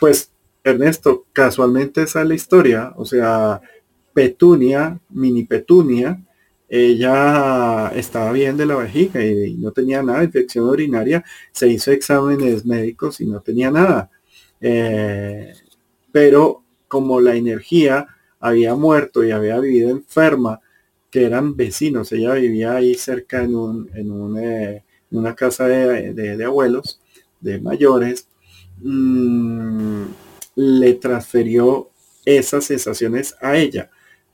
Pues, 0.00 0.32
Ernesto, 0.62 1.24
casualmente 1.32 2.02
esa 2.02 2.20
es 2.20 2.28
la 2.28 2.34
historia. 2.34 2.92
O 2.96 3.06
sea, 3.06 3.62
Petunia, 4.12 5.00
mini 5.08 5.44
Petunia, 5.44 6.20
ella 6.68 7.90
estaba 7.94 8.30
bien 8.30 8.58
de 8.58 8.66
la 8.66 8.76
vejiga 8.76 9.24
y 9.24 9.54
no 9.54 9.70
tenía 9.70 10.02
nada 10.02 10.24
infección 10.24 10.68
urinaria. 10.68 11.24
Se 11.52 11.68
hizo 11.68 11.90
exámenes 11.90 12.66
médicos 12.66 13.18
y 13.22 13.26
no 13.26 13.40
tenía 13.40 13.70
nada. 13.70 14.10
Eh, 14.60 15.54
pero 16.12 16.62
como 16.86 17.18
la 17.22 17.34
energía 17.34 18.08
había 18.38 18.74
muerto 18.74 19.24
y 19.24 19.30
había 19.30 19.58
vivido 19.58 19.88
enferma, 19.88 20.60
que 21.12 21.26
eran 21.26 21.54
vecinos. 21.56 22.10
Ella 22.10 22.32
vivía 22.34 22.72
ahí 22.74 22.94
cerca 22.94 23.42
en, 23.44 23.54
un, 23.54 23.90
en 23.94 24.38
eh, 24.38 24.82
una 25.10 25.34
casa 25.36 25.68
de, 25.68 26.44
abuelos, 26.44 27.00
de 27.38 27.60
mayores. 27.60 28.26
Mm, 28.78 30.04
le 30.56 30.94
transfirió 30.94 31.90
esas 32.24 32.64
sensaciones 32.64 33.36
a 33.42 33.58
ella, 33.58 33.90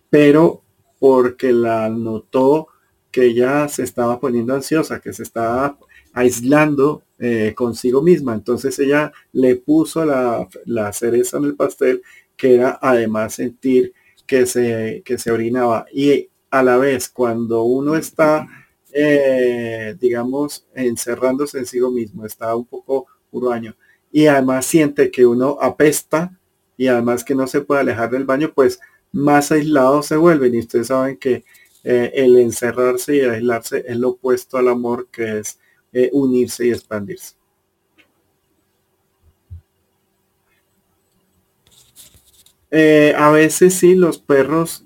pero 0.09 0.63
porque 1.01 1.53
la 1.53 1.89
notó 1.89 2.69
que 3.11 3.25
ella 3.25 3.69
se 3.69 3.83
estaba 3.83 4.21
poniendo 4.21 4.55
ansiosa, 4.55 5.01
que 5.01 5.13
se 5.13 5.25
estaba 5.25 5.77
aislando 6.13 7.03
eh, 7.19 7.55
consigo 7.57 8.03
misma. 8.03 8.35
Entonces 8.35 8.79
ella 8.79 9.13
le 9.33 9.57
puso 9.57 10.05
la, 10.05 10.47
la, 10.65 10.93
cereza 10.93 11.39
en 11.39 11.47
el 11.47 11.57
pastel, 11.57 12.03
que 12.37 12.55
era 12.55 12.79
además 12.81 13.35
sentir 13.35 13.93
que 14.27 14.47
se, 14.47 15.03
que 15.05 15.19
se 15.19 15.33
orinaba. 15.33 15.87
Y 15.93 16.29
a 16.51 16.63
la 16.63 16.77
vez, 16.79 17.09
cuando 17.09 17.63
uno 17.63 17.97
está, 17.97 18.47
eh, 18.93 19.97
digamos, 20.01 20.67
encerrándose 20.75 21.59
en 21.59 21.67
sí 21.67 21.81
mismo, 21.81 22.25
está 22.25 22.55
un 22.57 22.65
poco 22.65 23.07
huraño, 23.31 23.77
y 24.11 24.27
además 24.27 24.67
siente 24.67 25.11
que 25.11 25.27
uno 25.27 25.59
apesta 25.61 26.39
y 26.77 26.89
además 26.89 27.25
que 27.25 27.35
no 27.35 27.47
se 27.47 27.61
puede 27.61 27.83
alejar 27.83 28.11
del 28.11 28.25
baño, 28.25 28.53
pues 28.55 28.81
más 29.13 29.53
aislados 29.53 30.07
se 30.07 30.17
vuelven. 30.17 30.55
Y 30.55 30.61
ustedes 30.61 30.87
saben 30.89 31.17
que 31.19 31.45
eh, 31.85 32.13
el 32.15 32.39
encerrarse 32.39 33.17
y 33.17 33.21
aislarse 33.21 33.85
es 33.87 33.97
lo 33.97 34.11
opuesto 34.11 34.57
al 34.59 34.69
amor, 34.69 35.09
que 35.11 35.41
es 35.41 35.59
eh, 35.93 36.11
unirse 36.13 36.67
y 36.67 36.71
expandirse. 36.71 37.35
a 43.17 43.31
veces 43.31 43.75
sí, 43.75 43.95
los 43.95 44.19
perros 44.19 44.85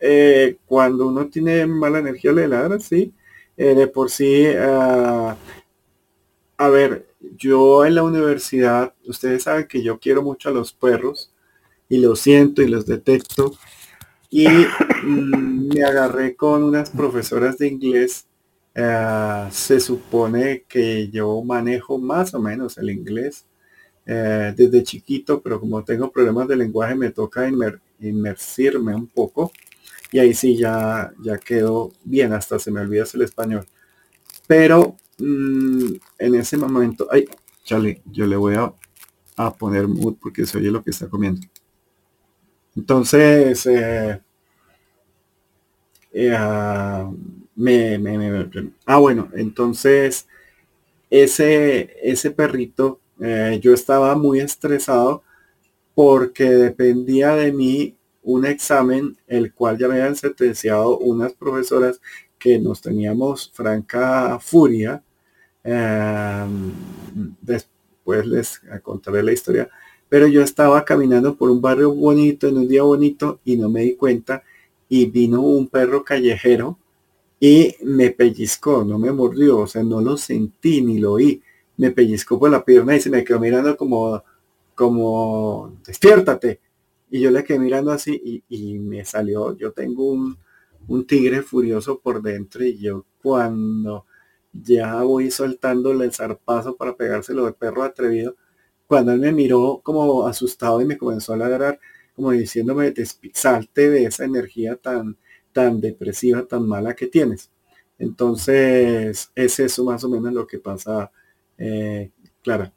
eh, 0.00 0.56
cuando 0.66 1.06
uno 1.08 1.28
tiene 1.28 1.66
mala 1.66 1.98
energía 1.98 2.32
le 2.32 2.48
ladra, 2.48 2.78
sí. 2.80 3.12
Eh, 3.56 3.74
de 3.74 3.86
por 3.86 4.10
sí, 4.10 4.46
ah, 4.58 5.36
a 6.56 6.68
ver, 6.68 7.06
yo 7.36 7.84
en 7.84 7.94
la 7.94 8.02
universidad, 8.02 8.94
ustedes 9.06 9.44
saben 9.44 9.66
que 9.66 9.82
yo 9.82 9.98
quiero 9.98 10.22
mucho 10.22 10.48
a 10.48 10.52
los 10.52 10.72
perros 10.72 11.32
y 11.88 11.98
los 11.98 12.20
siento 12.20 12.62
y 12.62 12.68
los 12.68 12.86
detecto. 12.86 13.52
Y 14.30 14.48
mm, 14.48 15.74
me 15.74 15.84
agarré 15.84 16.36
con 16.36 16.64
unas 16.64 16.90
profesoras 16.90 17.58
de 17.58 17.68
inglés. 17.68 18.26
Ah, 18.76 19.48
se 19.52 19.80
supone 19.80 20.64
que 20.68 21.08
yo 21.10 21.42
manejo 21.42 21.98
más 21.98 22.34
o 22.34 22.40
menos 22.40 22.76
el 22.78 22.90
inglés 22.90 23.46
eh, 24.06 24.52
desde 24.56 24.82
chiquito, 24.82 25.40
pero 25.40 25.60
como 25.60 25.84
tengo 25.84 26.10
problemas 26.10 26.48
de 26.48 26.56
lenguaje 26.56 26.94
me 26.94 27.10
toca 27.10 27.48
inmersirme 28.00 28.94
un 28.94 29.06
poco 29.06 29.52
y 30.14 30.20
ahí 30.20 30.32
sí 30.32 30.56
ya, 30.56 31.12
ya 31.24 31.38
quedó 31.38 31.90
bien, 32.04 32.32
hasta 32.32 32.56
se 32.60 32.70
me 32.70 32.80
olvida 32.80 33.04
el 33.12 33.22
español. 33.22 33.66
Pero 34.46 34.96
mm, 35.18 35.92
en 36.20 36.34
ese 36.36 36.56
momento, 36.56 37.08
ay, 37.10 37.28
chale, 37.64 38.00
yo 38.12 38.24
le 38.24 38.36
voy 38.36 38.54
a, 38.54 38.72
poner 39.58 39.88
mood 39.88 40.14
porque 40.22 40.46
se 40.46 40.58
oye 40.58 40.70
lo 40.70 40.84
que 40.84 40.90
está 40.90 41.08
comiendo. 41.08 41.40
Entonces, 42.76 43.66
eh, 43.66 44.22
eh, 46.12 46.32
ah, 46.38 47.10
me, 47.56 47.98
ah, 48.86 48.98
bueno, 48.98 49.30
entonces 49.34 50.28
ese, 51.10 51.90
ese 52.04 52.30
perrito, 52.30 53.00
eh, 53.18 53.58
yo 53.60 53.74
estaba 53.74 54.14
muy 54.14 54.38
estresado 54.38 55.24
porque 55.92 56.44
dependía 56.50 57.34
de 57.34 57.50
mí 57.50 57.96
un 58.24 58.46
examen, 58.46 59.16
el 59.26 59.52
cual 59.54 59.78
ya 59.78 59.88
me 59.88 59.94
habían 59.94 60.16
sentenciado 60.16 60.98
unas 60.98 61.32
profesoras 61.34 62.00
que 62.38 62.58
nos 62.58 62.80
teníamos 62.80 63.50
franca 63.54 64.38
furia. 64.40 65.02
Em, 65.62 66.72
después 67.40 68.26
les 68.26 68.60
contaré 68.82 69.22
la 69.22 69.32
historia. 69.32 69.68
Pero 70.08 70.26
yo 70.28 70.42
estaba 70.42 70.84
caminando 70.84 71.36
por 71.36 71.50
un 71.50 71.60
barrio 71.60 71.94
bonito 71.94 72.48
en 72.48 72.58
un 72.58 72.68
día 72.68 72.82
bonito 72.82 73.40
y 73.44 73.56
no 73.56 73.68
me 73.68 73.82
di 73.82 73.94
cuenta 73.96 74.42
y 74.88 75.06
vino 75.06 75.40
un 75.40 75.68
perro 75.68 76.04
callejero 76.04 76.78
y 77.40 77.74
me 77.82 78.10
pellizcó, 78.10 78.84
no 78.84 78.98
me 78.98 79.12
mordió, 79.12 79.58
o 79.60 79.66
sea, 79.66 79.82
no 79.82 80.00
lo 80.00 80.16
sentí 80.16 80.82
ni 80.82 80.98
lo 80.98 81.12
oí. 81.12 81.42
Me 81.76 81.90
pellizcó 81.90 82.38
por 82.38 82.50
la 82.50 82.64
pierna 82.64 82.96
y 82.96 83.00
se 83.00 83.10
me 83.10 83.24
quedó 83.24 83.40
mirando 83.40 83.76
como, 83.76 84.22
como, 84.74 85.76
despiértate. 85.86 86.60
Y 87.14 87.20
yo 87.20 87.30
le 87.30 87.44
quedé 87.44 87.60
mirando 87.60 87.92
así 87.92 88.42
y, 88.48 88.78
me 88.80 89.04
salió, 89.04 89.56
yo 89.56 89.70
tengo 89.70 90.10
un, 90.10 90.36
tigre 91.06 91.42
furioso 91.42 92.00
por 92.00 92.20
dentro 92.20 92.64
y 92.64 92.76
yo 92.76 93.06
cuando 93.22 94.04
ya 94.52 95.00
voy 95.04 95.30
soltándole 95.30 96.06
el 96.06 96.12
zarpazo 96.12 96.74
para 96.76 96.96
pegárselo 96.96 97.46
de 97.46 97.52
perro 97.52 97.84
atrevido, 97.84 98.34
cuando 98.88 99.12
él 99.12 99.20
me 99.20 99.30
miró 99.30 99.80
como 99.84 100.26
asustado 100.26 100.80
y 100.80 100.86
me 100.86 100.98
comenzó 100.98 101.34
a 101.34 101.36
ladrar, 101.36 101.78
como 102.16 102.32
diciéndome, 102.32 102.92
salte 103.32 103.90
de 103.90 104.06
esa 104.06 104.24
energía 104.24 104.74
tan, 104.74 105.16
tan 105.52 105.80
depresiva, 105.80 106.44
tan 106.44 106.66
mala 106.66 106.96
que 106.96 107.06
tienes. 107.06 107.48
Entonces, 107.96 109.30
es 109.36 109.60
eso 109.60 109.84
más 109.84 110.02
o 110.02 110.08
menos 110.08 110.32
lo 110.32 110.48
que 110.48 110.58
pasa, 110.58 111.12
eh, 111.58 112.10
Clara. 112.42 112.72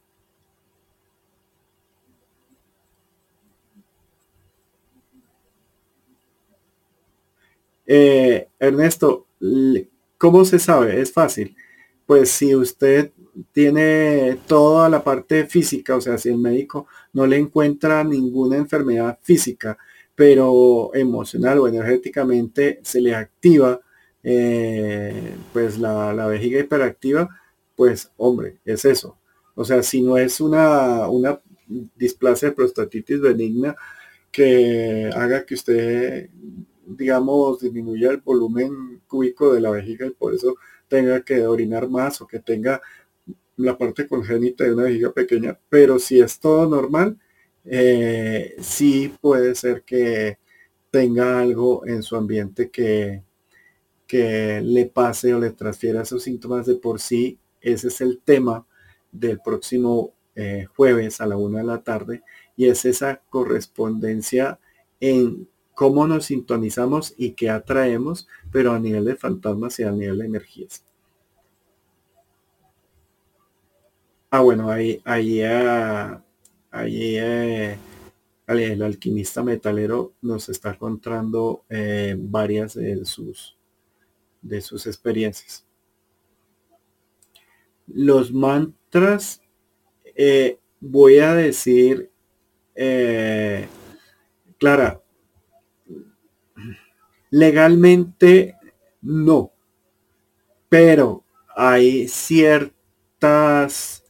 Eh, 7.88 8.50
Ernesto, 8.60 9.28
¿cómo 10.18 10.46
se 10.46 10.60
sabe? 10.60 11.02
Es 11.02 11.12
fácil. 11.12 11.56
Pues 12.06 12.30
si 12.30 12.54
usted 12.56 13.12
tiene 13.52 14.40
toda 14.48 14.90
la 14.90 15.04
parte 15.04 15.46
física, 15.46 15.96
o 15.96 16.02
sea, 16.02 16.18
si 16.18 16.30
el 16.30 16.38
médico 16.38 16.88
no 17.14 17.26
le 17.26 17.38
encuentra 17.38 18.04
ninguna 18.04 18.58
enfermedad 18.58 19.18
física, 19.22 19.78
pero 20.16 20.92
emocional 20.96 21.60
o 21.60 21.68
energéticamente 21.68 22.80
se 22.84 23.02
le 23.02 23.16
activa 23.16 23.80
eh, 24.24 25.36
pues 25.54 25.78
la, 25.78 26.14
la, 26.14 26.28
vejiga 26.28 26.60
hiperactiva, 26.60 27.30
pues 27.76 28.12
hombre, 28.18 28.58
es 28.66 28.84
eso. 28.86 29.18
O 29.56 29.64
sea, 29.64 29.84
si 29.84 30.02
no 30.02 30.18
es 30.18 30.42
una, 30.42 31.08
una 31.08 31.40
displasia 31.96 32.50
de 32.50 32.56
prostatitis 32.56 33.22
benigna 33.22 33.76
que 34.32 35.10
haga 35.16 35.46
que 35.46 35.54
usted 35.56 36.30
digamos, 36.88 37.60
disminuya 37.60 38.12
el 38.12 38.18
volumen 38.18 39.02
cúbico 39.08 39.54
de 39.54 39.62
la 39.62 39.72
vejiga 39.72 40.06
y 40.08 40.12
por 40.12 40.34
eso 40.34 40.56
tenga 40.88 41.22
que 41.22 41.46
orinar 41.46 41.90
más 41.90 42.22
o 42.22 42.28
que 42.28 42.40
tenga 42.40 42.82
la 43.58 43.78
parte 43.78 44.08
congénita 44.08 44.64
de 44.64 44.74
una 44.74 44.84
vejiga 44.84 45.12
pequeña. 45.12 45.60
Pero 45.70 46.00
si 46.00 46.20
es 46.20 46.40
todo 46.40 46.68
normal, 46.70 47.18
eh, 47.66 48.56
sí 48.62 49.14
puede 49.22 49.56
ser 49.56 49.84
que 49.84 50.38
tenga 50.92 51.40
algo 51.40 51.86
en 51.86 52.04
su 52.04 52.16
ambiente 52.16 52.70
que, 52.70 53.24
que 54.08 54.62
le 54.62 54.86
pase 54.86 55.34
o 55.34 55.40
le 55.40 55.52
transfiera 55.52 56.04
esos 56.04 56.24
síntomas 56.24 56.66
de 56.66 56.76
por 56.76 57.00
sí. 57.00 57.40
Ese 57.62 57.90
es 57.90 58.02
el 58.02 58.22
tema 58.24 58.66
del 59.12 59.40
próximo 59.42 60.14
eh, 60.36 60.66
jueves 60.76 61.20
a 61.20 61.26
la 61.26 61.38
una 61.38 61.60
de 61.60 61.66
la 61.66 61.84
tarde 61.84 62.24
y 62.56 62.68
es 62.68 62.86
esa 62.86 63.22
correspondencia 63.30 64.60
en 65.00 65.48
cómo 65.78 66.08
nos 66.08 66.26
sintonizamos 66.26 67.14
y 67.20 67.34
qué 67.34 67.52
atraemos, 67.52 68.28
pero 68.52 68.72
a 68.72 68.80
nivel 68.80 69.06
de 69.06 69.16
fantasmas 69.16 69.80
y 69.80 69.84
a 69.84 69.92
nivel 69.92 70.18
de 70.18 70.26
energías. 70.26 70.84
Ah, 74.32 74.40
bueno, 74.40 74.72
ahí, 74.72 75.00
ahí, 75.06 75.44
ah, 75.44 76.24
ahí 76.72 77.18
eh, 77.20 77.78
el 78.48 78.82
alquimista 78.82 79.44
metalero 79.44 80.14
nos 80.20 80.50
está 80.50 80.76
contando 80.76 81.64
eh, 81.70 82.16
varias 82.18 82.74
de 82.74 83.06
sus, 83.06 83.56
de 84.42 84.62
sus 84.62 84.88
experiencias. 84.88 85.64
Los 87.86 88.34
mantras, 88.34 89.44
eh, 90.16 90.58
voy 90.80 91.20
a 91.20 91.36
decir, 91.36 92.10
Clara, 94.58 95.04
Legalmente 97.30 98.56
no, 99.02 99.52
pero 100.70 101.24
hay 101.56 102.08
ciertas 102.08 104.04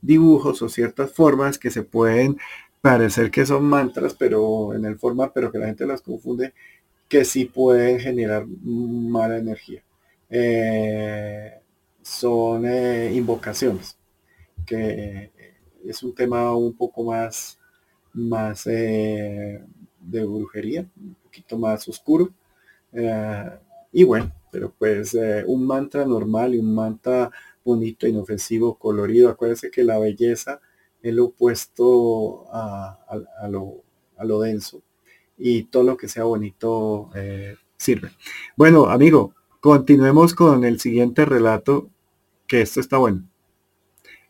dibujos 0.00 0.62
o 0.62 0.68
ciertas 0.68 1.12
formas 1.12 1.58
que 1.58 1.70
se 1.70 1.82
pueden 1.82 2.36
parecer 2.80 3.30
que 3.30 3.46
son 3.46 3.64
mantras, 3.64 4.14
pero 4.14 4.74
en 4.74 4.84
el 4.84 4.98
forma, 4.98 5.32
pero 5.32 5.50
que 5.50 5.58
la 5.58 5.66
gente 5.66 5.86
las 5.86 6.02
confunde, 6.02 6.52
que 7.08 7.24
sí 7.24 7.46
pueden 7.46 8.00
generar 8.00 8.46
mala 8.46 9.38
energía. 9.38 9.82
Eh, 10.30 11.52
son 12.02 12.66
eh, 12.66 13.12
invocaciones, 13.14 13.96
que 14.66 15.32
es 15.86 16.02
un 16.02 16.14
tema 16.14 16.54
un 16.56 16.74
poco 16.74 17.04
más, 17.04 17.58
más 18.14 18.66
eh, 18.66 19.60
de 20.00 20.24
brujería, 20.24 20.86
un 21.00 21.14
poquito 21.24 21.58
más 21.58 21.88
oscuro. 21.88 22.30
Eh, 22.94 23.50
y 23.92 24.04
bueno, 24.04 24.32
pero 24.50 24.72
pues 24.78 25.14
eh, 25.14 25.44
un 25.46 25.66
mantra 25.66 26.04
normal 26.04 26.54
y 26.54 26.58
un 26.58 26.74
mantra 26.74 27.30
bonito, 27.64 28.06
inofensivo, 28.06 28.78
colorido. 28.78 29.28
Acuérdense 29.28 29.70
que 29.70 29.84
la 29.84 29.98
belleza 29.98 30.60
es 31.02 31.14
lo 31.14 31.26
opuesto 31.26 32.46
a, 32.52 32.98
lo, 33.48 34.40
denso 34.40 34.82
y 35.36 35.64
todo 35.64 35.82
lo 35.82 35.96
que 35.96 36.08
sea 36.08 36.24
bonito 36.24 37.10
eh, 37.14 37.56
sirve. 37.76 38.10
Bueno, 38.56 38.86
amigo, 38.86 39.34
continuemos 39.60 40.34
con 40.34 40.64
el 40.64 40.80
siguiente 40.80 41.24
relato, 41.24 41.90
que 42.46 42.62
esto 42.62 42.80
está 42.80 42.98
bueno. 42.98 43.28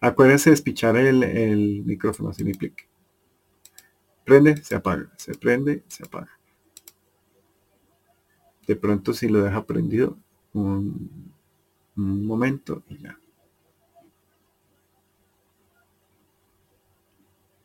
Acuérdense 0.00 0.50
de 0.50 0.54
espichar 0.54 0.96
el, 0.96 1.22
el 1.22 1.84
micrófono, 1.84 2.32
si 2.32 2.44
me 2.44 2.50
implique. 2.50 2.88
Prende, 4.24 4.56
se 4.62 4.74
apaga, 4.74 5.10
se 5.16 5.34
prende, 5.34 5.84
se 5.88 6.04
apaga. 6.04 6.33
De 8.66 8.76
pronto 8.76 9.12
si 9.12 9.28
lo 9.28 9.42
deja 9.42 9.64
prendido 9.64 10.16
un, 10.52 11.32
momento 11.96 12.82
y 12.88 12.98
ya. 12.98 13.18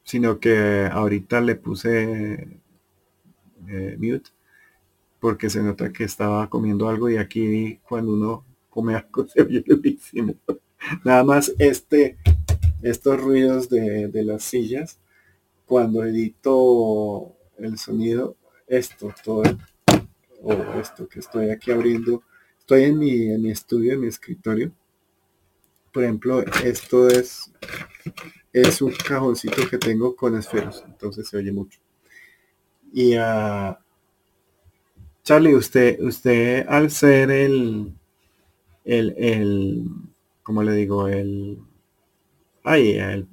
Sino 0.03 0.39
que 0.39 0.87
ahorita 0.91 1.41
le 1.41 1.55
puse 1.55 2.59
eh, 3.67 3.97
mute 3.97 4.29
porque 5.19 5.49
se 5.49 5.61
nota 5.61 5.91
que 5.91 6.03
estaba 6.03 6.49
comiendo 6.49 6.87
algo 6.87 7.09
y 7.09 7.17
aquí 7.17 7.79
cuando 7.87 8.13
uno 8.13 8.45
come 8.69 8.95
algo 8.95 9.27
se 9.27 9.41
oye 9.41 9.63
durísimo. 9.65 10.35
Nada 11.03 11.23
más 11.23 11.53
este, 11.59 12.17
estos 12.81 13.21
ruidos 13.21 13.69
de, 13.69 14.07
de 14.07 14.23
las 14.23 14.43
sillas 14.43 14.99
cuando 15.65 16.03
edito 16.03 17.35
el 17.59 17.77
sonido, 17.77 18.35
esto, 18.67 19.13
todo, 19.23 19.43
o 20.41 20.79
esto 20.79 21.07
que 21.07 21.19
estoy 21.19 21.49
aquí 21.49 21.71
abriendo, 21.71 22.23
estoy 22.59 22.83
en 22.83 22.99
mi, 22.99 23.31
en 23.31 23.41
mi 23.41 23.51
estudio, 23.51 23.93
en 23.93 24.01
mi 24.01 24.07
escritorio. 24.07 24.71
Por 25.91 26.03
ejemplo, 26.03 26.41
esto 26.63 27.07
es, 27.07 27.51
es 28.53 28.81
un 28.81 28.91
cajoncito 28.91 29.67
que 29.69 29.77
tengo 29.77 30.15
con 30.15 30.37
esferos, 30.37 30.83
entonces 30.85 31.27
se 31.27 31.37
oye 31.37 31.51
mucho. 31.51 31.79
Y 32.93 33.15
a 33.15 33.69
ah, 33.69 33.79
Charlie, 35.23 35.55
usted, 35.55 35.99
usted 36.01 36.65
al 36.67 36.89
ser 36.89 37.29
el, 37.31 37.93
el, 38.85 39.13
el, 39.17 39.85
¿cómo 40.43 40.63
le 40.63 40.73
digo? 40.73 41.07
El, 41.07 41.59
ay, 42.63 42.93
el 42.97 43.27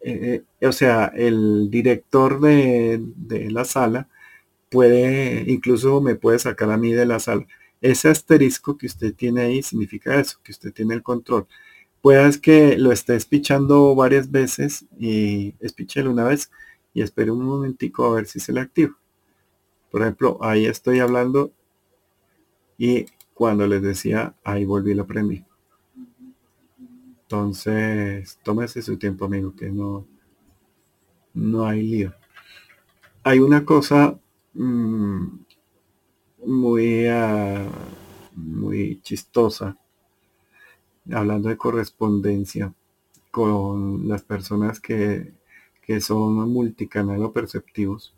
eh, 0.00 0.42
eh, 0.60 0.66
o 0.66 0.72
sea, 0.72 1.06
el 1.14 1.70
director 1.70 2.40
de, 2.40 3.00
la 3.50 3.64
sala 3.64 4.08
puede, 4.70 5.44
incluso 5.50 6.00
me 6.00 6.14
puede 6.14 6.38
sacar 6.38 6.70
a 6.70 6.76
mí 6.76 6.92
de 6.92 7.06
la 7.06 7.20
sala. 7.20 7.46
Ese 7.80 8.08
asterisco 8.08 8.76
que 8.76 8.86
usted 8.86 9.14
tiene 9.14 9.42
ahí 9.42 9.62
significa 9.62 10.18
eso, 10.18 10.38
que 10.42 10.52
usted 10.52 10.72
tiene 10.72 10.94
el 10.94 11.02
control. 11.02 11.46
Puede 12.00 12.40
que 12.40 12.78
lo 12.78 12.92
esté 12.92 13.16
espichando 13.16 13.94
varias 13.94 14.30
veces 14.30 14.86
y 14.98 15.54
espichelo 15.60 16.10
una 16.10 16.24
vez 16.24 16.50
y 16.94 17.02
espere 17.02 17.30
un 17.30 17.44
momentico 17.44 18.06
a 18.06 18.14
ver 18.14 18.26
si 18.26 18.40
se 18.40 18.52
le 18.52 18.60
activa. 18.60 18.96
Por 19.90 20.02
ejemplo, 20.02 20.38
ahí 20.40 20.66
estoy 20.66 21.00
hablando 21.00 21.52
y 22.76 23.06
cuando 23.34 23.66
les 23.66 23.82
decía, 23.82 24.34
ahí 24.44 24.64
volví 24.64 24.92
y 24.92 24.94
lo 24.94 25.06
prendí. 25.06 25.44
Entonces, 27.22 28.38
tómese 28.42 28.80
su 28.82 28.96
tiempo, 28.96 29.26
amigo, 29.26 29.54
que 29.54 29.70
no, 29.70 30.06
no 31.34 31.66
hay 31.66 31.82
lío. 31.82 32.14
Hay 33.22 33.40
una 33.40 33.64
cosa 33.64 34.18
mm, 34.54 35.26
muy, 36.46 37.06
ah, 37.06 37.68
muy 38.34 39.00
chistosa, 39.02 39.76
hablando 41.12 41.48
de 41.48 41.56
correspondencia 41.56 42.72
con 43.30 44.08
las 44.08 44.22
personas 44.22 44.80
que, 44.80 45.36
son 46.00 46.34
multicanal 46.50 47.22
o 47.24 47.32
perceptivos, 47.32 48.14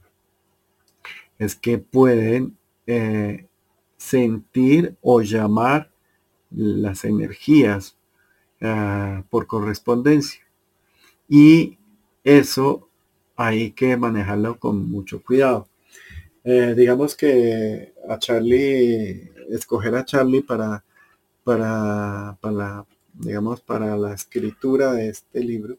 es 1.39 1.55
que 1.55 1.78
pueden 1.78 2.57
eh, 2.87 3.47
sentir 3.97 4.97
o 5.03 5.20
llamar 5.22 5.93
las 6.51 7.05
energías 7.05 7.97
Ah, 8.62 9.24
por 9.31 9.47
correspondencia. 9.47 10.43
Y 11.28 11.78
eso 12.24 12.89
hay 13.37 13.72
que 13.72 13.97
manejarlo 13.97 14.59
con 14.59 14.91
mucho 14.91 15.22
cuidado. 15.22 15.68
Eh, 16.45 16.74
digamos 16.76 17.14
que 17.16 17.95
a 18.09 18.18
Charlie, 18.18 19.30
escoger 19.51 19.95
a 19.95 20.05
Charlie 20.05 20.43
para, 20.43 20.84
para, 21.45 22.38
para, 22.41 22.86
digamos, 23.14 23.61
para 23.61 23.97
la 23.97 24.14
escritura 24.14 24.93
de 24.93 25.09
este 25.09 25.41
libro, 25.41 25.78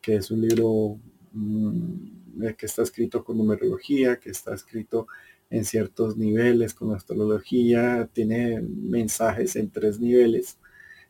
que 0.00 0.16
es 0.16 0.30
un 0.30 0.40
libro 0.42 0.98
mm, 1.32 2.46
que 2.56 2.66
está 2.66 2.82
escrito 2.82 3.24
con 3.24 3.38
numerología, 3.38 4.18
que 4.18 4.30
está 4.30 4.54
escrito 4.54 5.06
en 5.50 5.64
ciertos 5.64 6.16
niveles 6.16 6.74
con 6.74 6.94
astrología, 6.94 8.08
tiene 8.12 8.60
mensajes 8.60 9.56
en 9.56 9.70
tres 9.70 10.00
niveles. 10.00 10.58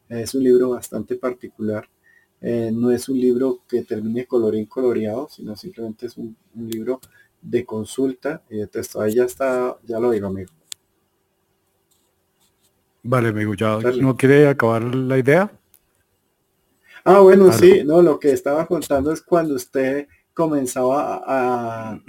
Es 0.09 0.35
un 0.35 0.45
libro 0.45 0.71
bastante 0.71 1.17
particular. 1.17 1.89
Eh, 2.41 2.71
no 2.73 2.91
es 2.91 3.09
un 3.09 3.19
libro 3.19 3.63
que 3.69 3.83
termine 3.83 4.27
colorín 4.27 4.67
coloreado, 4.67 5.29
sino 5.31 5.57
simplemente 5.57 6.07
es 6.07 6.17
un, 6.17 6.37
libro 6.55 7.01
de 7.47 7.65
consulta 7.65 8.43
y 8.51 8.59
de 8.59 8.67
texto. 8.67 9.01
Ahí 9.01 9.15
ya 9.15 9.25
está, 9.25 9.77
ya 9.85 9.99
lo 10.01 10.11
digo, 10.11 10.27
amigo. 10.29 10.51
Vale, 13.03 13.29
amigo, 13.29 13.55
¿ya 13.55 13.79
no 13.79 14.17
quiere 14.19 14.49
acabar 14.49 14.83
la 14.95 15.17
idea? 15.19 15.51
Ah, 17.05 17.21
bueno, 17.21 17.53
sí, 17.53 17.83
no, 17.85 18.03
lo 18.03 18.19
que 18.19 18.33
estaba 18.33 18.67
contando 18.67 19.13
es 19.13 19.23
cuando 19.23 19.55
usted 19.55 20.09
comenzaba 20.35 21.23
a, 21.25 22.01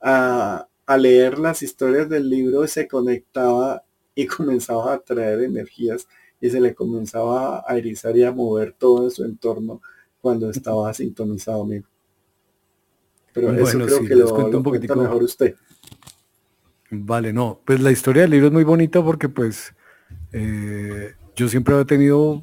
a, 0.00 0.68
a 0.86 0.96
leer 0.96 1.38
las 1.38 1.62
historias 1.62 2.08
del 2.08 2.28
libro, 2.30 2.66
se 2.66 2.86
conectaba 2.86 3.82
y 4.14 4.26
comenzaba 4.26 4.94
a 4.94 4.98
traer 5.00 5.40
energías 5.42 6.06
y 6.40 6.50
se 6.50 6.60
le 6.60 6.74
comenzaba 6.74 7.64
a 7.66 7.76
erizar 7.76 8.16
y 8.16 8.24
a 8.24 8.32
mover 8.32 8.72
todo 8.74 9.04
en 9.04 9.10
su 9.10 9.24
entorno 9.24 9.80
cuando 10.20 10.50
estaba 10.50 10.92
sintonizado, 10.94 11.62
amigo. 11.62 11.88
Pero 13.40 13.66
eso 13.66 13.78
creo 13.78 14.04
que 14.04 14.14
lo, 14.14 14.58
un 14.58 14.62
poquitico 14.62 14.96
mejor 14.96 15.22
usted. 15.22 15.54
Vale, 16.90 17.32
no, 17.32 17.60
pues 17.64 17.80
la 17.80 17.90
historia 17.90 18.22
del 18.22 18.30
libro 18.30 18.46
es 18.46 18.52
muy 18.52 18.64
bonita 18.64 19.02
porque 19.02 19.28
pues 19.28 19.74
eh, 20.32 21.14
yo 21.36 21.48
siempre 21.48 21.78
he 21.78 21.84
tenido 21.84 22.42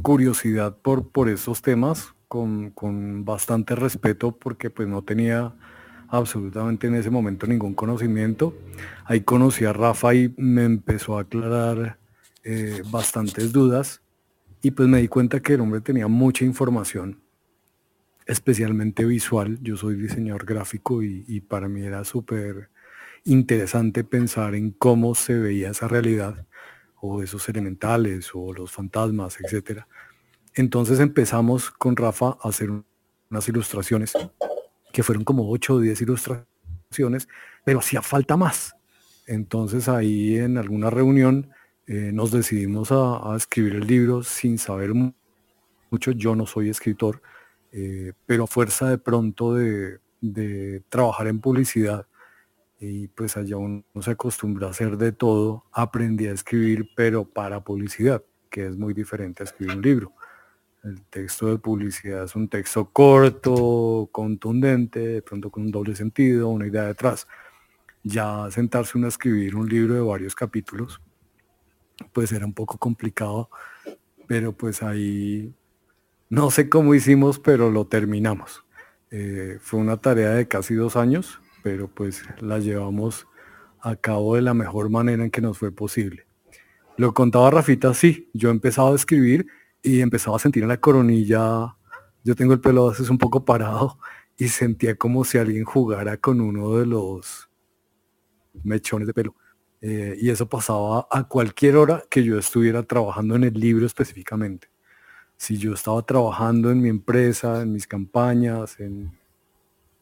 curiosidad 0.00 0.76
por, 0.78 1.08
por 1.08 1.28
esos 1.28 1.60
temas 1.60 2.14
con, 2.28 2.70
con, 2.70 3.24
bastante 3.24 3.74
respeto 3.74 4.32
porque 4.32 4.70
pues 4.70 4.88
no 4.88 5.02
tenía 5.02 5.52
absolutamente 6.08 6.86
en 6.86 6.94
ese 6.94 7.10
momento 7.10 7.46
ningún 7.46 7.74
conocimiento. 7.74 8.54
Ahí 9.04 9.20
conocí 9.20 9.64
a 9.64 9.72
Rafa 9.72 10.14
y 10.14 10.32
me 10.36 10.64
empezó 10.64 11.18
a 11.18 11.22
aclarar 11.22 11.98
eh, 12.44 12.82
bastantes 12.90 13.52
dudas 13.52 14.02
y 14.62 14.70
pues 14.70 14.88
me 14.88 15.00
di 15.00 15.08
cuenta 15.08 15.40
que 15.40 15.54
el 15.54 15.60
hombre 15.60 15.80
tenía 15.80 16.08
mucha 16.08 16.44
información, 16.44 17.20
especialmente 18.26 19.04
visual. 19.04 19.58
Yo 19.62 19.76
soy 19.76 19.96
diseñador 19.96 20.44
gráfico 20.44 21.02
y, 21.02 21.40
para 21.40 21.68
mí 21.68 21.82
era 21.82 22.04
súper 22.04 22.70
interesante 23.24 24.04
pensar 24.04 24.54
en 24.54 24.72
cómo 24.72 25.14
se 25.14 25.38
veía 25.38 25.70
esa 25.70 25.88
realidad 25.88 26.46
o 27.00 27.22
esos 27.22 27.48
elementales 27.48 28.30
o 28.34 28.52
los 28.52 28.70
fantasmas, 28.70 29.38
etcétera. 29.40 29.86
Entonces 30.54 31.00
empezamos 31.00 31.70
con 31.70 31.96
Rafa 31.96 32.36
a 32.40 32.48
hacer 32.48 32.70
unas 33.30 33.48
ilustraciones 33.48 34.12
que 34.92 35.02
fueron 35.02 35.24
como 35.24 35.50
8 35.50 35.74
o 35.74 35.80
10 35.80 36.02
ilustraciones, 36.02 37.28
pero 37.64 37.78
hacía 37.78 38.02
falta 38.02 38.36
más. 38.36 38.74
Entonces 39.26 39.88
ahí 39.88 40.36
en 40.36 40.58
alguna 40.58 40.90
reunión 40.90 41.50
eh, 41.86 42.10
nos 42.12 42.30
decidimos 42.30 42.92
a, 42.92 43.34
escribir 43.36 43.74
el 43.74 43.86
libro 43.86 44.22
sin 44.22 44.58
saber 44.58 44.92
mucho. 44.94 46.12
Yo 46.12 46.36
no 46.36 46.46
soy 46.46 46.68
escritor, 46.68 47.22
eh, 47.72 48.12
pero 48.26 48.44
a 48.44 48.46
fuerza 48.46 48.90
de 48.90 48.98
pronto 48.98 49.54
de, 49.54 49.98
trabajar 50.88 51.26
en 51.26 51.40
publicidad 51.40 52.06
y 52.78 53.08
pues 53.08 53.36
allá 53.36 53.56
uno 53.56 53.82
se 54.00 54.10
acostumbra 54.10 54.68
a 54.68 54.70
hacer 54.70 54.96
de 54.98 55.12
todo, 55.12 55.64
aprendí 55.72 56.26
a 56.26 56.32
escribir, 56.32 56.90
pero 56.94 57.24
para 57.24 57.64
publicidad, 57.64 58.22
que 58.50 58.66
es 58.66 58.76
muy 58.76 58.92
diferente 58.92 59.42
a 59.42 59.46
escribir 59.46 59.76
un 59.76 59.82
libro. 59.82 60.12
El 60.84 61.00
texto 61.02 61.46
de 61.46 61.58
publicidad 61.58 62.24
es 62.24 62.34
un 62.36 62.48
texto 62.48 62.90
corto, 62.90 64.08
contundente, 64.12 64.98
de 64.98 65.22
pronto 65.22 65.50
con 65.50 65.64
un 65.64 65.70
doble 65.70 65.94
sentido, 65.94 66.48
una 66.48 66.66
idea 66.66 66.84
detrás. 66.84 67.26
Ya 68.02 68.48
sentarse 68.50 68.98
uno 68.98 69.06
a 69.06 69.10
escribir 69.10 69.54
un 69.56 69.68
libro 69.68 69.94
de 69.94 70.00
varios 70.00 70.34
capítulos, 70.34 71.00
pues 72.12 72.32
era 72.32 72.44
un 72.46 72.52
poco 72.52 72.78
complicado, 72.78 73.48
pero 74.26 74.52
pues 74.52 74.82
ahí 74.82 75.54
no 76.32 76.50
sé 76.50 76.70
cómo 76.70 76.94
hicimos, 76.94 77.38
pero 77.38 77.70
lo 77.70 77.86
terminamos. 77.86 78.64
Eh, 79.10 79.58
fue 79.60 79.78
una 79.78 79.98
tarea 79.98 80.30
de 80.30 80.48
casi 80.48 80.74
dos 80.74 80.96
años, 80.96 81.42
pero 81.62 81.88
pues 81.88 82.22
la 82.40 82.58
llevamos 82.58 83.26
a 83.82 83.96
cabo 83.96 84.36
de 84.36 84.40
la 84.40 84.54
mejor 84.54 84.88
manera 84.88 85.22
en 85.22 85.30
que 85.30 85.42
nos 85.42 85.58
fue 85.58 85.72
posible. 85.72 86.24
Lo 86.96 87.12
contaba 87.12 87.50
Rafita, 87.50 87.92
sí, 87.92 88.30
yo 88.32 88.48
empezaba 88.48 88.92
a 88.92 88.94
escribir 88.94 89.46
y 89.82 90.00
empezaba 90.00 90.36
a 90.36 90.38
sentir 90.38 90.62
en 90.62 90.70
la 90.70 90.80
coronilla, 90.80 91.76
yo 92.24 92.34
tengo 92.34 92.54
el 92.54 92.62
pelo 92.62 92.86
a 92.86 92.92
veces 92.92 93.10
un 93.10 93.18
poco 93.18 93.44
parado 93.44 93.98
y 94.38 94.48
sentía 94.48 94.96
como 94.96 95.24
si 95.24 95.36
alguien 95.36 95.64
jugara 95.64 96.16
con 96.16 96.40
uno 96.40 96.78
de 96.78 96.86
los 96.86 97.50
mechones 98.64 99.06
de 99.06 99.12
pelo. 99.12 99.36
Eh, 99.82 100.16
y 100.18 100.30
eso 100.30 100.48
pasaba 100.48 101.06
a 101.10 101.28
cualquier 101.28 101.76
hora 101.76 102.04
que 102.08 102.24
yo 102.24 102.38
estuviera 102.38 102.84
trabajando 102.84 103.36
en 103.36 103.44
el 103.44 103.52
libro 103.52 103.84
específicamente. 103.84 104.72
Si 105.42 105.58
yo 105.58 105.74
estaba 105.74 106.00
trabajando 106.02 106.70
en 106.70 106.80
mi 106.80 106.88
empresa, 106.88 107.62
en 107.62 107.72
mis 107.72 107.88
campañas, 107.88 108.78
en 108.78 109.10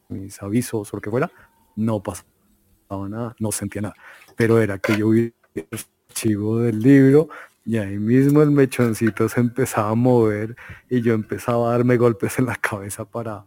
mis 0.07 0.39
avisos 0.39 0.93
o 0.93 0.97
lo 0.97 1.01
que 1.01 1.09
fuera, 1.09 1.31
no 1.75 1.99
pasaba 2.03 3.09
nada, 3.09 3.35
no 3.39 3.51
sentía 3.51 3.81
nada. 3.81 3.95
Pero 4.35 4.61
era 4.61 4.77
que 4.77 4.95
yo 4.95 5.09
vi 5.09 5.33
el 5.55 5.67
archivo 6.07 6.59
del 6.59 6.79
libro 6.79 7.29
y 7.65 7.77
ahí 7.77 7.97
mismo 7.97 8.43
el 8.43 8.51
mechoncito 8.51 9.27
se 9.29 9.39
empezaba 9.39 9.89
a 9.89 9.95
mover 9.95 10.55
y 10.91 11.01
yo 11.01 11.15
empezaba 11.15 11.69
a 11.69 11.71
darme 11.71 11.97
golpes 11.97 12.37
en 12.37 12.45
la 12.45 12.57
cabeza 12.57 13.05
para, 13.05 13.43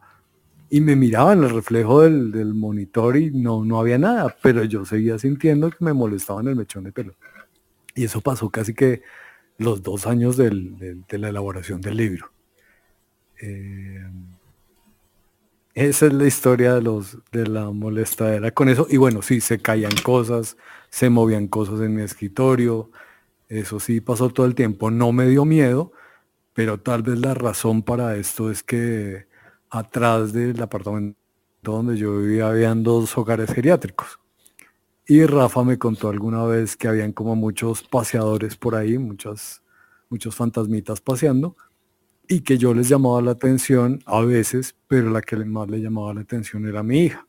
y 0.70 0.80
me 0.80 0.96
miraba 0.96 1.32
en 1.34 1.44
el 1.44 1.50
reflejo 1.50 2.00
del, 2.00 2.54
monitor 2.54 3.16
y 3.16 3.30
no, 3.30 3.64
no 3.64 3.78
había 3.78 3.98
nada, 3.98 4.34
pero 4.42 4.64
yo 4.64 4.84
seguía 4.84 5.16
sintiendo 5.20 5.70
que 5.70 5.76
me 5.78 5.92
molestaba 5.92 6.40
en 6.40 6.48
el 6.48 6.56
mechón 6.56 6.82
de 6.82 6.90
pelo. 6.90 7.14
Y 7.94 8.02
eso 8.02 8.20
pasó 8.20 8.50
casi 8.50 8.74
que 8.74 9.02
los 9.58 9.82
dos 9.82 10.06
años 10.06 10.36
de 10.36 11.18
la 11.18 11.28
elaboración 11.28 11.80
del 11.80 11.96
libro. 11.96 12.34
Eh, 13.40 14.02
esa 15.74 16.06
es 16.06 16.12
la 16.12 16.26
historia 16.26 16.74
de, 16.74 16.82
los, 16.82 17.18
de 17.32 17.46
la 17.46 17.70
molestadera 17.70 18.52
con 18.52 18.68
eso. 18.68 18.86
Y 18.88 18.96
bueno, 18.96 19.22
sí, 19.22 19.40
se 19.40 19.58
caían 19.58 19.94
cosas, 20.04 20.56
se 20.88 21.10
movían 21.10 21.48
cosas 21.48 21.80
en 21.80 21.94
mi 21.94 22.02
escritorio. 22.02 22.90
Eso 23.48 23.80
sí 23.80 24.00
pasó 24.00 24.30
todo 24.30 24.46
el 24.46 24.54
tiempo. 24.54 24.90
No 24.90 25.12
me 25.12 25.26
dio 25.26 25.44
miedo, 25.44 25.92
pero 26.54 26.78
tal 26.80 27.02
vez 27.02 27.18
la 27.18 27.34
razón 27.34 27.82
para 27.82 28.16
esto 28.16 28.50
es 28.50 28.62
que 28.62 29.26
atrás 29.70 30.32
del 30.32 30.62
apartamento 30.62 31.18
donde 31.62 31.96
yo 31.96 32.18
vivía 32.18 32.48
habían 32.48 32.82
dos 32.84 33.16
hogares 33.18 33.52
geriátricos. 33.52 34.20
Y 35.06 35.26
Rafa 35.26 35.62
me 35.64 35.78
contó 35.78 36.08
alguna 36.08 36.44
vez 36.44 36.76
que 36.76 36.88
habían 36.88 37.12
como 37.12 37.36
muchos 37.36 37.82
paseadores 37.82 38.56
por 38.56 38.74
ahí, 38.74 38.96
muchas, 38.96 39.62
muchos 40.08 40.34
fantasmitas 40.34 41.02
paseando, 41.02 41.56
y 42.26 42.40
que 42.40 42.56
yo 42.56 42.72
les 42.72 42.88
llamaba 42.88 43.20
la 43.20 43.32
atención 43.32 44.00
a 44.06 44.22
veces, 44.22 44.74
pero 44.88 45.10
la 45.10 45.20
que 45.20 45.36
más 45.36 45.68
le 45.68 45.82
llamaba 45.82 46.14
la 46.14 46.22
atención 46.22 46.66
era 46.66 46.82
mi 46.82 47.00
hija. 47.00 47.26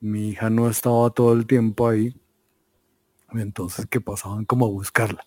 Mi 0.00 0.30
hija 0.30 0.50
no 0.50 0.68
estaba 0.68 1.10
todo 1.10 1.32
el 1.32 1.46
tiempo 1.46 1.88
ahí, 1.88 2.12
entonces 3.34 3.86
que 3.86 4.00
pasaban 4.00 4.44
como 4.44 4.66
a 4.66 4.70
buscarla. 4.70 5.24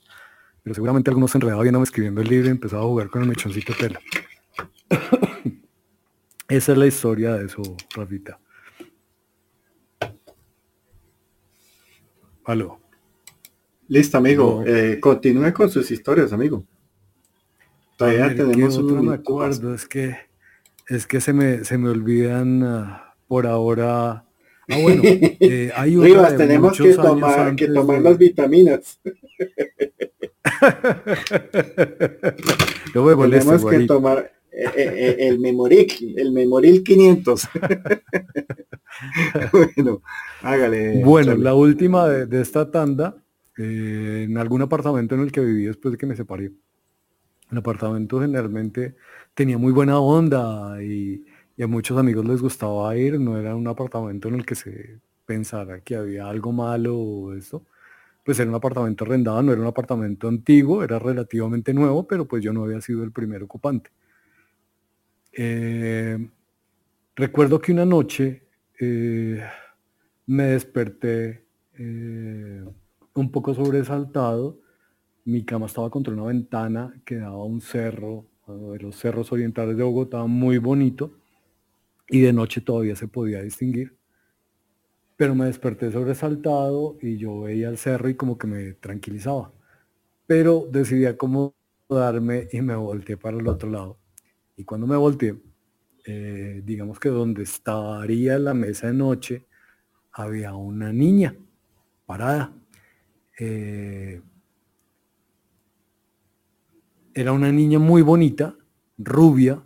Pero 0.63 0.73
seguramente 0.75 1.09
algunos 1.11 1.31
se 1.31 1.37
enredaban 1.37 1.63
viendo 1.63 1.81
escribiendo 1.81 2.19
el 2.21 2.27
libro 2.27 2.47
y 2.47 2.51
empezaba 2.51 2.83
a 2.83 2.87
jugar 2.87 3.09
con 3.09 3.21
el 3.21 3.29
mechoncito 3.29 3.73
pelo. 3.79 3.99
Esa 6.49 6.71
es 6.73 6.77
la 6.77 6.87
historia 6.87 7.35
de 7.35 7.45
eso, 7.45 7.61
Rafita. 7.95 8.37
Aló. 12.45 12.79
Listo, 13.87 14.17
amigo. 14.17 14.63
Eh, 14.65 14.99
continúe 14.99 15.53
con 15.53 15.69
sus 15.69 15.89
historias, 15.91 16.33
amigo. 16.33 16.65
Todavía 17.97 18.35
tenemos 18.35 18.77
otro 18.77 19.01
me 19.01 19.15
acuerdo, 19.15 19.73
es 19.73 19.87
que 19.87 20.17
es 20.87 21.07
que 21.07 21.21
se 21.21 21.31
me, 21.31 21.63
se 21.63 21.77
me 21.77 21.89
olvidan 21.89 22.63
ah, 22.63 23.15
por 23.27 23.47
ahora. 23.47 24.25
Ah, 24.69 24.77
bueno, 24.81 25.01
eh, 25.05 25.71
hay 25.75 25.95
Rivas, 25.95 26.35
tenemos 26.37 26.77
que 26.77 26.93
tomar, 26.93 27.55
que 27.55 27.67
tomar 27.67 28.01
las 28.01 28.17
vitaminas. 28.17 28.99
Yo 32.93 33.03
me 33.03 33.29
tenemos 33.29 33.65
que 33.65 33.79
tomar, 33.85 34.32
el 34.53 35.39
Memoril, 35.39 36.13
el 36.17 36.31
Memoril 36.31 36.83
500. 36.83 37.49
bueno, 39.51 40.01
hágale. 40.41 41.03
Bueno, 41.03 41.35
la 41.35 41.55
última 41.55 42.07
de, 42.07 42.41
esta 42.41 42.69
tanda, 42.69 43.23
en 43.57 44.37
algún 44.37 44.61
apartamento 44.61 45.15
en 45.15 45.21
el 45.21 45.31
que 45.31 45.41
viví 45.41 45.65
después 45.65 45.91
de 45.93 45.97
que 45.97 46.05
me 46.05 46.15
separé. 46.15 46.51
El 47.51 47.57
apartamento 47.57 48.19
generalmente 48.19 48.95
tenía 49.33 49.57
muy 49.57 49.71
buena 49.71 49.99
onda 49.99 50.81
y, 50.81 51.25
a 51.61 51.67
muchos 51.67 51.97
amigos 51.97 52.25
les 52.25 52.41
gustaba 52.41 52.95
ir. 52.97 53.19
No 53.19 53.37
era 53.37 53.55
un 53.55 53.67
apartamento 53.67 54.27
en 54.27 54.35
el 54.35 54.45
que 54.45 54.55
se 54.55 54.99
pensara 55.25 55.81
que 55.81 55.95
había 55.95 56.27
algo 56.27 56.51
malo 56.51 56.97
o 56.97 57.33
esto. 57.33 57.65
Pues 58.23 58.39
era 58.39 58.49
un 58.49 58.55
apartamento 58.55 59.03
arrendado, 59.03 59.43
no 59.43 59.51
era 59.51 59.61
un 59.61 59.67
apartamento 59.67 60.27
antiguo, 60.29 60.83
era 60.83 60.97
relativamente 60.97 61.73
nuevo, 61.73 62.07
pero 62.07 62.25
pues 62.25 62.41
yo 62.41 62.53
no 62.53 62.63
había 62.63 62.79
sido 62.81 63.03
el 63.03 63.11
primer 63.11 63.43
ocupante. 63.43 63.91
Eh, 65.35 66.29
recuerdo 67.15 67.59
que 67.61 67.71
una 67.71 67.85
noche 67.85 68.47
eh, 68.79 69.43
me 70.27 70.43
desperté 70.45 71.45
eh, 71.77 72.63
un 73.15 73.31
poco 73.31 73.53
sobresaltado. 73.53 74.59
Mi 75.25 75.45
cama 75.45 75.67
estaba 75.67 75.89
contra 75.89 76.13
una 76.13 76.25
ventana 76.25 77.01
que 77.05 77.17
daba 77.17 77.35
a 77.35 77.45
un 77.45 77.61
cerro, 77.61 78.27
de 78.47 78.79
los 78.79 78.95
cerros 78.97 79.31
orientales 79.31 79.77
de 79.77 79.83
Bogotá, 79.83 80.25
muy 80.25 80.57
bonito. 80.59 81.17
Y 82.09 82.21
de 82.21 82.33
noche 82.33 82.61
todavía 82.61 82.95
se 82.95 83.07
podía 83.07 83.41
distinguir. 83.41 83.97
Pero 85.15 85.35
me 85.35 85.45
desperté 85.45 85.91
sobresaltado 85.91 86.97
y 87.01 87.17
yo 87.17 87.41
veía 87.41 87.69
el 87.69 87.77
cerro 87.77 88.09
y 88.09 88.15
como 88.15 88.37
que 88.37 88.47
me 88.47 88.73
tranquilizaba. 88.73 89.51
Pero 90.27 90.67
decidí 90.71 91.05
acomodarme 91.05 92.49
y 92.51 92.61
me 92.61 92.75
volteé 92.75 93.17
para 93.17 93.37
el 93.39 93.47
otro 93.47 93.69
lado 93.69 93.99
y 94.55 94.63
cuando 94.63 94.87
me 94.87 94.95
volteé, 94.95 95.35
eh, 96.05 96.61
digamos 96.65 96.99
que 96.99 97.09
donde 97.09 97.43
estaría 97.43 98.37
la 98.37 98.53
mesa 98.53 98.87
de 98.87 98.93
noche, 98.93 99.47
había 100.11 100.53
una 100.53 100.91
niña 100.91 101.35
parada. 102.05 102.53
Eh, 103.39 104.21
era 107.13 107.31
una 107.31 107.51
niña 107.51 107.79
muy 107.79 108.01
bonita, 108.01 108.55
rubia, 108.97 109.63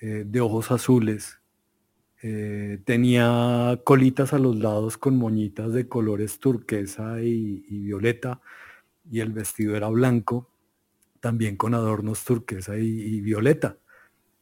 eh, 0.00 0.24
de 0.26 0.40
ojos 0.40 0.70
azules. 0.70 1.34
tenía 2.84 3.80
colitas 3.84 4.32
a 4.32 4.38
los 4.38 4.56
lados 4.56 4.98
con 4.98 5.16
moñitas 5.16 5.72
de 5.72 5.88
colores 5.88 6.40
turquesa 6.40 7.22
y, 7.22 7.60
violeta 7.84 8.40
y 9.08 9.20
el 9.20 9.32
vestido 9.32 9.76
era 9.76 9.88
blanco, 9.88 10.50
también 11.20 11.56
con 11.56 11.74
adornos 11.74 12.24
turquesa 12.24 12.76
y 12.76 13.20
violeta 13.20 13.78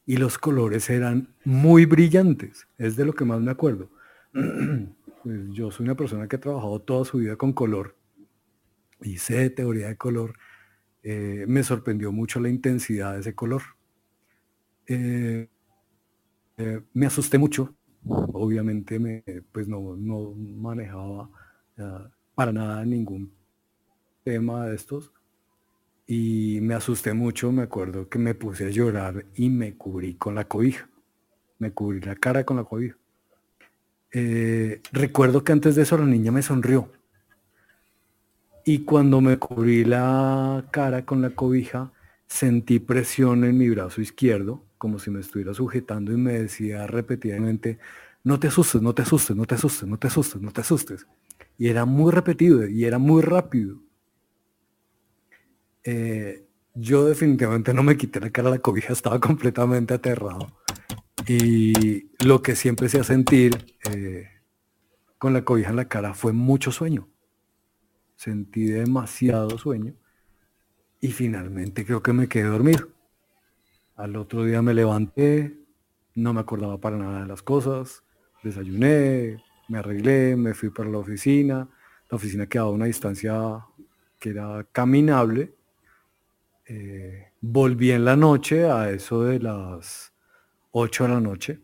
y 0.07 0.15
los 0.17 0.37
colores 0.37 0.89
eran 0.89 1.35
muy 1.43 1.85
brillantes, 1.85 2.67
es 2.77 2.95
de 2.95 3.05
lo 3.05 3.13
que 3.13 3.25
más 3.25 3.39
me 3.41 3.51
acuerdo. 3.51 3.91
Pues 5.23 5.49
yo 5.49 5.71
soy 5.71 5.83
una 5.83 5.95
persona 5.95 6.25
que 6.29 6.37
ha 6.37 6.39
trabajado 6.39 6.79
toda 6.79 7.03
su 7.03 7.17
vida 7.17 7.35
con 7.35 7.51
color 7.51 7.97
y 9.01 9.17
sé 9.17 9.49
teoría 9.49 9.87
de 9.87 9.97
color. 9.97 10.35
Eh, 11.03 11.43
me 11.49 11.63
sorprendió 11.63 12.13
mucho 12.13 12.39
la 12.39 12.47
intensidad 12.47 13.15
de 13.15 13.19
ese 13.19 13.35
color. 13.35 13.61
Eh, 14.85 15.49
eh, 16.55 16.81
me 16.93 17.07
asusté 17.07 17.37
mucho, 17.37 17.75
obviamente 18.05 18.99
me, 18.99 19.23
pues 19.51 19.67
no, 19.67 19.97
no 19.97 20.33
manejaba 20.33 21.29
para 22.33 22.53
nada 22.53 22.85
ningún 22.85 23.33
tema 24.23 24.67
de 24.67 24.75
estos 24.75 25.11
y 26.07 26.59
me 26.61 26.73
asusté 26.73 27.13
mucho, 27.13 27.51
me 27.51 27.63
acuerdo 27.63 28.07
que 28.07 28.17
me 28.17 28.33
puse 28.33 28.65
a 28.65 28.69
llorar 28.69 29.25
y 29.35 29.49
me 29.49 29.75
cubrí 29.75 30.15
con 30.15 30.35
la 30.35 30.45
cobija. 30.45 30.89
Me 31.59 31.71
cubrí 31.71 31.99
la 31.99 32.15
cara 32.15 32.45
con 32.45 32.55
la 32.57 32.63
cobija. 32.63 32.95
Eh, 34.13 34.81
recuerdo 34.93 35.43
que 35.43 35.51
antes 35.51 35.75
de 35.75 35.83
eso 35.83 35.97
la 35.97 36.05
niña 36.05 36.31
me 36.31 36.41
sonrió. 36.41 36.89
Y 38.63 38.79
cuando 38.79 39.19
me 39.21 39.37
cubrí 39.37 39.83
la 39.83 40.65
cara 40.71 41.05
con 41.05 41.21
la 41.21 41.31
cobija, 41.31 41.91
sentí 42.25 42.79
presión 42.79 43.43
en 43.43 43.57
mi 43.57 43.69
brazo 43.69 44.01
izquierdo, 44.01 44.63
como 44.77 44.99
si 44.99 45.11
me 45.11 45.19
estuviera 45.19 45.53
sujetando 45.53 46.13
y 46.13 46.17
me 46.17 46.33
decía 46.33 46.87
repetidamente, 46.87 47.79
no 48.23 48.39
te 48.39 48.47
asustes, 48.47 48.81
no 48.81 48.93
te 48.93 49.01
asustes, 49.01 49.35
no 49.35 49.45
te 49.45 49.55
asustes, 49.55 49.87
no 49.87 49.97
te 49.97 50.07
asustes, 50.07 50.41
no 50.41 50.51
te 50.51 50.61
asustes. 50.61 51.07
Y 51.57 51.67
era 51.67 51.85
muy 51.85 52.11
repetido 52.11 52.67
y 52.67 52.85
era 52.85 52.97
muy 52.97 53.21
rápido. 53.21 53.86
Eh, 55.89 56.45
yo 56.73 57.05
definitivamente 57.05 57.73
no 57.73 57.81
me 57.81 57.95
quité 57.95 58.19
la 58.19 58.29
cara 58.29 58.49
la 58.49 58.59
cobija, 58.59 58.91
estaba 58.91 59.21
completamente 59.21 59.93
aterrado. 59.93 60.51
Y 61.25 62.11
lo 62.25 62.41
que 62.41 62.57
siempre 62.57 62.89
se 62.89 62.99
a 62.99 63.05
sentir 63.05 63.77
eh, 63.89 64.27
con 65.17 65.31
la 65.31 65.45
cobija 65.45 65.69
en 65.69 65.77
la 65.77 65.87
cara 65.87 66.13
fue 66.13 66.33
mucho 66.33 66.73
sueño. 66.73 67.07
Sentí 68.17 68.65
demasiado 68.65 69.57
sueño 69.57 69.93
y 70.99 71.07
finalmente 71.13 71.85
creo 71.85 72.03
que 72.03 72.11
me 72.11 72.27
quedé 72.27 72.49
dormido. 72.49 72.89
Al 73.95 74.17
otro 74.17 74.43
día 74.43 74.61
me 74.61 74.73
levanté, 74.73 75.57
no 76.15 76.33
me 76.33 76.41
acordaba 76.41 76.81
para 76.81 76.97
nada 76.97 77.21
de 77.21 77.27
las 77.27 77.43
cosas, 77.43 78.03
desayuné, 78.43 79.41
me 79.69 79.77
arreglé, 79.77 80.35
me 80.35 80.53
fui 80.53 80.69
para 80.69 80.89
la 80.89 80.97
oficina, 80.97 81.69
la 82.09 82.15
oficina 82.17 82.45
quedaba 82.45 82.71
a 82.71 82.73
una 82.73 82.85
distancia 82.85 83.63
que 84.19 84.31
era 84.31 84.67
caminable, 84.73 85.56
eh, 86.67 87.31
volví 87.41 87.91
en 87.91 88.05
la 88.05 88.15
noche 88.15 88.65
a 88.69 88.89
eso 88.91 89.23
de 89.23 89.39
las 89.39 90.13
8 90.71 91.03
de 91.03 91.09
la 91.09 91.19
noche, 91.19 91.59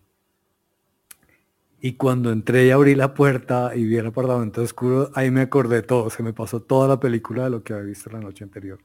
y 1.85 1.97
cuando 1.97 2.31
entré 2.31 2.67
y 2.67 2.71
abrí 2.71 2.95
la 2.95 3.13
puerta 3.13 3.75
y 3.75 3.83
vi 3.83 3.97
el 3.97 4.07
apartamento 4.07 4.61
oscuro, 4.61 5.11
ahí 5.15 5.29
me 5.31 5.41
acordé 5.41 5.81
todo, 5.81 6.09
se 6.09 6.23
me 6.23 6.31
pasó 6.31 6.61
toda 6.61 6.87
la 6.87 6.97
película 6.97 7.43
de 7.43 7.49
lo 7.49 7.61
que 7.61 7.73
había 7.73 7.87
visto 7.87 8.09
la 8.09 8.21
noche 8.21 8.45
anterior 8.45 8.79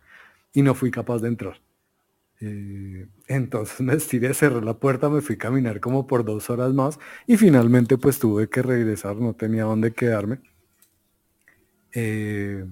y 0.52 0.62
no 0.62 0.74
fui 0.74 0.90
capaz 0.90 1.20
de 1.20 1.28
entrar. 1.28 1.60
Eh, 2.40 3.06
entonces 3.28 3.80
me 3.82 3.94
estiré, 3.94 4.34
cerré 4.34 4.60
la 4.62 4.74
puerta, 4.74 5.08
me 5.08 5.20
fui 5.20 5.36
a 5.36 5.38
caminar 5.38 5.78
como 5.78 6.08
por 6.08 6.24
dos 6.24 6.50
horas 6.50 6.74
más 6.74 6.98
y 7.28 7.36
finalmente 7.36 7.98
pues 7.98 8.18
tuve 8.18 8.48
que 8.48 8.62
regresar, 8.62 9.14
no 9.14 9.32
tenía 9.32 9.62
dónde 9.62 9.92
quedarme. 9.92 10.40
Eh, 11.94 12.66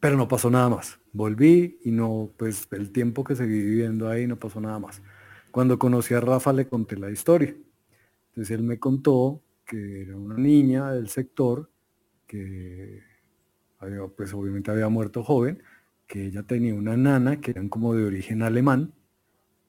pero 0.00 0.16
no 0.16 0.28
pasó 0.28 0.50
nada 0.50 0.68
más. 0.68 0.98
Volví 1.12 1.78
y 1.84 1.90
no, 1.90 2.30
pues 2.36 2.68
el 2.72 2.92
tiempo 2.92 3.24
que 3.24 3.36
seguí 3.36 3.60
viviendo 3.60 4.08
ahí 4.08 4.26
no 4.26 4.38
pasó 4.38 4.60
nada 4.60 4.78
más. 4.78 5.02
Cuando 5.50 5.78
conocí 5.78 6.14
a 6.14 6.20
Rafa 6.20 6.52
le 6.52 6.68
conté 6.68 6.96
la 6.96 7.10
historia. 7.10 7.54
Entonces 8.28 8.56
él 8.56 8.62
me 8.62 8.78
contó 8.78 9.42
que 9.64 10.02
era 10.02 10.16
una 10.16 10.36
niña 10.36 10.92
del 10.92 11.08
sector 11.08 11.70
que 12.26 13.02
pues 14.16 14.32
obviamente 14.34 14.70
había 14.70 14.88
muerto 14.88 15.22
joven, 15.22 15.62
que 16.06 16.26
ella 16.26 16.42
tenía 16.42 16.74
una 16.74 16.96
nana 16.96 17.40
que 17.40 17.52
eran 17.52 17.68
como 17.68 17.94
de 17.94 18.04
origen 18.04 18.42
alemán. 18.42 18.92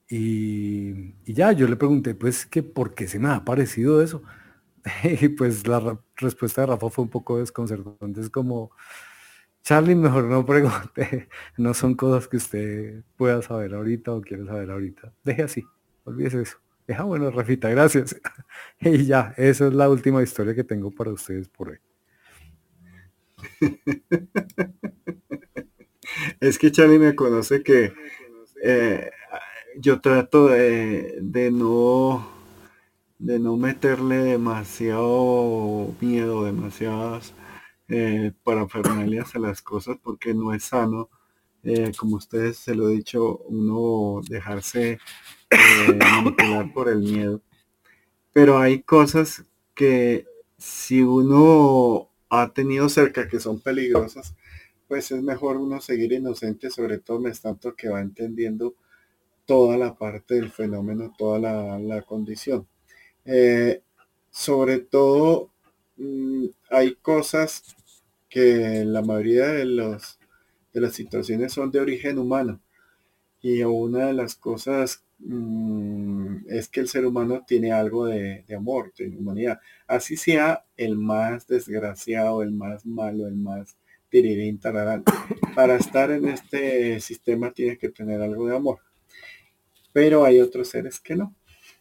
Y, 0.10 1.14
ya, 1.32 1.52
yo 1.52 1.68
le 1.68 1.76
pregunté, 1.76 2.16
pues, 2.16 2.46
que 2.48 2.64
por 2.64 2.96
qué 2.96 3.08
se 3.08 3.20
me 3.20 3.30
ha 3.30 3.46
parecido 3.46 4.02
eso. 4.02 4.24
y 5.04 5.30
pues 5.30 5.68
la 5.68 6.00
respuesta 6.16 6.62
de 6.62 6.68
Rafa 6.68 6.90
fue 6.90 7.04
un 7.04 7.10
poco 7.10 7.38
desconcertante. 7.38 8.22
Es 8.22 8.30
como, 8.30 8.72
Charlie, 9.64 9.96
mejor 9.96 10.26
no 10.26 10.46
pregunte. 10.46 11.30
No 11.58 11.74
son 11.74 11.96
cosas 11.96 12.28
que 12.28 12.38
usted 12.38 13.04
pueda 13.18 13.42
saber 13.42 13.74
ahorita 13.74 14.14
o 14.14 14.22
quiere 14.22 14.46
saber 14.46 14.72
ahorita. 14.72 15.14
Deje 15.24 15.44
así, 15.44 15.64
olvídese 16.06 16.42
eso. 16.42 16.58
Deja, 16.88 17.04
bueno, 17.04 17.30
Rafita, 17.32 17.70
gracias. 17.70 18.16
y 18.80 19.06
ya, 19.06 19.34
esa 19.38 19.68
es 19.68 19.74
la 19.74 19.90
última 19.90 20.24
historia 20.24 20.56
que 20.56 20.64
tengo 20.64 20.92
para 20.92 21.12
ustedes 21.12 21.48
por 21.50 21.70
hoy. 21.70 21.78
Es 26.40 26.58
que 26.58 26.72
Charlie 26.72 27.00
me 27.00 27.16
conoce 27.16 27.64
que 27.64 27.94
eh, 28.64 29.12
yo 29.78 30.02
trato 30.02 30.48
de, 30.48 31.20
no 31.52 32.28
de 33.20 33.40
no 33.40 33.58
meterle 33.58 34.18
demasiado 34.18 35.94
miedo, 36.02 36.46
demasiadas 36.46 37.34
eh, 37.90 38.32
parafernalias 38.44 39.36
a 39.36 39.40
las 39.40 39.62
cosas 39.62 39.98
porque 40.02 40.34
no 40.34 40.54
es 40.54 40.64
sano, 40.66 41.10
eh, 41.64 41.92
como 41.98 42.18
ustedes 42.18 42.58
se 42.58 42.76
lo 42.76 42.90
he 42.90 42.94
dicho, 42.94 43.40
uno 43.48 44.22
dejarse 44.28 45.00
eh, 45.50 45.94
manipular 45.98 46.72
por 46.74 46.90
el 46.90 47.00
miedo. 47.00 47.42
Pero 48.32 48.60
hay 48.60 48.84
cosas 48.84 49.46
que 49.74 50.26
si 50.58 51.02
uno 51.02 52.10
ha 52.30 52.54
tenido 52.54 52.90
cerca 52.90 53.28
que 53.28 53.40
son 53.40 53.60
peligrosas, 53.60 54.36
pues 54.88 55.12
es 55.12 55.22
mejor 55.22 55.58
uno 55.58 55.82
seguir 55.82 56.14
inocente, 56.14 56.70
sobre 56.70 57.00
todo 57.00 57.20
me 57.20 57.32
tanto 57.32 57.76
que 57.76 57.90
va 57.90 58.02
entendiendo 58.02 58.76
toda 59.46 59.78
la 59.78 59.96
parte 59.96 60.36
del 60.36 60.52
fenómeno, 60.52 61.14
toda 61.18 61.40
la, 61.80 62.02
condición. 62.04 62.68
Eh, 63.26 63.82
sobre 64.30 64.80
todo, 64.80 65.52
mm, 65.98 66.46
hay 66.70 66.96
cosas 66.96 67.76
que 68.30 68.84
la 68.86 69.02
mayoría 69.02 69.48
de, 69.48 69.66
los, 69.66 70.20
de 70.74 70.82
las 70.82 70.94
situaciones 70.94 71.54
son 71.54 71.72
de 71.72 71.80
origen 71.80 72.20
humano. 72.20 72.62
Y 73.42 73.64
una 73.64 74.08
de 74.08 74.14
las 74.14 74.36
cosas 74.36 75.04
mm, 75.20 76.50
es 76.50 76.68
que 76.70 76.82
el 76.82 76.90
ser 76.90 77.06
humano 77.06 77.44
tiene 77.48 77.72
algo 77.72 78.06
de, 78.06 78.44
de 78.48 78.56
amor, 78.56 78.94
de 78.98 79.08
humanidad. 79.10 79.60
Así 79.88 80.18
sea 80.18 80.66
el 80.78 80.98
más 80.98 81.48
desgraciado, 81.48 82.44
el 82.44 82.52
más 82.52 82.86
malo, 82.86 83.28
el 83.28 83.36
más 83.36 83.78
para 85.56 85.76
estar 85.76 86.12
en 86.12 86.28
este 86.28 87.00
sistema 87.00 87.52
tienes 87.52 87.78
que 87.78 87.90
tener 87.90 88.22
algo 88.22 88.48
de 88.48 88.56
amor. 88.56 88.80
Pero 89.94 90.26
hay 90.26 90.40
otros 90.40 90.70
seres 90.70 91.00
que 91.00 91.16
no. 91.16 91.36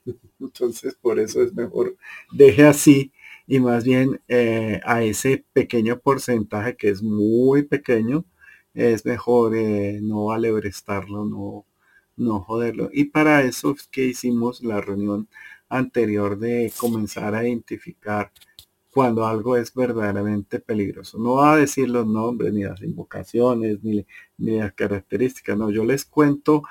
Entonces, 0.41 0.95
por 0.95 1.19
eso 1.19 1.43
es 1.43 1.55
mejor 1.55 1.97
deje 2.33 2.65
así 2.65 3.13
y 3.49 3.61
más 3.61 3.85
bien 3.85 4.21
eh, 4.29 4.81
a 4.85 5.03
ese 5.03 5.45
pequeño 5.53 5.99
porcentaje 6.01 6.77
que 6.77 6.91
es 6.91 7.03
muy 7.03 7.65
pequeño, 7.65 8.27
es 8.75 9.07
mejor 9.07 9.57
eh, 9.57 10.01
no 10.03 10.33
alebrestarlo, 10.33 11.25
no, 11.25 11.67
no 12.17 12.41
joderlo. 12.41 12.91
Y 12.93 13.07
para 13.07 13.43
eso 13.43 13.73
es 13.73 13.89
que 13.89 14.05
hicimos 14.07 14.63
la 14.63 14.81
reunión 14.83 15.29
anterior 15.69 16.39
de 16.39 16.73
comenzar 16.79 17.35
a 17.35 17.47
identificar 17.49 18.33
cuando 18.93 19.27
algo 19.27 19.57
es 19.57 19.75
verdaderamente 19.75 20.61
peligroso. 20.61 21.19
No 21.19 21.35
va 21.37 21.55
a 21.55 21.57
decir 21.57 21.89
los 21.89 22.07
nombres, 22.07 22.53
ni 22.53 22.65
las 22.65 22.83
invocaciones, 22.83 23.79
ni, 23.83 24.05
las 24.39 24.73
características. 24.75 25.57
No, 25.57 25.71
yo 25.71 25.85
les 25.85 26.05
cuento 26.05 26.63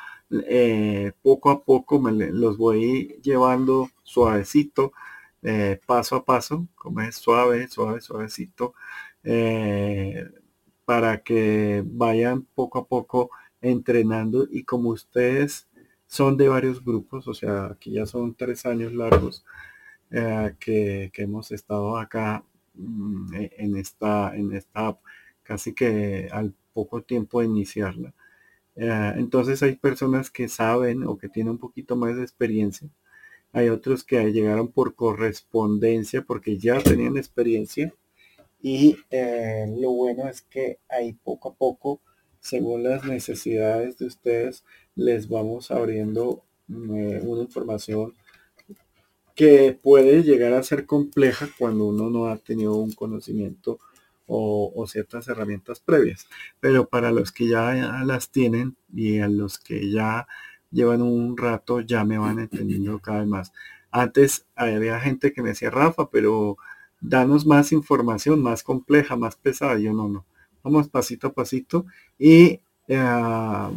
eh, 0.48 1.14
poco 1.22 1.50
a 1.50 1.64
poco, 1.64 2.00
me 2.02 2.12
los 2.32 2.58
voy 2.58 3.20
llevando 3.24 3.90
suavecito, 4.04 4.92
eh, 5.44 5.80
paso 5.86 6.16
a 6.16 6.26
paso, 6.26 6.68
como 6.76 7.02
es 7.02 7.16
suave, 7.16 7.68
suave, 7.68 8.02
suavecito, 8.02 8.74
eh, 9.24 10.30
para 10.86 11.24
que 11.24 11.84
vayan 11.86 12.44
poco 12.44 12.80
a 12.80 12.88
poco 12.88 13.30
entrenando 13.62 14.48
y 14.50 14.64
como 14.64 14.90
ustedes 14.90 15.68
son 16.08 16.38
de 16.38 16.48
varios 16.50 16.84
grupos, 16.84 17.28
o 17.28 17.34
sea, 17.34 17.68
aquí 17.68 17.92
ya 17.92 18.06
son 18.06 18.36
tres 18.36 18.66
años 18.66 18.94
largos, 18.94 19.46
eh, 20.12 20.56
que, 20.60 21.12
hemos 21.18 21.52
estado 21.52 21.98
acá 21.98 22.44
mm, 22.76 23.34
e, 23.36 23.52
en 23.58 23.78
esta, 23.78 24.36
en 24.36 24.54
esta 24.56 24.98
casi 25.44 25.74
que 25.74 26.30
al 26.32 26.54
poco 26.74 27.04
tiempo 27.04 27.42
de 27.42 27.48
iniciarla. 27.48 28.14
Entonces 28.76 29.64
hay 29.64 29.76
personas 29.76 30.30
que 30.32 30.48
saben 30.50 31.04
o 31.04 31.18
que 31.18 31.30
tienen 31.30 31.52
un 31.54 31.58
poquito 31.60 31.96
más 31.96 32.16
de 32.16 32.24
experiencia. 32.24 32.90
Hay 33.54 33.70
otros 33.70 34.04
que 34.04 34.32
llegaron 34.32 34.70
por 34.70 34.96
correspondencia 34.96 36.22
porque 36.22 36.58
ya 36.58 36.82
tenían 36.82 37.18
experiencia. 37.18 37.94
Y 38.62 38.98
eh, 39.12 39.66
lo 39.78 39.92
bueno 39.92 40.28
es 40.28 40.42
que 40.42 40.80
ahí 40.90 41.14
poco 41.14 41.50
a 41.50 41.54
poco, 41.56 42.02
según 42.40 42.84
las 42.84 43.06
necesidades 43.06 43.98
de 43.98 44.08
ustedes, 44.08 44.64
les 44.96 45.30
vamos 45.30 45.72
abriendo 45.72 46.44
una 46.68 47.42
información 47.42 48.14
que 49.38 49.78
puede 49.80 50.24
llegar 50.24 50.54
a 50.54 50.64
ser 50.64 50.88
compleja 50.88 51.48
cuando 51.60 51.86
uno 51.86 52.10
no 52.10 52.26
ha 52.26 52.38
tenido 52.38 52.76
un 52.76 52.92
conocimiento 52.92 53.80
o, 54.26 54.86
ciertas 54.88 55.28
herramientas 55.28 55.80
previas. 55.80 56.28
Pero 56.60 56.88
para 56.88 57.12
los 57.12 57.32
que 57.32 57.48
ya 57.48 58.04
las 58.04 58.32
tienen 58.32 58.76
y 58.94 59.20
a 59.20 59.28
los 59.28 59.60
que 59.60 59.92
ya 59.92 60.28
llevan 60.72 61.02
un 61.02 61.38
rato, 61.38 61.82
ya 61.82 62.04
me 62.06 62.18
van 62.18 62.40
entendiendo 62.40 63.00
cada 63.00 63.20
vez 63.20 63.28
más. 63.28 63.54
Antes 63.92 64.46
había 64.56 65.00
gente 65.00 65.34
que 65.34 65.42
me 65.42 65.50
decía, 65.50 65.70
Rafa, 65.70 66.10
pero 66.10 66.58
danos 67.02 67.46
más 67.46 67.72
información, 67.72 68.42
más 68.42 68.64
compleja, 68.64 69.16
más 69.16 69.36
pesada. 69.36 69.80
Yo 69.80 69.94
no, 69.94 70.10
no. 70.10 70.26
Vamos 70.64 70.90
pasito 70.90 71.28
a 71.28 71.34
pasito 71.34 71.86
y 72.20 72.60
eh, 72.88 73.70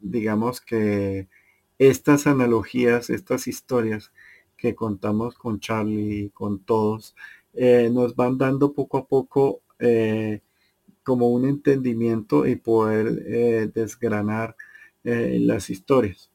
digamos 0.00 0.60
que 0.60 1.28
estas 1.78 2.26
analogías, 2.26 3.10
estas 3.10 3.46
historias 3.48 4.12
que 4.56 4.74
contamos 4.74 5.36
con 5.36 5.60
Charlie 5.60 6.30
con 6.34 6.60
todos, 6.60 7.16
eh, 7.54 7.90
nos 7.92 8.14
van 8.16 8.38
dando 8.38 8.72
poco 8.72 8.98
a 8.98 9.06
poco 9.06 9.62
eh, 9.78 10.40
como 11.02 11.30
un 11.30 11.46
entendimiento 11.46 12.46
y 12.46 12.56
poder 12.56 13.22
eh, 13.26 13.70
desgranar 13.74 14.56
las 15.04 15.70
historias. 15.70 16.31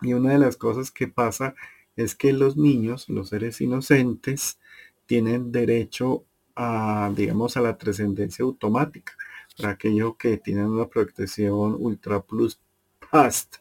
Y 0.00 0.12
una 0.12 0.32
de 0.32 0.38
las 0.38 0.56
cosas 0.56 0.90
que 0.90 1.08
pasa 1.08 1.54
es 1.96 2.14
que 2.14 2.32
los 2.32 2.56
niños, 2.56 3.08
los 3.08 3.30
seres 3.30 3.60
inocentes, 3.60 4.58
tienen 5.06 5.50
derecho 5.52 6.24
a, 6.54 7.10
digamos, 7.14 7.56
a 7.56 7.60
la 7.60 7.76
trascendencia 7.78 8.44
automática, 8.44 9.14
para 9.56 9.70
aquellos 9.70 10.16
que 10.16 10.36
tienen 10.38 10.66
una 10.66 10.86
protección 10.86 11.76
ultra 11.78 12.20
plus 12.20 12.60
past. 13.10 13.56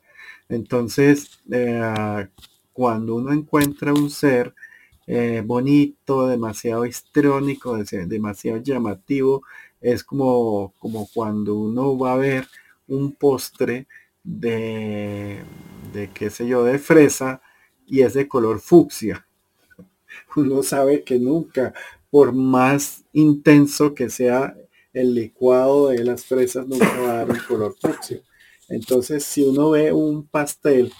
Entonces, 0.49 1.41
cuando 2.73 3.15
uno 3.15 3.33
encuentra 3.33 3.93
un 3.93 4.09
ser 4.09 4.53
eh, 5.07 5.41
bonito, 5.45 6.27
demasiado 6.27 6.85
histrónico, 6.85 7.77
demasiado 7.77 8.59
llamativo, 8.61 9.43
es 9.81 10.03
como, 10.03 10.73
como 10.79 11.07
cuando 11.13 11.55
uno 11.55 11.97
va 11.97 12.13
a 12.13 12.17
ver 12.17 12.47
un 12.87 13.13
postre 13.13 13.87
de, 14.23 15.43
de 15.97 16.11
qué 16.11 16.29
sé 16.29 16.47
yo, 16.47 16.63
de 16.63 16.79
fresa 16.79 17.41
y 17.85 18.01
es 18.01 18.13
de 18.13 18.27
color 18.27 18.59
fucsia. 18.59 19.27
Uno 20.35 20.61
sabe 20.63 21.03
que 21.03 21.17
nunca, 21.17 21.73
por 22.09 22.33
más 22.33 23.03
intenso 23.13 23.93
que 23.93 24.09
sea 24.09 24.55
el 24.93 25.13
licuado 25.13 25.89
de 25.89 26.03
las 26.03 26.25
fresas, 26.25 26.67
nunca 26.67 26.99
va 27.01 27.11
a 27.11 27.15
dar 27.17 27.29
un 27.31 27.39
color 27.47 27.75
fucsia. 27.79 28.21
Entonces, 28.69 29.23
si 29.23 29.43
uno 29.43 29.69
ve 29.71 29.93
un 29.93 30.27
pastel 30.27 30.91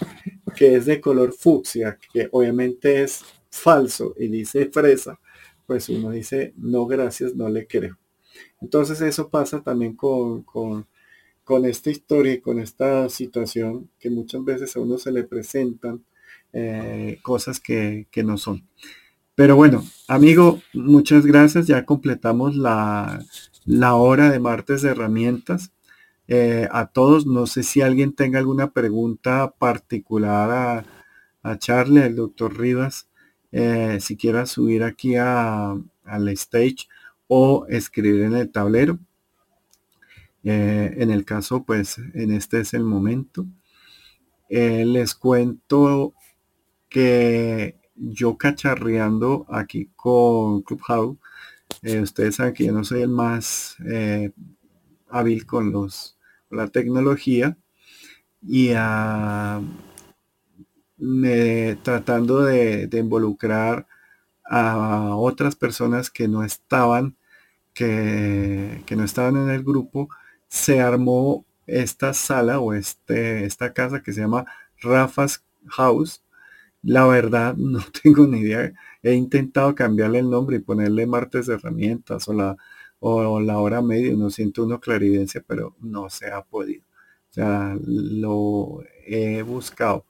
que 0.56 0.76
es 0.76 0.86
de 0.86 1.00
color 1.00 1.34
fucsia, 1.34 1.98
que 2.12 2.28
obviamente 2.32 3.02
es 3.02 3.22
falso 3.50 4.14
y 4.18 4.28
dice 4.28 4.70
fresa, 4.72 5.18
pues 5.66 5.88
uno 5.90 6.10
dice, 6.10 6.54
no, 6.56 6.86
gracias, 6.86 7.34
no 7.34 7.48
le 7.48 7.66
creo. 7.66 7.98
Entonces 8.60 9.00
eso 9.02 9.28
pasa 9.28 9.62
también 9.62 9.94
con, 9.94 10.42
con, 10.42 10.86
esta 11.66 11.90
historia 11.90 12.34
y 12.34 12.40
con 12.40 12.58
esta 12.58 13.08
situación 13.08 13.90
que 13.98 14.10
muchas 14.10 14.44
veces 14.44 14.76
a 14.76 14.80
uno 14.80 14.98
se 14.98 15.12
le 15.12 15.24
presentan 15.24 16.04
eh, 16.52 17.18
cosas 17.22 17.60
que, 17.60 18.06
no 18.24 18.36
son. 18.36 18.66
Pero 19.34 19.56
bueno, 19.56 19.84
amigo, 20.08 20.60
muchas 20.74 21.26
gracias. 21.26 21.66
Ya 21.66 21.84
completamos 21.84 22.56
la, 22.56 23.24
la 23.64 23.94
hora 23.94 24.30
de 24.30 24.40
martes 24.40 24.82
de 24.82 24.90
herramientas. 24.90 25.72
Eh, 26.28 26.68
a 26.70 26.86
todos. 26.86 27.26
No 27.26 27.46
sé 27.46 27.62
si 27.62 27.80
alguien 27.80 28.12
tenga 28.14 28.38
alguna 28.38 28.72
pregunta 28.72 29.54
particular 29.58 30.50
a, 30.50 30.84
a 31.42 31.58
Charlie, 31.58 32.02
al 32.02 32.16
doctor 32.16 32.58
Rivas, 32.58 33.08
eh, 33.52 33.98
si 34.00 34.16
quiera 34.16 34.46
subir 34.46 34.82
aquí 34.84 35.16
al 35.16 36.28
stage 36.28 36.88
o 37.28 37.66
escribir 37.68 38.22
en 38.22 38.34
el 38.34 38.50
tablero. 38.50 38.98
Eh, 40.44 40.94
en 40.98 41.10
el 41.10 41.24
caso, 41.24 41.64
pues 41.64 41.98
en 42.14 42.32
este 42.32 42.60
es 42.60 42.74
el 42.74 42.84
momento. 42.84 43.46
les 44.48 45.14
cuento 45.14 46.14
que 46.88 47.76
yo 47.94 48.38
cacharreando 48.38 49.46
aquí 49.50 49.90
con 49.96 50.62
Clubhouse, 50.62 51.18
ustedes 51.82 52.36
saben 52.36 52.54
que 52.54 52.66
yo 52.66 52.72
no 52.72 52.84
soy 52.84 53.02
el 53.02 53.10
más 53.10 53.76
hábil 55.10 55.46
con 55.46 55.72
los 55.72 56.18
la 56.50 56.68
tecnología 56.68 57.58
y 58.42 58.70
me, 60.98 61.76
tratando 61.82 62.42
de, 62.42 62.88
involucrar 62.92 63.86
a 64.44 65.14
otras 65.16 65.56
personas 65.56 66.10
que 66.10 66.28
no 66.28 66.42
estaban 66.42 67.16
que, 67.74 68.82
no 68.96 69.04
estaban 69.04 69.36
en 69.36 69.50
el 69.50 69.62
grupo 69.62 70.08
se 70.48 70.80
armó 70.80 71.46
esta 71.66 72.14
sala 72.14 72.60
o 72.60 72.72
este, 72.72 73.44
esta 73.44 73.72
casa 73.72 74.02
que 74.02 74.12
se 74.12 74.22
llama 74.22 74.46
Rafa's 74.80 75.44
House 75.68 76.22
la 76.82 77.06
verdad 77.06 77.54
no 77.58 77.80
tengo 78.02 78.26
ni 78.26 78.40
idea 78.40 78.72
he 79.02 79.14
intentado 79.14 79.74
cambiarle 79.74 80.20
el 80.20 80.30
nombre 80.30 80.56
y 80.56 80.60
ponerle 80.60 81.06
martes 81.06 81.46
de 81.46 81.54
herramientas 81.54 82.28
o 82.28 82.32
la 82.32 82.56
o 83.00 83.40
la 83.40 83.58
hora 83.58 83.82
media, 83.82 84.14
no 84.16 84.30
siento 84.30 84.64
uno 84.64 84.80
claridencia, 84.80 85.42
pero 85.46 85.76
no 85.80 86.10
se 86.10 86.30
ha 86.30 86.42
podido. 86.42 86.82
O 87.30 87.32
sea, 87.32 87.76
lo 87.84 88.82
he 89.06 89.42
buscado. 89.42 90.06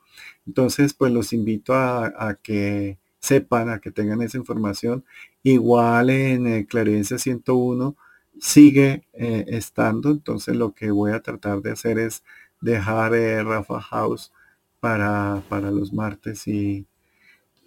Entonces, 0.46 0.94
pues 0.94 1.12
los 1.12 1.32
invito 1.32 1.74
a, 1.74 2.38
que 2.42 2.98
sepan, 3.20 3.70
a 3.70 3.80
que 3.80 3.90
tengan 3.90 4.22
esa 4.22 4.38
información. 4.38 5.04
Igual 5.42 6.10
en 6.10 6.46
eh, 6.46 6.66
Claridencia 6.66 7.18
101 7.18 7.96
sigue 8.40 9.06
eh, 9.12 9.44
estando. 9.48 10.10
Entonces, 10.10 10.56
lo 10.56 10.72
que 10.74 10.90
voy 10.90 11.12
a 11.12 11.22
tratar 11.22 11.62
de 11.62 11.72
hacer 11.72 11.98
es 11.98 12.22
dejar 12.60 13.14
eh, 13.14 13.42
Rafa 13.42 13.80
House 13.80 14.32
para, 14.80 15.42
para 15.48 15.70
los 15.70 15.92
martes 15.92 16.46
y, 16.48 16.86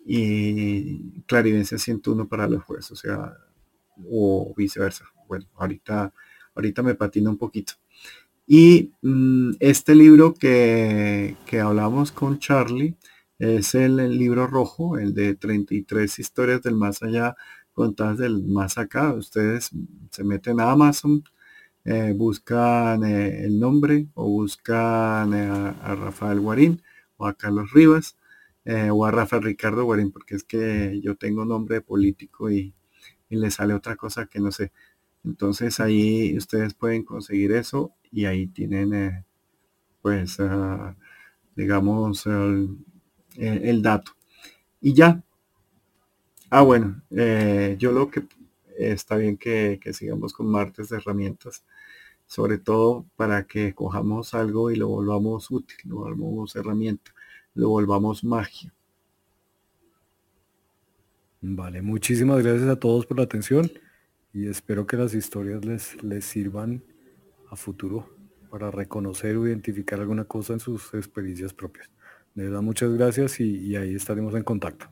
y 0.06 1.22
Claridencia 1.28 1.78
101 1.78 2.28
para 2.28 2.48
los 2.48 2.64
jueves. 2.64 2.92
O 2.92 2.96
sea, 2.96 3.34
o 4.10 4.54
viceversa. 4.56 5.06
Bueno, 5.28 5.46
ahorita, 5.56 6.14
ahorita 6.56 6.84
me 6.84 6.96
patina 6.96 7.30
un 7.30 7.38
poquito. 7.38 7.74
Y 8.48 8.92
mm, 9.02 9.52
este 9.60 9.96
libro 9.96 10.34
que, 10.34 11.38
que, 11.46 11.60
hablamos 11.60 12.12
con 12.12 12.40
Charlie 12.40 12.96
es 13.40 13.76
el, 13.76 14.18
libro 14.18 14.48
rojo, 14.48 14.98
el 14.98 15.14
de 15.14 15.36
33 15.36 16.20
historias 16.20 16.62
del 16.62 16.76
más 16.76 17.02
allá 17.02 17.36
contadas 17.74 18.18
del 18.18 18.44
más 18.44 18.78
acá. 18.78 19.14
Ustedes 19.14 19.72
se 20.12 20.24
meten 20.24 20.60
a 20.60 20.72
Amazon, 20.72 21.24
eh, 21.86 22.14
buscan 22.16 23.04
eh, 23.04 23.46
el 23.46 23.60
nombre 23.60 24.08
o 24.14 24.30
buscan 24.30 25.34
eh, 25.34 25.48
a, 25.82 25.96
Rafael 25.96 26.40
Guarín 26.40 26.82
o 27.18 27.26
a 27.28 27.34
Carlos 27.36 27.72
Rivas 27.72 28.18
o 28.92 29.06
a 29.06 29.12
Rafael 29.12 29.44
Ricardo 29.44 29.86
Guarín, 29.86 30.12
porque 30.12 30.36
es 30.36 30.44
que 30.44 31.02
yo 31.04 31.16
tengo 31.16 31.46
nombre 31.46 31.82
político 31.82 32.52
y, 32.52 32.76
y 33.30 33.36
le 33.38 33.50
sale 33.52 33.74
otra 33.74 33.96
cosa 33.96 34.28
que 34.28 34.40
no 34.40 34.52
sé. 34.52 34.72
Entonces 35.26 35.80
ahí 35.80 36.38
ustedes 36.38 36.74
pueden 36.76 37.04
conseguir 37.04 37.54
eso 37.54 37.94
y 38.12 38.26
ahí 38.26 38.48
tienen 38.48 39.26
pues 40.02 40.40
ah, 40.40 40.96
digamos 41.56 42.26
el, 43.38 43.82
dato. 43.82 44.14
Y 44.80 44.94
ya. 44.94 45.24
Ah, 46.54 46.64
bueno, 46.64 47.02
eh, 47.12 47.78
yo 47.80 47.94
lo 47.94 48.12
que 48.12 48.24
está 48.78 49.16
bien 49.16 49.38
que, 49.38 49.80
sigamos 49.94 50.34
con 50.34 50.52
martes 50.52 50.90
de 50.90 50.98
herramientas, 50.98 51.64
sobre 52.28 52.58
todo 52.58 53.06
para 53.16 53.46
que 53.46 53.74
cojamos 53.74 54.34
algo 54.34 54.70
y 54.70 54.76
lo 54.76 54.90
volvamos 54.90 55.50
útil, 55.50 55.78
lo 55.86 55.98
volvamos 56.00 56.54
herramienta, 56.58 57.14
lo 57.54 57.70
volvamos 57.70 58.26
magia. 58.26 58.74
Vale, 61.40 61.82
muchísimas 61.82 62.44
gracias 62.44 62.68
a 62.68 62.76
todos 62.76 63.06
por 63.06 63.18
la 63.18 63.24
atención 63.24 63.72
y 64.34 64.48
espero 64.48 64.86
que 64.86 64.98
las 64.98 65.14
historias 65.14 65.64
les, 65.64 66.04
les 66.04 66.26
sirvan 66.26 66.84
a 67.50 67.56
futuro 67.56 68.14
para 68.50 68.72
reconocer 68.72 69.38
o 69.38 69.48
identificar 69.48 70.02
alguna 70.02 70.26
cosa 70.26 70.52
en 70.52 70.60
sus 70.60 70.94
experiencias 70.96 71.54
propias. 71.54 71.90
De 72.36 72.44
verdad, 72.44 72.62
muchas 72.62 72.92
gracias 72.92 73.40
y, 73.40 73.74
ahí 73.78 73.96
estaremos 73.96 74.36
en 74.36 74.44
contacto. 74.44 74.90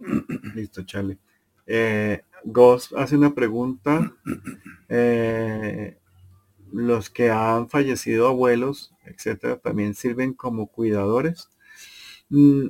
Listo, 0.54 0.82
Charlie. 0.84 1.18
Eh, 1.66 2.22
Goss 2.44 2.92
hace 2.96 3.16
una 3.16 3.34
pregunta. 3.34 4.12
Eh, 4.88 5.96
los 6.72 7.10
que 7.10 7.30
han 7.30 7.68
fallecido 7.68 8.28
abuelos, 8.28 8.92
etcétera, 9.04 9.58
también 9.58 9.94
sirven 9.94 10.34
como 10.34 10.66
cuidadores. 10.66 11.48
Mm, 12.28 12.68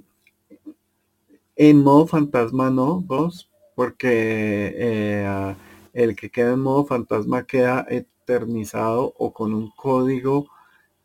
en 1.57 1.83
modo 1.83 2.07
fantasma 2.07 2.71
no, 2.71 3.01
vos, 3.01 3.51
porque 3.75 4.75
eh, 4.77 5.55
el 5.93 6.17
que 6.17 6.31
queda 6.31 6.53
en 6.55 6.61
modo 6.61 6.87
fantasma 6.87 7.47
queda 7.47 7.87
eternizado 7.89 9.15
o 9.19 9.33
con 9.33 9.55
un 9.55 9.71
código 9.71 10.49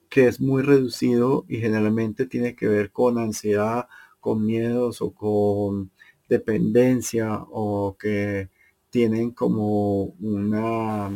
que 0.09 0.27
es 0.27 0.39
muy 0.39 0.63
reducido 0.63 1.45
y 1.49 1.57
generalmente 1.57 2.25
tiene 2.25 2.55
que 2.55 2.67
ver 2.67 2.91
con 2.91 3.17
ansiedad, 3.17 3.87
con 4.21 4.45
miedos 4.45 5.01
o 5.01 5.11
con 5.11 5.91
dependencia 6.29 7.43
o 7.49 7.97
que 7.99 8.49
tienen 8.89 9.31
como 9.31 10.03
una, 10.21 11.11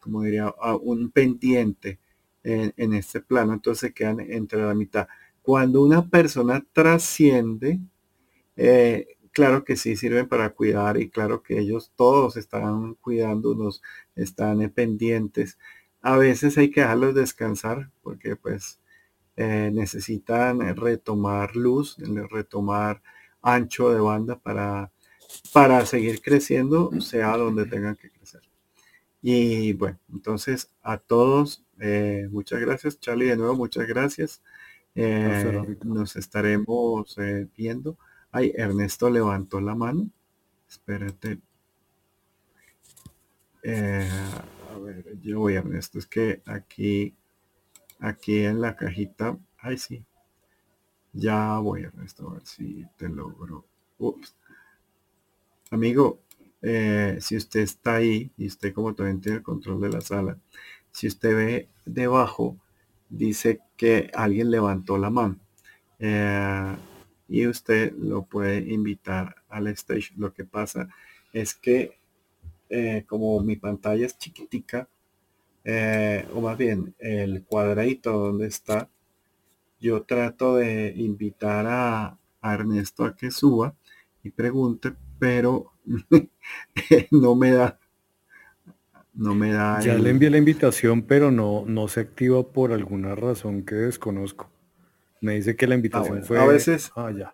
como 0.00 0.22
diría, 0.22 0.54
ah, 0.60 0.76
un 0.76 1.10
pendiente 1.10 1.98
en, 2.44 2.94
este 2.94 3.20
plano, 3.20 3.52
entonces 3.52 3.92
quedan 3.94 4.20
entre 4.20 4.62
la 4.62 4.74
mitad. 4.74 5.08
Cuando 5.42 5.82
una 5.82 6.08
persona 6.08 6.64
trasciende, 6.72 7.80
eh, 8.56 9.16
claro 9.32 9.64
que 9.64 9.76
sí 9.76 9.96
sirven 9.96 10.28
para 10.28 10.50
cuidar 10.50 10.96
y 10.98 11.10
claro 11.10 11.42
que 11.42 11.58
ellos 11.58 11.92
todos 11.96 12.36
están 12.36 12.94
cuidándonos, 12.94 13.82
están 14.16 14.68
pendientes. 14.70 15.58
A 16.02 16.16
veces 16.16 16.58
hay 16.58 16.70
que 16.70 16.82
dejarlos 16.82 17.14
descansar 17.14 17.90
porque 18.02 18.36
pues 18.36 18.80
eh, 19.36 19.70
necesitan 19.72 20.76
retomar 20.76 21.56
luz, 21.56 21.96
retomar 22.30 23.02
ancho 23.42 23.90
de 23.90 24.00
banda 24.00 24.38
para, 24.38 24.92
para 25.52 25.84
seguir 25.86 26.20
creciendo, 26.22 26.90
sea 27.00 27.36
donde 27.36 27.66
tengan 27.66 27.96
que 27.96 28.10
crecer. 28.10 28.42
Y 29.20 29.72
bueno, 29.74 29.98
entonces 30.12 30.72
a 30.82 30.98
todos, 30.98 31.64
eh, 31.80 32.28
muchas 32.30 32.60
gracias. 32.60 32.98
Charlie, 33.00 33.26
de 33.26 33.36
nuevo, 33.36 33.54
muchas 33.54 33.86
gracias. 33.86 34.42
nos 35.84 36.16
estaremos 36.16 37.16
viendo. 37.56 37.96
Ay, 38.30 38.52
Ernesto 38.56 39.10
levantó 39.10 39.60
la 39.60 39.74
mano. 39.74 40.10
Espérate. 40.68 41.38
Eh, 43.62 44.08
a 44.74 44.78
ver, 44.78 45.20
yo 45.20 45.40
voy, 45.40 45.54
Ernesto. 45.54 45.98
Es 45.98 46.06
que 46.06 46.42
aquí, 46.46 47.14
aquí 48.00 48.44
en 48.44 48.60
la 48.60 48.74
cajita. 48.76 49.38
Ay, 49.58 49.78
sí. 49.78 50.04
Ya 51.12 51.58
voy, 51.58 51.82
Ernesto, 51.82 52.28
a 52.28 52.34
ver 52.34 52.46
si 52.46 52.86
te 52.96 53.08
logro. 53.08 53.66
Amigo, 55.70 56.20
eh, 56.62 57.18
si 57.20 57.36
usted 57.36 57.60
está 57.60 57.96
ahí 57.96 58.30
y 58.36 58.46
usted 58.46 58.72
como 58.72 58.94
también 58.94 59.20
tiene 59.20 59.38
el 59.38 59.42
control 59.42 59.80
de 59.80 59.90
la 59.90 60.00
sala, 60.00 60.38
si 60.90 61.06
usted 61.06 61.36
ve 61.36 61.68
debajo, 61.84 62.56
dice 63.10 63.60
que 63.76 64.10
alguien 64.14 64.50
levantó 64.50 64.96
la 64.96 65.10
mano. 65.10 65.38
Eh, 65.98 66.76
y 67.28 67.46
usted 67.46 67.92
lo 67.92 68.22
puede 68.24 68.58
invitar 68.72 69.36
al 69.48 69.68
stage. 69.68 70.12
Lo 70.16 70.32
que 70.32 70.44
pasa 70.44 70.88
es 71.32 71.54
que 71.54 71.98
eh, 72.70 73.04
como 73.06 73.40
mi 73.40 73.56
pantalla 73.56 74.06
es 74.06 74.18
chiquitica, 74.18 74.88
o 76.34 76.40
más 76.40 76.58
bien 76.58 76.94
el 76.98 77.44
cuadradito 77.44 78.12
donde 78.12 78.46
está, 78.48 78.88
yo 79.82 80.02
trato 80.04 80.56
de 80.56 80.94
invitar 80.96 81.66
a, 81.68 82.18
Ernesto 82.42 83.04
a 83.04 83.14
que 83.14 83.30
suba 83.30 83.74
y 84.22 84.30
pregunte, 84.30 84.94
pero 85.18 85.72
no 87.10 87.34
me 87.36 87.52
da 87.52 87.78
no 89.14 89.34
me 89.34 89.52
da. 89.52 89.78
Ya 89.80 89.94
le 89.94 90.08
envié 90.08 90.30
la 90.30 90.38
invitación, 90.38 91.02
pero 91.02 91.30
no, 91.30 91.64
no 91.66 91.86
se 91.86 92.00
activa 92.00 92.42
por 92.50 92.72
alguna 92.72 93.14
razón 93.14 93.62
que 93.62 93.74
desconozco. 93.74 94.50
Me 95.20 95.34
dice 95.34 95.54
que 95.54 95.66
la 95.66 95.74
invitación 95.74 96.20
ah, 96.22 96.24
fue. 96.24 96.38
A 96.38 96.46
veces. 96.46 96.90
Ah, 96.96 97.10
ya. 97.10 97.30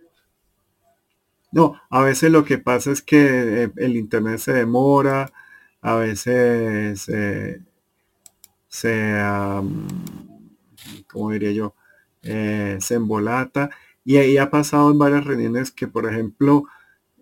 No, 1.53 1.80
a 1.88 2.03
veces 2.03 2.32
lo 2.32 2.44
que 2.44 2.59
pasa 2.59 2.90
es 2.90 3.01
que 3.01 3.64
eh, 3.64 3.72
el 3.76 3.96
internet 3.96 4.38
se 4.38 4.53
demora, 4.53 5.30
a 5.80 5.94
veces 5.94 7.09
eh, 7.09 7.62
se, 8.68 9.14
como 11.07 11.30
diría 11.30 11.53
yo, 11.53 11.74
eh, 12.23 12.79
se 12.81 12.95
embolata. 12.95 13.71
Y 14.05 14.16
ahí 14.19 14.39
ha 14.39 14.51
pasado 14.51 14.91
en 14.91 14.99
varias 14.99 15.25
reuniones 15.25 15.71
que, 15.71 15.87
por 15.89 16.07
ejemplo, 16.07 16.64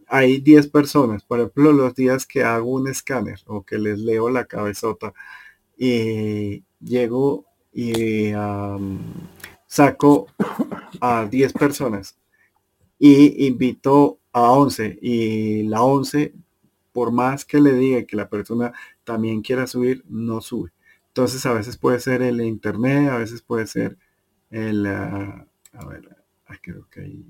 hay 0.09 0.41
10 0.41 0.69
personas, 0.69 1.25
por 1.25 1.41
ejemplo, 1.41 1.73
los 1.73 1.95
días 1.95 2.27
que 2.27 2.45
hago 2.45 2.71
un 2.71 2.89
escáner 2.89 3.41
o 3.47 3.65
que 3.65 3.79
les 3.79 3.99
leo 3.99 4.31
la 4.31 4.45
cabezota 4.47 5.13
y 5.77 6.65
llego 6.81 7.45
y 7.73 8.33
saco 9.67 10.29
a 11.01 11.27
10 11.27 11.53
personas 11.53 12.17
y 12.99 13.47
invito 13.47 14.19
a 14.33 14.53
11 14.53 14.99
y 15.03 15.65
la 15.65 15.83
11 15.83 16.35
por 16.93 17.13
más 17.13 17.45
que 17.45 17.61
le 17.61 17.75
diga 17.75 18.05
que 18.05 18.17
la 18.17 18.29
persona 18.29 18.73
también 19.05 19.43
quiera 19.43 19.67
subir 19.67 20.05
no 20.09 20.41
sube 20.41 20.73
entonces 21.09 21.45
a 21.47 21.53
veces 21.53 21.77
puede 21.77 22.01
ser 22.01 22.23
el 22.23 22.41
internet 22.41 23.11
a 23.11 23.19
veces 23.19 23.43
puede 23.43 23.67
ser 23.67 23.99
el 24.57 24.87
ah, 24.87 25.47
a 25.73 25.87
ver 25.87 26.17
ah, 26.47 26.57
creo 26.61 26.89
que 26.91 27.01
ahí 27.01 27.25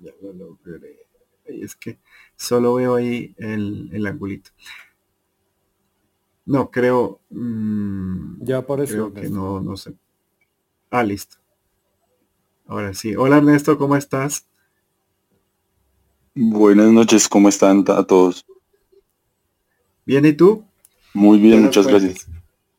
ya 0.00 0.12
lo 0.22 0.32
logré 0.32 1.06
es 1.44 1.74
que 1.76 1.98
solo 2.36 2.74
veo 2.74 2.94
ahí 2.94 3.34
el, 3.38 3.90
el 3.92 4.06
angulito 4.06 4.50
no 6.46 6.70
creo 6.70 7.20
mm, 7.30 8.42
ya 8.42 8.58
apareció 8.58 9.12
creo 9.12 9.24
que 9.24 9.30
no 9.30 9.60
no 9.60 9.76
sé 9.76 9.94
ah 10.90 11.02
listo 11.02 11.42
Ahora 12.72 12.94
sí. 12.94 13.14
Hola 13.16 13.36
Ernesto, 13.36 13.76
¿cómo 13.76 13.96
estás? 13.96 14.46
Buenas 16.34 16.90
noches, 16.90 17.28
¿cómo 17.28 17.50
están 17.50 17.84
a 17.88 18.02
todos? 18.04 18.46
Bien, 20.06 20.24
¿y 20.24 20.32
tú? 20.32 20.64
Muy 21.12 21.38
bien, 21.38 21.64
muchas 21.64 21.86
gracias. 21.86 22.26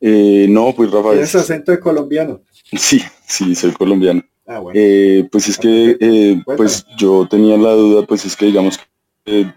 Eh, 0.05 0.47
no, 0.49 0.73
pues 0.75 0.91
Rafael. 0.91 1.13
¿Tienes 1.13 1.35
acento 1.35 1.71
de 1.71 1.79
colombiano? 1.79 2.41
Sí, 2.77 3.01
sí, 3.25 3.55
soy 3.55 3.71
colombiano. 3.71 4.21
Ah, 4.45 4.59
bueno. 4.59 4.77
Eh, 4.77 5.27
pues 5.31 5.47
es 5.47 5.57
que, 5.57 5.97
eh, 5.99 6.43
pues 6.57 6.85
yo 6.97 7.25
tenía 7.29 7.57
la 7.57 7.71
duda, 7.71 8.05
pues 8.05 8.25
es 8.25 8.35
que 8.35 8.47
digamos 8.47 8.77
que 9.23 9.47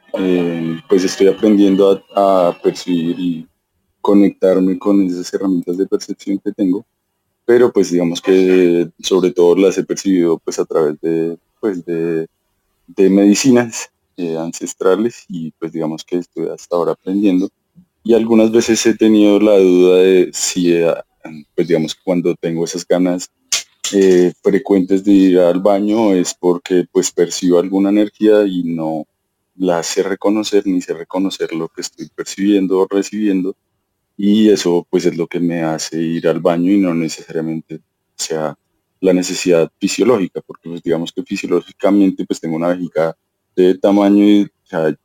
pues 0.88 1.02
estoy 1.02 1.26
aprendiendo 1.26 2.04
a, 2.14 2.48
a 2.48 2.62
percibir 2.62 3.18
y 3.18 3.48
conectarme 4.00 4.78
con 4.78 5.02
esas 5.02 5.34
herramientas 5.34 5.76
de 5.76 5.86
percepción 5.88 6.38
que 6.38 6.52
tengo 6.52 6.86
pero 7.46 7.72
pues 7.72 7.90
digamos 7.90 8.20
que 8.20 8.90
sobre 8.98 9.30
todo 9.30 9.56
las 9.56 9.78
he 9.78 9.84
percibido 9.84 10.38
pues 10.38 10.58
a 10.58 10.66
través 10.66 11.00
de, 11.00 11.38
pues 11.60 11.86
de, 11.86 12.28
medicinas 12.98 13.90
eh, 14.16 14.36
ancestrales 14.36 15.24
y 15.28 15.52
pues 15.52 15.72
digamos 15.72 16.04
que 16.04 16.18
estoy 16.18 16.48
hasta 16.48 16.76
ahora 16.76 16.92
aprendiendo 16.92 17.48
y 18.06 18.14
algunas 18.14 18.52
veces 18.52 18.86
he 18.86 18.94
tenido 18.94 19.40
la 19.40 19.58
duda 19.58 19.96
de 19.96 20.30
si 20.32 20.72
eh, 20.72 20.94
pues 21.56 21.66
digamos 21.66 21.96
cuando 21.96 22.36
tengo 22.36 22.64
esas 22.64 22.86
ganas 22.86 23.32
eh, 23.92 24.32
frecuentes 24.44 25.02
de 25.02 25.10
ir 25.10 25.38
al 25.40 25.60
baño 25.60 26.14
es 26.14 26.32
porque 26.32 26.86
pues 26.92 27.10
percibo 27.10 27.58
alguna 27.58 27.88
energía 27.90 28.46
y 28.46 28.62
no 28.62 29.08
la 29.56 29.82
sé 29.82 30.04
reconocer 30.04 30.64
ni 30.68 30.80
sé 30.82 30.94
reconocer 30.94 31.52
lo 31.52 31.66
que 31.66 31.80
estoy 31.80 32.08
percibiendo 32.14 32.78
o 32.78 32.86
recibiendo. 32.88 33.56
Y 34.16 34.50
eso 34.50 34.86
pues 34.88 35.04
es 35.06 35.16
lo 35.16 35.26
que 35.26 35.40
me 35.40 35.62
hace 35.64 36.00
ir 36.00 36.28
al 36.28 36.38
baño 36.38 36.70
y 36.70 36.78
no 36.78 36.94
necesariamente 36.94 37.80
sea 38.14 38.56
la 39.00 39.14
necesidad 39.14 39.68
fisiológica, 39.80 40.40
porque 40.46 40.68
pues 40.68 40.80
digamos 40.80 41.12
que 41.12 41.24
fisiológicamente 41.24 42.24
pues 42.24 42.38
tengo 42.38 42.54
una 42.54 42.68
vejiga 42.68 43.16
de 43.56 43.76
tamaño 43.76 44.24
y 44.24 44.48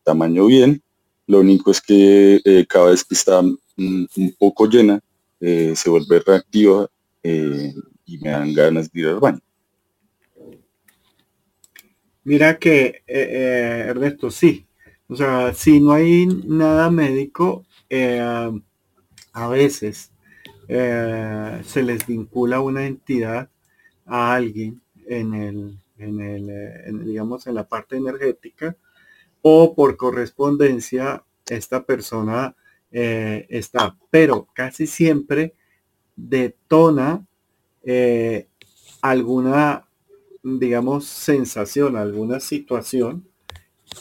tamaño 0.04 0.46
bien, 0.46 0.84
lo 1.32 1.40
único 1.40 1.72
es 1.72 1.80
que 1.80 2.42
eh, 2.44 2.66
cada 2.68 2.92
vez 2.92 3.06
que 3.06 3.16
está 3.16 3.42
mm, 3.42 4.06
un 4.18 4.36
poco 4.38 4.68
llena 4.68 5.00
eh, 5.40 5.74
se 5.78 5.90
vuelve 5.90 6.20
reactiva 6.20 6.90
eh, 7.24 7.74
y 8.06 8.18
me 8.18 8.32
dan 8.32 8.54
ganas 8.54 8.92
de 8.92 9.00
ir 9.00 9.08
al 9.08 9.20
baño. 9.22 9.40
Mira 12.26 12.60
que 12.60 13.02
Ernesto, 13.08 14.30
sí, 14.30 14.66
o 15.08 15.16
sea, 15.16 15.54
si 15.54 15.80
no 15.80 15.94
hay 15.94 16.28
nada 16.28 16.92
médico, 16.92 17.66
a 19.34 19.48
veces 19.48 20.12
se 20.68 21.84
les 21.84 22.06
vincula 22.06 22.60
una 22.60 22.86
entidad 22.86 23.50
a 24.06 24.36
alguien 24.36 24.82
en 25.08 25.34
el, 25.34 25.78
en 25.98 26.20
el, 26.20 27.06
digamos, 27.06 27.48
en 27.48 27.56
la 27.56 27.68
parte 27.68 27.96
energética 27.98 28.76
o 29.42 29.76
por 29.76 29.98
correspondencia 29.98 31.24
esta 31.48 31.86
persona 31.86 32.56
eh, 32.92 33.46
está, 33.50 33.98
pero 34.10 34.48
casi 34.54 34.88
siempre 34.88 35.54
detona 36.16 37.26
alguna, 39.02 39.88
digamos, 40.44 41.06
sensación, 41.06 41.96
alguna 41.98 42.40
situación, 42.40 43.28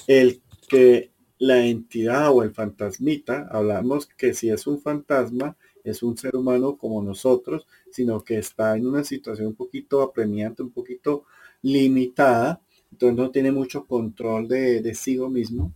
el 0.06 0.42
que 0.68 1.10
la 1.38 1.66
entidad 1.66 2.30
o 2.30 2.42
el 2.42 2.52
fantasmita, 2.52 3.48
hablamos 3.50 4.06
que 4.06 4.34
si 4.34 4.50
es 4.50 4.66
un 4.66 4.80
fantasma, 4.80 5.56
es 5.82 6.02
un 6.02 6.16
ser 6.16 6.36
humano 6.36 6.76
como 6.76 7.02
nosotros, 7.02 7.66
sino 7.90 8.22
que 8.22 8.38
está 8.38 8.76
en 8.76 8.86
una 8.86 9.02
situación 9.02 9.48
un 9.48 9.54
poquito 9.54 10.02
apremiante, 10.02 10.62
un 10.62 10.70
poquito 10.70 11.24
limitada, 11.62 12.60
entonces 13.00 13.16
no 13.16 13.30
tiene 13.30 13.52
mucho 13.52 13.86
control 13.86 14.46
de, 14.48 14.80
de 14.82 14.94
sí 14.94 15.18
mismo. 15.18 15.72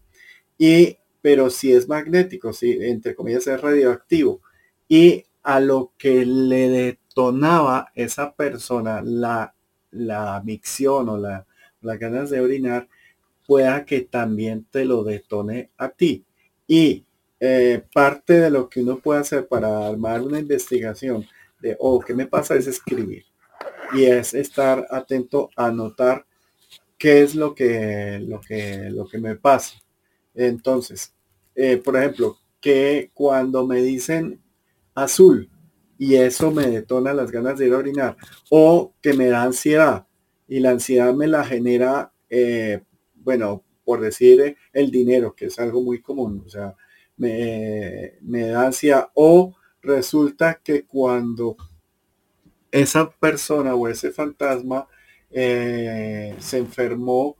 Y, 0.58 0.98
pero 1.22 1.48
si 1.48 1.72
es 1.72 1.88
magnético, 1.88 2.52
si 2.52 2.72
entre 2.84 3.14
comillas 3.14 3.46
es 3.46 3.60
radioactivo, 3.60 4.40
y 4.88 5.24
a 5.42 5.60
lo 5.60 5.92
que 5.96 6.26
le 6.26 6.68
detonaba 6.68 7.88
esa 7.94 8.34
persona 8.34 9.02
la, 9.02 9.54
la 9.90 10.42
micción 10.44 11.08
o 11.08 11.16
la, 11.16 11.46
las 11.80 11.98
ganas 11.98 12.30
de 12.30 12.40
orinar, 12.40 12.88
pueda 13.46 13.84
que 13.84 14.02
también 14.02 14.66
te 14.70 14.84
lo 14.84 15.02
detone 15.02 15.70
a 15.78 15.88
ti. 15.88 16.24
Y 16.66 17.04
eh, 17.40 17.82
parte 17.92 18.34
de 18.34 18.50
lo 18.50 18.68
que 18.68 18.80
uno 18.80 18.98
puede 18.98 19.20
hacer 19.20 19.48
para 19.48 19.86
armar 19.86 20.22
una 20.22 20.38
investigación 20.38 21.26
de, 21.60 21.76
oh, 21.78 22.00
¿qué 22.00 22.14
me 22.14 22.26
pasa? 22.26 22.54
Es 22.54 22.66
escribir. 22.66 23.24
Y 23.92 24.04
es 24.04 24.34
estar 24.34 24.86
atento 24.90 25.50
a 25.56 25.70
notar 25.70 26.26
qué 26.98 27.22
es 27.22 27.34
lo 27.34 27.54
que, 27.54 28.20
lo 28.26 28.40
que, 28.40 28.90
lo 28.90 29.06
que 29.06 29.18
me 29.18 29.36
pasa. 29.36 29.76
Entonces, 30.34 31.14
eh, 31.54 31.76
por 31.78 31.96
ejemplo, 31.96 32.38
que 32.60 33.10
cuando 33.14 33.66
me 33.66 33.82
dicen 33.82 34.40
azul 34.94 35.50
y 35.98 36.16
eso 36.16 36.50
me 36.50 36.66
detona 36.66 37.12
las 37.12 37.30
ganas 37.30 37.58
de 37.58 37.66
ir 37.66 37.72
a 37.74 37.78
orinar 37.78 38.16
o 38.50 38.94
que 39.02 39.14
me 39.14 39.26
da 39.28 39.42
ansiedad 39.42 40.06
y 40.48 40.60
la 40.60 40.70
ansiedad 40.70 41.14
me 41.14 41.26
la 41.26 41.44
genera 41.44 42.12
eh, 42.30 42.82
bueno, 43.14 43.62
por 43.84 44.00
decir 44.00 44.56
el 44.72 44.90
dinero, 44.90 45.34
que 45.34 45.46
es 45.46 45.58
algo 45.58 45.82
muy 45.82 46.00
común, 46.02 46.42
o 46.44 46.48
sea, 46.48 46.74
me, 47.16 48.14
me 48.22 48.48
da 48.48 48.66
ansia 48.66 49.10
o 49.14 49.54
resulta 49.82 50.60
que 50.62 50.84
cuando 50.84 51.56
esa 52.70 53.10
persona 53.10 53.74
o 53.74 53.88
ese 53.88 54.10
fantasma 54.10 54.88
eh, 55.34 56.34
se 56.38 56.58
enfermó, 56.58 57.36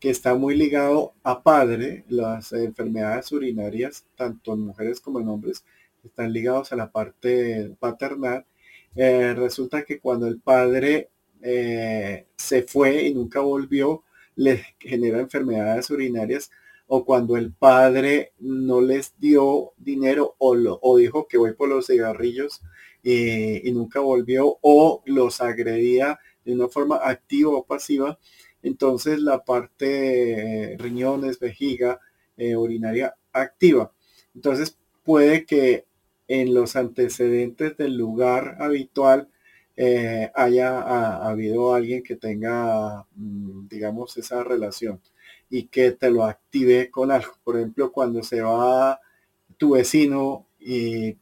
que 0.00 0.10
está 0.10 0.34
muy 0.34 0.56
ligado 0.56 1.14
a 1.22 1.42
padre, 1.42 2.04
las 2.08 2.52
enfermedades 2.52 3.30
urinarias, 3.32 4.06
tanto 4.16 4.54
en 4.54 4.60
mujeres 4.60 5.00
como 5.00 5.20
en 5.20 5.28
hombres, 5.28 5.64
están 6.02 6.32
ligados 6.32 6.72
a 6.72 6.76
la 6.76 6.90
parte 6.90 7.74
paternal. 7.78 8.46
Eh, 8.96 9.34
resulta 9.34 9.84
que 9.84 10.00
cuando 10.00 10.26
el 10.26 10.40
padre 10.40 11.10
eh, 11.42 12.26
se 12.36 12.62
fue 12.62 13.04
y 13.04 13.14
nunca 13.14 13.40
volvió, 13.40 14.04
les 14.36 14.62
genera 14.80 15.20
enfermedades 15.20 15.90
urinarias 15.90 16.50
o 16.86 17.04
cuando 17.04 17.36
el 17.36 17.52
padre 17.52 18.32
no 18.38 18.80
les 18.80 19.14
dio 19.18 19.72
dinero 19.76 20.34
o, 20.38 20.56
o 20.82 20.96
dijo 20.96 21.26
que 21.28 21.38
voy 21.38 21.54
por 21.54 21.68
los 21.68 21.86
cigarrillos 21.86 22.62
y, 23.02 23.70
nunca 23.72 24.00
volvió 24.00 24.58
o 24.62 25.02
los 25.04 25.40
agredía 25.40 26.18
de 26.44 26.54
una 26.54 26.68
forma 26.68 26.96
activa 26.96 27.50
o 27.50 27.64
pasiva 27.64 28.18
entonces 28.64 29.20
la 29.20 29.44
parte 29.44 30.76
riñones, 30.78 31.38
vejiga, 31.38 32.00
urinaria 32.36 33.14
activa. 33.32 33.92
Entonces 34.34 34.78
puede 35.04 35.44
que 35.44 35.84
en 36.28 36.54
los 36.54 36.74
antecedentes 36.74 37.76
del 37.76 37.96
lugar 37.96 38.56
habitual 38.60 39.28
eh, 39.76 40.30
haya 40.34 41.26
habido 41.26 41.74
alguien 41.74 42.02
que 42.02 42.16
tenga, 42.16 43.06
mm, 43.16 43.68
digamos, 43.68 44.16
esa 44.16 44.42
relación 44.42 45.00
y 45.50 45.64
que 45.64 45.92
te 45.92 46.10
lo 46.10 46.24
active 46.24 46.90
con 46.90 47.10
algo. 47.10 47.32
Por 47.44 47.56
ejemplo, 47.56 47.92
cuando 47.92 48.22
se 48.22 48.40
va 48.40 49.00
tu 49.58 49.72
vecino 49.72 50.46
y 50.58 51.16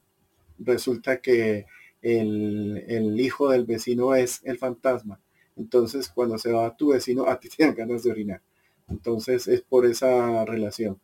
resulta 0.59 1.21
que 1.21 1.67
el, 2.03 3.21
hijo 3.21 3.51
del 3.51 3.65
vecino 3.65 4.15
es 4.15 4.41
el 4.45 4.59
fantasma. 4.59 5.21
Entonces, 5.57 6.09
cuando 6.09 6.39
se 6.39 6.53
va 6.53 6.77
tu 6.77 6.89
vecino, 6.89 7.27
a 7.27 7.39
ti 7.39 7.49
te 7.57 7.65
dan 7.65 7.75
ganas 7.75 8.03
de 8.03 8.11
orinar. 8.11 8.43
Entonces, 8.89 9.49
es 9.49 9.63
por 9.63 9.87
esa 9.87 10.45
relación. 10.45 11.01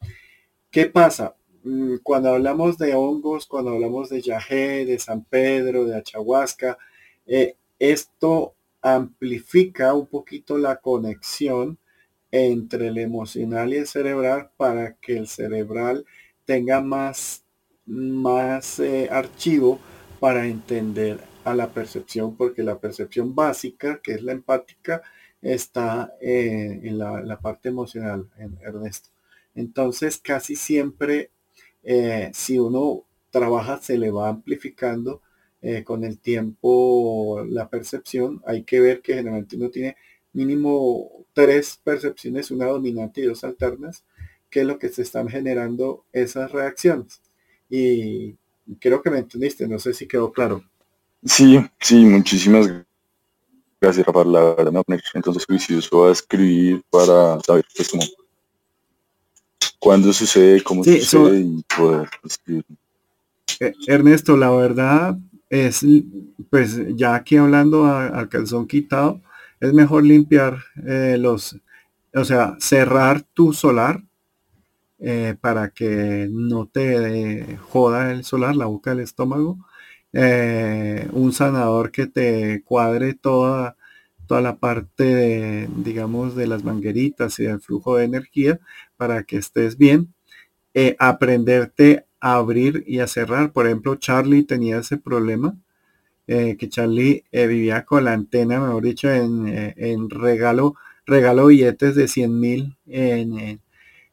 ¿Qué 0.70 0.86
pasa? 0.86 1.36
Mm, 1.64 1.96
cuando 2.02 2.30
hablamos 2.30 2.78
de 2.78 2.94
hongos, 2.94 3.46
cuando 3.46 3.72
hablamos 3.72 4.10
de 4.10 4.20
yagé, 4.20 4.84
de 4.84 4.98
San 4.98 5.24
Pedro, 5.24 5.84
de 5.84 5.96
Achahuasca, 5.96 6.78
eh, 7.26 7.56
esto 7.78 8.54
amplifica 8.82 9.94
un 9.94 10.06
poquito 10.06 10.58
la 10.58 10.76
conexión 10.76 11.78
entre 12.30 12.88
el 12.88 12.98
emocional 12.98 13.72
y 13.72 13.76
el 13.76 13.86
cerebral 13.86 14.50
para 14.56 14.94
que 14.94 15.16
el 15.16 15.28
cerebral 15.28 16.04
tenga 16.44 16.80
más, 16.80 17.44
más 17.86 18.80
eh, 18.80 19.08
archivo 19.10 19.80
para 20.20 20.46
entender 20.46 21.20
a 21.44 21.54
la 21.54 21.72
percepción, 21.72 22.36
porque 22.36 22.62
la 22.62 22.78
percepción 22.78 23.34
básica, 23.34 24.00
que 24.02 24.12
es 24.12 24.22
la 24.22 24.32
empática, 24.32 25.02
está 25.42 26.12
eh, 26.20 26.80
en 26.82 26.98
la, 26.98 27.38
parte 27.40 27.68
emocional, 27.68 28.28
en 28.38 28.58
Ernesto. 28.60 29.10
Entonces, 29.54 30.18
casi 30.18 30.56
siempre, 30.56 31.30
si 32.32 32.58
uno 32.58 33.04
trabaja, 33.30 33.78
se 33.80 33.98
le 33.98 34.10
va 34.10 34.28
amplificando 34.28 35.22
eh, 35.60 35.82
con 35.82 36.04
el 36.04 36.18
tiempo 36.20 37.44
la 37.48 37.68
percepción, 37.68 38.40
hay 38.46 38.62
que 38.62 38.80
ver 38.80 39.02
que 39.02 39.14
generalmente 39.14 39.56
uno 39.56 39.70
tiene 39.70 39.96
mínimo 40.32 41.26
tres 41.32 41.80
percepciones, 41.82 42.50
una 42.52 42.66
dominante 42.66 43.20
y 43.20 43.24
dos 43.24 43.42
alternas, 43.42 44.04
que 44.50 44.60
es 44.60 44.66
lo 44.66 44.78
que 44.78 44.88
se 44.88 45.02
están 45.02 45.28
generando 45.28 46.04
esas 46.12 46.52
reacciones. 46.52 47.22
Y 47.68 48.36
creo 48.76 49.02
que 49.02 49.10
me 49.10 49.18
entendiste, 49.18 49.66
no 49.66 49.78
sé 49.78 49.94
si 49.94 50.06
quedó 50.06 50.32
claro. 50.32 50.62
Sí, 51.24 51.58
sí, 51.80 52.04
muchísimas 52.04 52.68
gracias, 53.80 54.06
Rafael. 54.06 54.32
La 54.32 54.40
verdad 54.54 54.72
me 54.72 54.82
voy 54.86 54.96
a 54.96 55.02
entonces 55.14 55.44
juicioso 55.44 56.06
a 56.06 56.12
escribir 56.12 56.82
para 56.90 57.40
saber 57.40 57.64
pues 57.74 57.88
cómo 57.88 58.04
cuándo 59.78 60.12
sucede, 60.12 60.62
cómo 60.62 60.84
sucede 60.84 61.40
y 61.40 61.64
poder 61.76 62.08
escribir. 62.24 62.64
Eh, 63.60 63.72
Ernesto, 63.86 64.36
la 64.36 64.50
verdad, 64.50 65.16
es, 65.50 65.84
pues 66.50 66.78
ya 66.96 67.14
aquí 67.14 67.36
hablando 67.36 67.86
al 67.86 68.28
calzón 68.28 68.66
quitado, 68.66 69.20
es 69.60 69.72
mejor 69.72 70.04
limpiar 70.04 70.58
eh, 70.86 71.16
los, 71.18 71.56
o 72.14 72.24
sea, 72.24 72.56
cerrar 72.60 73.22
tu 73.34 73.52
solar 73.52 74.02
eh, 74.98 75.36
para 75.40 75.70
que 75.70 76.28
no 76.30 76.66
te 76.66 77.56
joda 77.58 78.12
el 78.12 78.24
solar, 78.24 78.56
la 78.56 78.66
boca 78.66 78.90
del 78.90 79.00
estómago. 79.00 79.58
Eh, 80.12 81.08
un 81.12 81.32
sanador 81.32 81.90
que 81.92 82.06
te 82.06 82.62
cuadre 82.64 83.14
toda, 83.14 83.76
toda 84.26 84.40
la 84.40 84.56
parte 84.58 85.04
de, 85.04 85.68
digamos, 85.76 86.34
de 86.36 86.46
las 86.46 86.64
mangueritas 86.64 87.38
y 87.40 87.44
del 87.44 87.60
flujo 87.60 87.96
de 87.96 88.04
energía 88.04 88.60
para 88.96 89.24
que 89.24 89.38
estés 89.38 89.76
bien. 89.78 90.14
aprenderte 90.98 92.06
abrir 92.20 92.84
y 92.86 93.00
a 93.00 93.06
cerrar. 93.06 93.52
Por 93.52 93.66
ejemplo, 93.66 93.96
Charlie 93.96 94.44
tenía 94.44 94.78
ese 94.78 94.98
problema, 94.98 95.56
eh, 96.26 96.56
que 96.58 96.68
Charlie 96.68 97.24
eh, 97.32 97.46
vivía 97.46 97.84
con 97.84 98.04
la 98.04 98.12
antena, 98.12 98.60
mejor 98.60 98.84
dicho, 98.84 99.10
en, 99.10 99.48
eh, 99.48 99.74
en 99.76 100.10
regalo, 100.10 100.74
regalo 101.06 101.46
billetes 101.46 101.94
de 101.94 102.08
100 102.08 102.40
mil 102.40 102.76
en, 102.86 103.60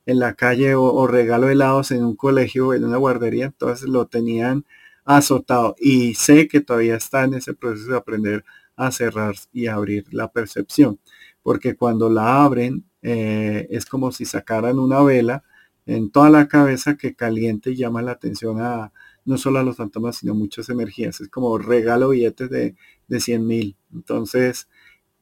en, 0.05 0.19
la 0.19 0.33
calle 0.35 0.75
o, 0.75 1.07
regalo 1.07 1.49
helados 1.49 1.91
en 1.91 2.03
un 2.05 2.15
colegio, 2.15 2.73
en 2.73 2.83
una 2.85 2.97
guardería. 2.97 3.45
Entonces 3.45 3.89
lo 3.89 4.07
tenían 4.07 4.65
azotado 5.05 5.75
y 5.79 6.15
sé 6.15 6.47
que 6.47 6.61
todavía 6.61 6.95
está 6.95 7.23
en 7.25 7.35
ese 7.35 7.53
proceso 7.53 7.91
de 7.91 7.97
aprender 7.97 8.45
a 8.75 8.91
cerrar 8.91 9.35
y 9.53 9.67
abrir 9.67 10.05
la 10.13 10.31
percepción. 10.31 10.99
Porque 11.43 11.75
cuando 11.75 12.09
la 12.09 12.43
abren, 12.43 12.85
es 13.01 13.85
como 13.85 14.11
si 14.11 14.25
sacaran 14.25 14.79
una 14.79 15.01
vela 15.03 15.43
en 15.85 16.09
toda 16.11 16.29
la 16.29 16.47
cabeza 16.47 16.97
que 16.97 17.15
caliente 17.15 17.71
y 17.71 17.75
llama 17.75 18.01
la 18.01 18.11
atención 18.13 18.61
a 18.61 18.91
no 19.25 19.37
solo 19.37 19.59
a 19.59 19.63
los 19.63 19.77
fantasmas, 19.77 20.17
sino 20.17 20.35
muchas 20.35 20.69
energías. 20.69 21.19
Es 21.21 21.29
como 21.29 21.57
regalo 21.57 22.09
billetes 22.09 22.49
de, 22.49 22.75
de 23.07 23.19
100 23.19 23.47
mil. 23.47 23.77
Entonces 23.93 24.69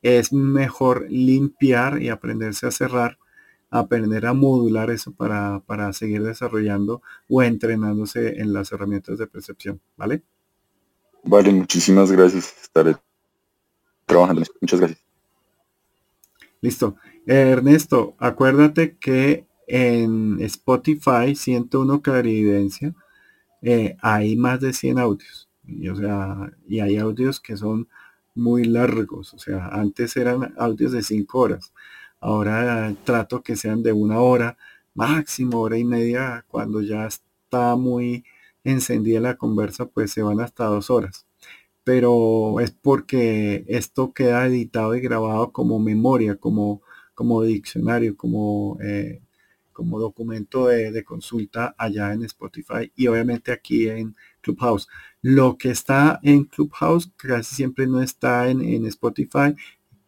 es 0.02 0.34
mejor 0.34 1.08
limpiar 1.10 2.02
y 2.02 2.10
aprenderse 2.10 2.68
a 2.68 2.72
cerrar, 2.72 3.18
aprender 3.74 4.28
a 4.28 4.34
modular 4.34 4.92
eso 4.92 5.12
para, 5.14 5.62
para 5.66 5.92
seguir 5.94 6.22
desarrollando 6.22 7.02
o 7.28 7.42
entrenándose 7.42 8.40
en 8.40 8.54
las 8.54 8.72
herramientas 8.72 9.18
de 9.18 9.26
percepción. 9.26 9.82
¿Vale? 9.98 10.22
Vale, 11.24 11.52
muchísimas 11.52 12.12
gracias. 12.12 12.54
Estaré 12.62 12.96
trabajando. 14.06 14.44
Muchas 14.62 14.80
gracias. 14.80 15.04
Listo. 16.62 16.96
Ernesto, 17.26 18.16
acuérdate 18.20 18.98
que 18.98 19.48
en 19.68 20.40
Spotify 20.42 21.36
101 21.36 22.02
Clarividencia 22.02 22.94
eh, 23.62 23.96
hay 24.02 24.36
más 24.36 24.60
de 24.60 24.74
100 24.74 25.00
audios. 25.00 25.50
Y, 25.66 25.88
o 25.88 25.96
sea, 25.96 26.52
y 26.68 26.80
hay 26.82 26.98
audios 26.98 27.40
que 27.40 27.58
son 27.58 27.88
muy 28.36 28.66
largos. 28.66 29.34
O 29.34 29.40
sea, 29.40 29.70
antes 29.70 30.16
eran 30.16 30.54
audios 30.58 30.92
de 30.92 31.02
5 31.02 31.40
horas. 31.40 31.74
Ahora 32.24 32.96
trato 33.04 33.44
que 33.44 33.56
sean 33.56 33.84
de 33.84 33.94
una 33.94 34.20
hora, 34.22 34.58
máximo 34.94 35.62
hora 35.62 35.78
y 35.78 35.84
media. 35.84 36.46
Cuando 36.50 36.82
ya 36.82 37.06
está 37.08 37.76
muy 37.76 38.26
encendida 38.64 39.20
la 39.20 39.38
conversa, 39.38 39.88
pues 39.88 40.12
se 40.12 40.24
van 40.24 40.40
hasta 40.40 40.66
dos 40.66 40.90
horas. 40.90 41.28
Pero 41.84 42.60
es 42.62 42.72
porque 42.72 43.66
esto 43.68 44.14
queda 44.14 44.48
editado 44.48 44.96
y 44.96 45.02
grabado 45.02 45.52
como 45.52 45.80
memoria, 45.80 46.38
como, 46.38 46.82
como 47.16 47.44
diccionario, 47.44 48.16
como 48.18 48.78
eh, 48.82 49.22
como 49.74 50.00
documento 50.00 50.68
de, 50.68 51.04
consulta 51.04 51.76
allá 51.78 52.14
en 52.14 52.24
Spotify 52.24 52.92
y 52.96 53.08
obviamente 53.08 53.52
aquí 53.52 53.90
en 53.90 54.16
Clubhouse. 54.42 54.88
Lo 55.22 55.58
que 55.58 55.72
está 55.72 56.20
en 56.24 56.46
Clubhouse 56.46 57.12
casi 57.18 57.56
siempre 57.56 57.88
no 57.88 58.02
está 58.02 58.48
en, 58.50 58.86
Spotify 58.86 59.56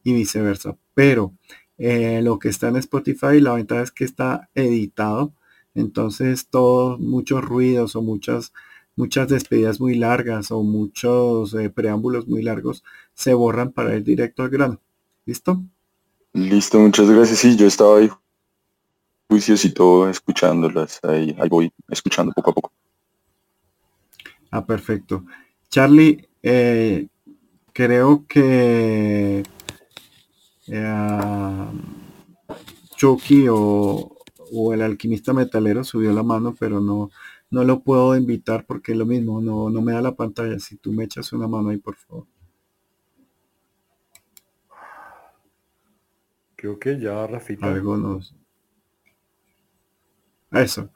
y 0.04 0.14
viceversa. 0.14 0.78
Pero 0.94 1.34
eh, 1.78 2.22
lo 2.22 2.40
que 2.40 2.50
está 2.50 2.70
en 2.70 2.78
Spotify, 2.78 3.40
la 3.40 3.54
ventaja 3.54 3.82
es 3.84 3.92
que 3.92 4.06
está 4.06 4.50
editado. 4.56 5.34
Entonces 5.74 6.48
todos, 6.48 7.00
muchos 7.00 7.44
ruidos 7.44 7.96
o 7.96 8.02
muchas, 8.02 8.54
muchas 8.96 9.28
despedidas 9.28 9.80
muy 9.80 9.96
largas 9.96 10.52
o 10.52 10.64
muchos 10.64 11.54
eh, 11.54 11.70
preámbulos 11.70 12.28
muy 12.28 12.42
largos 12.42 12.84
se 13.14 13.34
borran 13.34 13.72
para 13.72 13.96
ir 13.96 14.04
directo 14.04 14.44
al 14.44 14.50
grano. 14.50 14.80
¿Listo? 15.26 15.62
Listo, 16.34 16.80
muchas 16.80 17.10
gracias. 17.10 17.40
Sí, 17.40 17.56
yo 17.56 17.68
estaba 17.68 17.98
ahí 17.98 18.10
juicios 19.30 19.66
y 19.66 19.74
todo 19.74 20.10
escuchándolas. 20.10 21.00
Ahí, 21.04 21.36
ahí 21.40 21.50
voy 21.50 21.74
escuchando 21.90 22.32
poco 22.34 22.52
a 22.52 22.54
poco. 22.54 22.72
Ah, 24.52 24.66
perfecto. 24.66 25.26
Charlie, 25.70 26.30
eh, 26.42 27.08
creo 27.74 28.26
que 28.28 29.44
eh, 30.68 31.68
Chucky 32.96 33.48
o, 33.50 34.16
o, 34.52 34.74
el 34.74 34.82
alquimista 34.82 35.34
metalero 35.34 35.84
subió 35.84 36.12
la 36.14 36.24
mano, 36.24 36.56
pero 36.58 36.80
no, 36.80 37.10
no 37.50 37.64
lo 37.64 37.82
puedo 37.82 38.16
invitar 38.16 38.66
porque 38.66 38.94
es 38.94 38.98
lo 38.98 39.06
mismo, 39.06 39.42
no, 39.42 39.70
no 39.70 39.82
me 39.82 39.94
da 39.94 40.02
la 40.02 40.16
pantalla. 40.16 40.60
Si 40.60 40.78
tú 40.78 40.92
me 40.92 41.04
echas 41.04 41.34
una 41.34 41.48
mano 41.48 41.70
ahí, 41.70 41.78
por 41.78 41.96
favor. 41.96 42.26
Creo 46.56 46.80
que 46.80 47.00
ya 47.00 47.28
Rafita. 47.28 47.68
Algo 47.68 47.98
nos, 47.98 48.36
eso. 50.52 50.90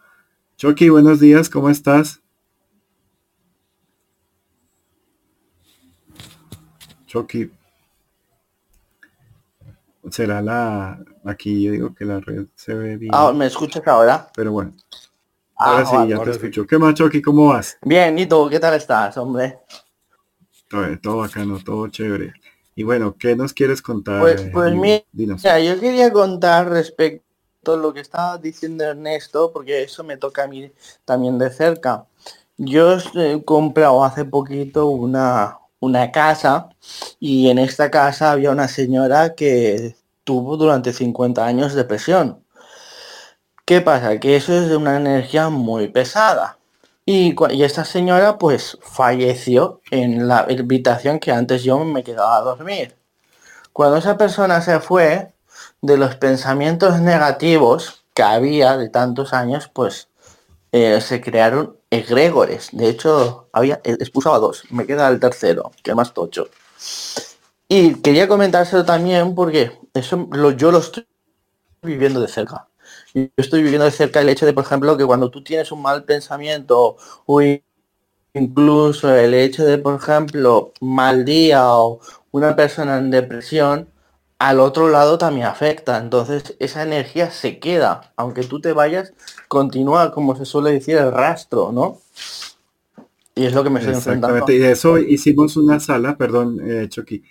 Chucky, 0.55 0.89
buenos 0.89 1.19
días, 1.19 1.49
¿cómo 1.49 1.69
estás? 1.69 2.21
Chucky. 7.05 7.51
Será 10.11 10.41
la... 10.41 10.99
Aquí 11.25 11.63
yo 11.63 11.71
digo 11.71 11.93
que 11.93 12.05
la 12.05 12.19
red 12.19 12.45
se 12.55 12.73
ve 12.73 12.97
bien. 12.97 13.11
Ah, 13.13 13.31
¿me 13.33 13.45
escuchas 13.47 13.85
ahora? 13.87 14.29
Pero 14.35 14.51
bueno. 14.51 14.73
Ah, 15.55 15.83
ahora 15.83 15.85
sí, 15.85 16.09
ya 16.09 16.23
te 16.23 16.31
escucho. 16.31 16.65
¿Qué 16.65 16.77
más, 16.77 16.93
Chucky? 16.93 17.21
¿Cómo 17.21 17.47
vas? 17.47 17.77
Bien, 17.81 18.17
¿y 18.17 18.25
tú? 18.25 18.47
¿Qué 18.49 18.59
tal 18.59 18.75
estás, 18.75 19.17
hombre? 19.17 19.59
Todo, 20.69 20.85
todo 21.01 21.17
bacano, 21.17 21.59
todo 21.63 21.87
chévere. 21.89 22.33
Y 22.75 22.83
bueno, 22.83 23.15
¿qué 23.19 23.35
nos 23.35 23.51
quieres 23.51 23.81
contar? 23.81 24.21
Pues, 24.21 24.49
pues 24.53 24.73
mira, 24.73 25.03
yo 25.59 25.79
quería 25.81 26.13
contar 26.13 26.69
respecto 26.69 27.73
a 27.73 27.75
lo 27.75 27.93
que 27.93 27.99
estaba 27.99 28.37
diciendo 28.37 28.85
Ernesto, 28.85 29.51
porque 29.51 29.83
eso 29.83 30.01
me 30.05 30.15
toca 30.15 30.43
a 30.43 30.47
mí 30.47 30.71
también 31.03 31.37
de 31.37 31.49
cerca. 31.49 32.05
Yo 32.57 32.97
he 33.15 33.43
comprado 33.43 34.03
hace 34.03 34.23
poquito 34.23 34.87
una, 34.87 35.57
una 35.81 36.11
casa 36.11 36.69
y 37.19 37.49
en 37.49 37.59
esta 37.59 37.91
casa 37.91 38.31
había 38.31 38.51
una 38.51 38.69
señora 38.69 39.35
que 39.35 39.97
tuvo 40.29 40.57
durante 40.57 40.93
50 40.93 41.43
años 41.43 41.73
depresión. 41.73 42.45
¿Qué 43.65 43.81
pasa? 43.81 44.19
Que 44.19 44.35
eso 44.35 44.53
es 44.53 44.69
de 44.69 44.77
una 44.77 44.95
energía 44.95 45.49
muy 45.49 45.87
pesada. 45.87 46.59
Y, 47.03 47.35
esta 47.63 47.83
señora 47.83 48.37
pues 48.37 48.77
falleció 48.79 49.81
en 49.89 50.27
la 50.27 50.41
habitación 50.41 51.17
que 51.17 51.31
antes 51.31 51.63
yo 51.63 51.83
me 51.83 52.03
quedaba 52.03 52.37
a 52.37 52.41
dormir. 52.41 52.95
Cuando 53.73 53.97
esa 53.97 54.17
persona 54.17 54.61
se 54.61 54.79
fue, 54.79 55.33
de 55.81 55.97
los 55.97 56.13
pensamientos 56.13 56.99
negativos 56.99 58.05
que 58.13 58.21
había 58.21 58.77
de 58.77 58.89
tantos 58.89 59.33
años, 59.33 59.67
pues 59.73 60.09
eh, 60.71 61.01
se 61.01 61.21
crearon 61.21 61.75
egregores. 61.89 62.69
De 62.71 62.87
hecho, 62.87 63.49
había, 63.51 63.81
expulsaba 63.83 64.37
dos. 64.37 64.65
Me 64.69 64.85
queda 64.85 65.07
el 65.09 65.19
tercero, 65.19 65.71
que 65.81 65.95
más 65.95 66.13
tocho. 66.13 66.49
Y 67.71 67.93
quería 68.01 68.27
comentárselo 68.27 68.83
también 68.83 69.35
porque 69.35 69.71
eso 69.93 70.27
lo, 70.31 70.51
yo 70.51 70.71
lo 70.71 70.79
estoy 70.79 71.05
viviendo 71.83 72.19
de 72.19 72.27
cerca. 72.27 72.67
Yo 73.13 73.27
estoy 73.37 73.61
viviendo 73.61 73.85
de 73.85 73.91
cerca 73.91 74.21
el 74.21 74.29
hecho 74.29 74.47
de, 74.47 74.53
por 74.53 74.63
ejemplo, 74.63 74.97
que 74.97 75.05
cuando 75.05 75.29
tú 75.29 75.43
tienes 75.43 75.71
un 75.71 75.83
mal 75.83 76.03
pensamiento 76.03 76.97
o 77.27 77.41
incluso 78.33 79.13
el 79.15 79.35
hecho 79.35 79.65
de, 79.65 79.77
por 79.77 79.95
ejemplo, 80.01 80.73
mal 80.81 81.25
día 81.25 81.63
o 81.75 81.99
una 82.31 82.55
persona 82.55 82.97
en 82.97 83.11
depresión, 83.11 83.87
al 84.39 84.59
otro 84.61 84.89
lado 84.89 85.19
también 85.19 85.45
afecta. 85.45 85.99
Entonces 85.99 86.55
esa 86.57 86.81
energía 86.81 87.29
se 87.29 87.59
queda. 87.59 88.13
Aunque 88.15 88.43
tú 88.43 88.59
te 88.59 88.73
vayas, 88.73 89.13
continúa, 89.47 90.11
como 90.11 90.35
se 90.35 90.45
suele 90.45 90.71
decir, 90.71 90.97
el 90.97 91.11
rastro, 91.11 91.71
¿no? 91.71 91.99
Y 93.35 93.45
es 93.45 93.53
lo 93.53 93.63
que 93.63 93.69
me 93.69 93.79
estoy 93.79 93.93
enfrentando. 93.93 94.51
Y 94.51 94.63
eso 94.63 94.97
hicimos 94.97 95.55
una 95.55 95.79
sala, 95.79 96.17
perdón, 96.17 96.59
eh, 96.65 96.87
Chucky, 96.89 97.23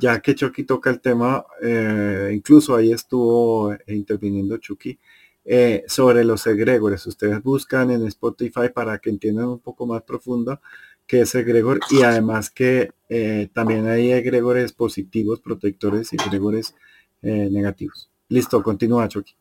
ya 0.00 0.20
que 0.20 0.34
Chucky 0.34 0.64
toca 0.64 0.90
el 0.90 1.00
tema, 1.00 1.44
eh, 1.62 2.32
incluso 2.34 2.74
ahí 2.74 2.92
estuvo 2.92 3.74
interviniendo 3.86 4.56
Chucky, 4.56 4.98
eh, 5.44 5.84
sobre 5.88 6.24
los 6.24 6.46
egregores. 6.46 7.06
Ustedes 7.06 7.42
buscan 7.42 7.90
en 7.90 8.06
Spotify 8.06 8.68
para 8.74 8.98
que 8.98 9.10
entiendan 9.10 9.46
un 9.46 9.58
poco 9.58 9.86
más 9.86 10.02
profundo 10.02 10.60
qué 11.06 11.22
es 11.22 11.34
egregor 11.34 11.80
y 11.90 12.02
además 12.02 12.50
que 12.50 12.92
eh, 13.08 13.48
también 13.52 13.88
hay 13.88 14.12
egregores 14.12 14.72
positivos, 14.72 15.40
protectores 15.40 16.12
y 16.12 16.16
egregores 16.16 16.74
eh, 17.22 17.48
negativos. 17.50 18.10
Listo, 18.28 18.62
continúa 18.62 19.08
Chucky. 19.08 19.34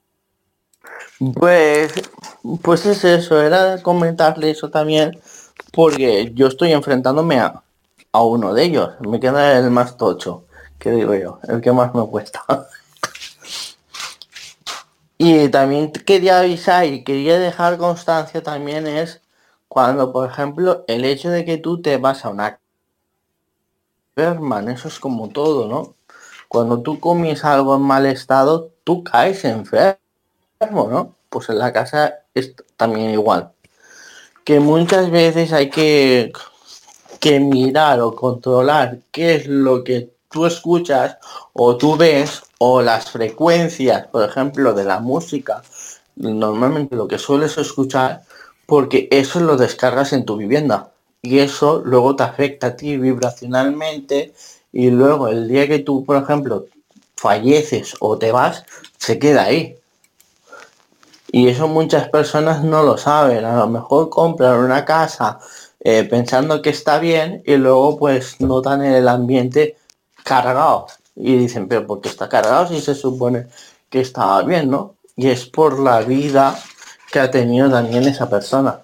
Pues, 1.35 1.93
pues 2.63 2.85
es 2.87 3.03
eso, 3.03 3.39
era 3.39 3.83
comentarle 3.83 4.49
eso 4.49 4.71
también, 4.71 5.19
porque 5.71 6.31
yo 6.33 6.47
estoy 6.47 6.71
enfrentándome 6.71 7.39
a, 7.39 7.61
a 8.11 8.23
uno 8.23 8.53
de 8.53 8.63
ellos. 8.63 8.89
Me 9.07 9.19
queda 9.19 9.59
el 9.59 9.69
más 9.69 9.95
tocho, 9.95 10.45
que 10.79 10.91
digo 10.91 11.13
yo, 11.15 11.39
el 11.47 11.61
que 11.61 11.71
más 11.71 11.93
me 11.93 12.05
cuesta. 12.07 12.43
Y 15.21 15.49
también 15.49 15.91
quería 15.91 16.39
avisar 16.39 16.85
y 16.85 17.03
quería 17.03 17.37
dejar 17.39 17.77
constancia 17.77 18.41
también 18.41 18.87
es 18.87 19.21
cuando, 19.67 20.13
por 20.13 20.29
ejemplo, 20.29 20.85
el 20.87 21.03
hecho 21.03 21.29
de 21.29 21.43
que 21.43 21.57
tú 21.57 21.81
te 21.81 21.97
vas 21.97 22.23
a 22.23 22.29
una 22.29 22.59
enferman, 24.15 24.69
eso 24.69 24.87
es 24.87 24.97
como 24.99 25.27
todo, 25.29 25.67
¿no? 25.67 25.95
Cuando 26.47 26.81
tú 26.81 27.01
comes 27.01 27.43
algo 27.45 27.75
en 27.75 27.81
mal 27.81 28.05
estado, 28.05 28.71
tú 28.85 29.03
caes 29.03 29.43
enfermo, 29.45 29.97
¿no? 30.61 31.15
Pues 31.29 31.49
en 31.49 31.59
la 31.59 31.73
casa 31.73 32.19
es 32.33 32.55
también 32.77 33.11
igual. 33.11 33.51
Que 34.45 34.59
muchas 34.59 35.11
veces 35.11 35.53
hay 35.53 35.69
que, 35.69 36.31
que 37.19 37.39
mirar 37.41 37.99
o 37.99 38.15
controlar 38.15 38.99
qué 39.11 39.35
es 39.35 39.47
lo 39.47 39.83
que 39.83 40.11
tú 40.29 40.45
escuchas 40.45 41.17
o 41.53 41.77
tú 41.77 41.97
ves 41.97 42.43
o 42.59 42.81
las 42.81 43.11
frecuencias, 43.11 44.07
por 44.07 44.27
ejemplo, 44.27 44.73
de 44.73 44.85
la 44.85 44.99
música, 44.99 45.61
normalmente 46.15 46.95
lo 46.95 47.07
que 47.07 47.17
sueles 47.17 47.57
escuchar, 47.57 48.23
porque 48.65 49.07
eso 49.11 49.39
lo 49.39 49.57
descargas 49.57 50.13
en 50.13 50.25
tu 50.25 50.37
vivienda 50.37 50.91
y 51.21 51.39
eso 51.39 51.81
luego 51.83 52.15
te 52.15 52.23
afecta 52.23 52.67
a 52.67 52.75
ti 52.75 52.97
vibracionalmente 52.97 54.33
y 54.71 54.91
luego 54.91 55.27
el 55.27 55.47
día 55.47 55.67
que 55.67 55.79
tú, 55.79 56.05
por 56.05 56.21
ejemplo, 56.21 56.65
falleces 57.15 57.95
o 57.99 58.17
te 58.17 58.31
vas, 58.31 58.63
se 58.97 59.19
queda 59.19 59.43
ahí. 59.43 59.75
Y 61.31 61.47
eso 61.47 61.67
muchas 61.67 62.09
personas 62.09 62.63
no 62.63 62.83
lo 62.83 62.97
saben. 62.97 63.45
A 63.45 63.57
lo 63.57 63.67
mejor 63.67 64.09
compran 64.09 64.59
una 64.59 64.85
casa 64.85 65.39
eh, 65.79 66.03
pensando 66.03 66.61
que 66.61 66.71
está 66.71 66.99
bien 66.99 67.43
y 67.45 67.55
luego 67.57 67.97
pues 67.97 68.39
notan 68.41 68.83
en 68.83 68.93
el 68.93 69.07
ambiente 69.07 69.77
cargado. 70.29 70.87
Y 71.15 71.35
dicen, 71.35 71.67
pero 71.67 71.85
¿por 71.85 72.01
qué 72.01 72.09
está 72.09 72.29
cargado 72.29 72.67
si 72.67 72.79
se 72.79 72.95
supone 72.95 73.47
que 73.89 74.01
estaba 74.01 74.43
bien, 74.43 74.69
no? 74.69 74.95
Y 75.15 75.27
es 75.27 75.45
por 75.45 75.79
la 75.79 76.01
vida 76.01 76.57
que 77.11 77.19
ha 77.19 77.29
tenido 77.31 77.69
también 77.69 78.03
esa 78.03 78.29
persona. 78.29 78.81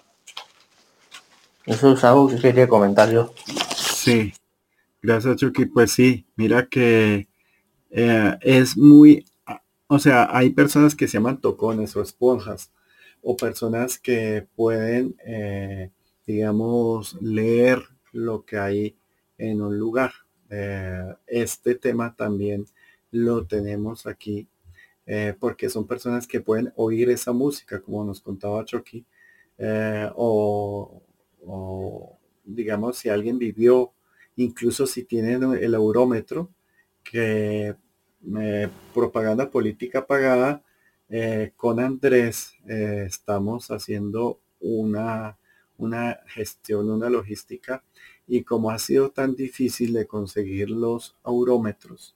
Eso 1.65 1.93
es 1.93 2.03
algo 2.03 2.27
que 2.27 2.37
quería 2.37 2.67
comentar 2.67 3.09
yo. 3.11 3.31
Sí, 3.75 4.33
gracias 5.01 5.37
Chucky. 5.37 5.65
Pues 5.65 5.91
sí, 5.91 6.27
mira 6.35 6.67
que 6.67 7.27
eh, 7.91 8.37
es 8.41 8.75
muy, 8.75 9.25
o 9.87 9.99
sea, 9.99 10.27
hay 10.31 10.49
personas 10.49 10.95
que 10.95 11.07
se 11.07 11.13
llaman 11.13 11.39
tocones 11.39 11.95
o 11.95 12.01
esponjas, 12.01 12.71
o 13.21 13.37
personas 13.37 13.97
que 13.97 14.47
pueden, 14.55 15.15
eh, 15.25 15.91
digamos, 16.27 17.17
leer 17.21 17.81
lo 18.11 18.45
que 18.45 18.57
hay 18.59 18.97
en 19.37 19.61
un 19.61 19.79
lugar. 19.79 20.11
Eh, 20.49 21.13
este 21.27 21.75
tema 21.75 22.15
también 22.15 22.65
lo 23.11 23.45
tenemos 23.45 24.05
aquí 24.05 24.47
eh, 25.07 25.35
porque 25.39 25.69
son 25.69 25.87
personas 25.87 26.27
que 26.27 26.41
pueden 26.41 26.73
oír 26.75 27.09
esa 27.09 27.31
música, 27.31 27.81
como 27.81 28.03
nos 28.03 28.21
contaba 28.21 28.65
Chucky, 28.65 29.05
eh, 29.57 30.09
o, 30.15 31.01
digamos 32.43 32.97
si 32.97 33.09
alguien 33.09 33.37
vivió, 33.37 33.93
incluso 34.35 34.87
si 34.87 35.03
tienen 35.03 35.43
el 35.43 35.73
eurómetro, 35.73 36.49
que 37.03 37.75
propaganda 38.93 39.51
política 39.51 40.07
pagada, 40.07 40.63
con 41.55 41.79
Andrés 41.79 42.55
estamos 42.65 43.69
haciendo 43.69 44.39
una, 44.59 45.37
una 45.77 46.19
gestión, 46.25 46.89
una 46.89 47.09
logística 47.09 47.83
y 48.27 48.43
como 48.43 48.71
ha 48.71 48.79
sido 48.79 49.11
tan 49.11 49.35
difícil 49.35 49.93
de 49.93 50.07
conseguir 50.07 50.69
los 50.69 51.15
aurómetros 51.23 52.15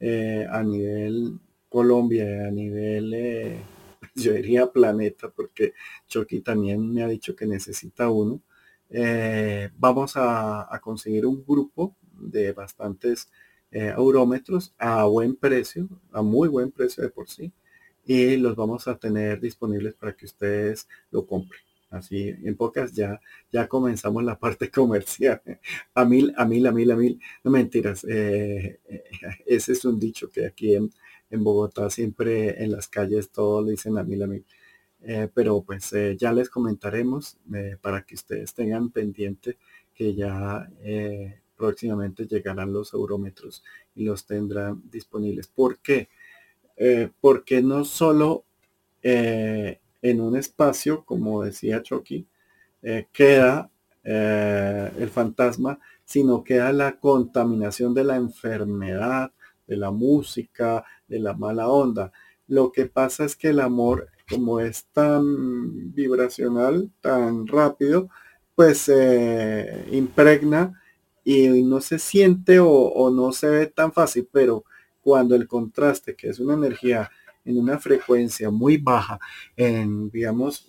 eh, 0.00 0.46
a 0.50 0.62
nivel 0.62 1.38
Colombia, 1.68 2.46
a 2.46 2.50
nivel, 2.50 3.14
eh, 3.14 3.60
yo 4.14 4.32
diría 4.32 4.70
planeta, 4.70 5.30
porque 5.30 5.74
Chucky 6.06 6.40
también 6.40 6.92
me 6.92 7.02
ha 7.02 7.08
dicho 7.08 7.34
que 7.34 7.46
necesita 7.46 8.08
uno, 8.10 8.40
eh, 8.90 9.70
vamos 9.78 10.12
a, 10.16 10.78
conseguir 10.82 11.26
un 11.26 11.44
grupo 11.44 11.96
de 12.12 12.52
bastantes 12.52 13.30
aurómetros 13.94 14.74
a 14.78 15.04
buen 15.04 15.36
precio, 15.36 15.88
a 16.12 16.22
muy 16.22 16.48
buen 16.48 16.70
precio 16.70 17.02
de 17.02 17.10
por 17.10 17.28
sí, 17.28 17.52
y 18.06 18.36
los 18.36 18.56
vamos 18.56 18.88
a 18.88 18.96
tener 18.96 19.40
disponibles 19.40 19.94
para 19.94 20.14
que 20.14 20.24
ustedes 20.24 20.88
lo 21.10 21.26
compren. 21.26 21.65
Así, 21.96 22.28
en 22.28 22.56
pocas 22.56 22.92
ya, 22.92 23.20
ya 23.50 23.68
comenzamos 23.68 24.22
la 24.24 24.38
parte 24.38 24.70
comercial. 24.70 25.40
A 25.94 26.04
mil, 26.04 26.32
a 26.36 26.44
mil, 26.44 26.66
a 26.66 26.72
mil, 26.72 26.90
a 26.90 26.96
mil. 26.96 27.20
No 27.44 27.50
mentiras. 27.50 28.04
Eh, 28.04 28.80
eh, 28.88 29.04
ese 29.46 29.72
es 29.72 29.84
un 29.84 29.98
dicho 29.98 30.30
que 30.30 30.46
aquí 30.46 30.74
en, 30.74 30.90
Bogotá 31.30 31.90
siempre 31.90 32.62
en 32.62 32.72
las 32.72 32.88
calles 32.88 33.30
todos 33.30 33.64
le 33.64 33.72
dicen 33.72 33.98
a 33.98 34.04
mil, 34.04 34.22
a 34.22 34.26
mil. 34.26 34.44
Eh, 35.02 35.28
pero 35.32 35.62
pues 35.62 35.92
ya 36.18 36.32
les 36.32 36.48
comentaremos 36.48 37.38
para 37.80 38.02
que 38.02 38.14
ustedes 38.14 38.54
tengan 38.54 38.90
pendiente 38.90 39.58
que 39.94 40.14
ya 40.14 40.68
próximamente 41.56 42.26
llegarán 42.26 42.72
los 42.72 42.94
eurómetros 42.94 43.62
y 43.94 44.04
los 44.04 44.24
tendrán 44.24 44.82
disponibles. 44.90 45.48
¿Por 45.48 45.78
qué? 45.78 46.08
porque 47.20 47.62
no 47.62 47.84
solo 47.84 48.44
en 50.10 50.20
un 50.20 50.36
espacio, 50.36 51.04
como 51.04 51.42
decía 51.42 51.82
Chucky, 51.82 52.26
eh, 52.82 53.08
queda 53.12 53.70
eh, 54.04 54.92
el 54.98 55.08
fantasma, 55.08 55.78
sino 56.04 56.44
queda 56.44 56.72
la 56.72 56.98
contaminación 57.00 57.92
de 57.92 58.04
la 58.04 58.16
enfermedad, 58.16 59.32
de 59.66 59.76
la 59.76 59.90
música, 59.90 60.84
de 61.08 61.18
la 61.18 61.34
mala 61.34 61.68
onda. 61.68 62.12
Lo 62.46 62.70
que 62.70 62.86
pasa 62.86 63.24
es 63.24 63.34
que 63.34 63.48
el 63.48 63.58
amor, 63.58 64.08
como 64.30 64.60
es 64.60 64.86
tan 64.92 65.92
vibracional, 65.92 66.90
tan 67.00 67.48
rápido, 67.48 68.08
pues 68.54 68.78
se 68.78 69.86
impregna 69.90 70.80
y 71.24 71.64
no 71.64 71.80
se 71.80 71.98
siente 71.98 72.60
o, 72.60 73.10
no 73.10 73.32
se 73.32 73.48
ve 73.48 73.66
tan 73.66 73.92
fácil, 73.92 74.28
pero 74.30 74.64
cuando 75.00 75.34
el 75.34 75.48
contraste, 75.48 76.14
que 76.14 76.28
es 76.28 76.38
una 76.38 76.54
energía 76.54 77.10
en 77.46 77.58
una 77.58 77.78
frecuencia 77.78 78.50
muy 78.50 78.76
baja, 78.76 79.18
en 79.56 80.10
digamos 80.10 80.68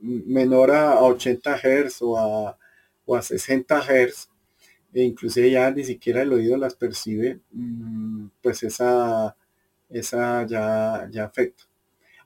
menor 0.00 0.70
a 0.72 1.00
80 1.00 1.56
Hz 1.58 2.02
o 2.02 2.18
a, 2.18 2.58
o 3.06 3.16
a 3.16 3.22
60 3.22 3.80
Hz, 3.82 4.28
e 4.94 5.02
inclusive 5.02 5.50
ya 5.50 5.70
ni 5.70 5.84
siquiera 5.84 6.22
el 6.22 6.32
oído 6.32 6.56
las 6.56 6.74
percibe, 6.74 7.40
mm, 7.52 8.26
pues 8.42 8.62
esa, 8.62 9.36
esa 9.90 10.46
ya, 10.46 11.08
ya 11.10 11.24
afecta. 11.26 11.64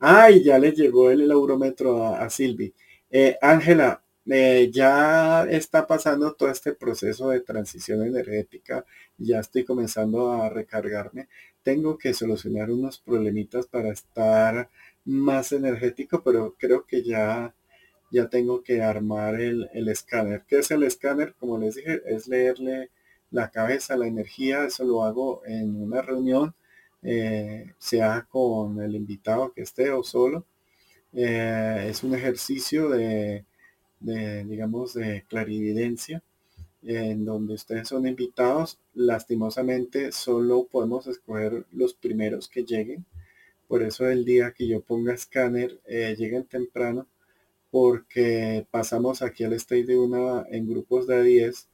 Ah, 0.01 0.31
ya 0.31 0.59
le 0.59 0.73
llegó 0.73 1.11
el, 1.11 1.31
eurómetro 1.31 2.05
a, 2.07 2.23
a 2.25 2.31
Silvi. 2.31 2.75
Eh, 3.11 3.37
Ángela, 3.43 4.03
eh, 4.31 4.71
ya 4.73 5.45
está 5.45 5.87
pasando 5.87 6.35
todo 6.35 6.51
este 6.51 6.75
proceso 6.75 7.31
de 7.31 7.41
transición 7.41 8.03
energética, 8.07 8.85
ya 9.17 9.41
estoy 9.41 9.65
comenzando 9.65 10.33
a 10.33 10.51
recargarme. 10.51 11.29
Tengo 11.69 11.99
que 11.99 12.15
solucionar 12.15 12.71
unos 12.71 12.99
problemitas 12.99 13.67
para 13.67 13.91
estar 13.93 14.71
más 15.05 15.53
energético, 15.53 16.23
pero 16.25 16.55
creo 16.59 16.87
que 16.87 17.03
ya, 17.03 17.55
ya 18.11 18.31
tengo 18.31 18.63
que 18.63 18.81
armar 18.81 19.39
el, 19.39 19.69
escáner. 19.91 20.45
¿Qué 20.49 20.61
es 20.61 20.71
el 20.71 20.83
escáner? 20.83 21.35
Como 21.39 21.59
les 21.59 21.75
dije, 21.75 22.01
es 22.07 22.27
leerle 22.27 22.89
la 23.31 23.51
cabeza, 23.51 23.99
la 23.99 24.07
energía, 24.07 24.65
eso 24.65 24.83
lo 24.85 25.05
hago 25.05 25.43
en 25.45 25.83
una 25.83 26.01
reunión, 26.01 26.55
eh, 27.03 27.75
sea 27.77 28.27
con 28.31 28.81
el 28.81 28.97
invitado 28.97 29.53
que 29.53 29.61
esté 29.61 29.91
o 29.91 30.03
solo. 30.03 30.47
Eh, 31.13 31.89
es 31.91 32.03
un 32.03 32.15
ejercicio 32.15 32.89
de 32.89 33.45
de, 34.01 34.45
digamos, 34.45 34.95
de 34.95 35.25
clarividencia, 35.29 36.23
en 36.83 37.25
donde 37.25 37.55
ustedes 37.55 37.89
son 37.89 38.07
invitados. 38.07 38.79
Lastimosamente, 38.95 40.13
solo 40.13 40.65
podemos 40.65 41.07
escoger 41.07 41.67
los 41.73 41.95
primeros 41.95 42.49
que 42.49 42.65
lleguen. 42.65 43.05
Por 43.69 43.83
eso 43.83 44.09
el 44.09 44.25
día 44.25 44.53
que 44.53 44.67
yo 44.67 44.81
ponga 44.81 45.15
escáner, 45.15 45.81
eh, 45.87 46.15
lleguen 46.19 46.45
temprano, 46.45 47.07
porque 47.71 48.67
pasamos 48.71 49.23
aquí 49.23 49.45
al 49.45 49.53
stage 49.55 49.85
de 49.85 49.99
una 49.99 50.47
en 50.51 50.69
grupos 50.69 51.07
de 51.07 51.23
10 51.23 51.69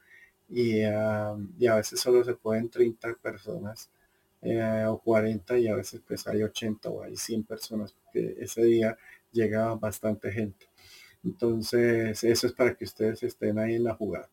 y, 0.50 0.82
a 0.82 1.36
veces 1.76 2.00
solo 2.00 2.24
se 2.24 2.34
pueden 2.34 2.68
30 2.68 3.14
personas 3.22 3.90
eh, 4.42 4.84
o 4.88 4.98
40 4.98 5.58
y 5.58 5.68
a 5.68 5.76
veces 5.76 6.00
pues 6.06 6.26
hay 6.26 6.42
80 6.42 6.90
o 6.90 7.02
hay 7.02 7.16
100 7.16 7.44
personas 7.44 7.92
porque 7.92 8.36
ese 8.38 8.64
día 8.64 8.96
llega 9.32 9.74
bastante 9.74 10.30
gente. 10.32 10.66
Entonces, 11.24 12.22
eso 12.24 12.46
es 12.46 12.52
para 12.52 12.74
que 12.74 12.84
ustedes 12.84 13.22
estén 13.22 13.58
ahí 13.58 13.76
en 13.76 13.84
la 13.84 13.94
jugada. 13.94 14.28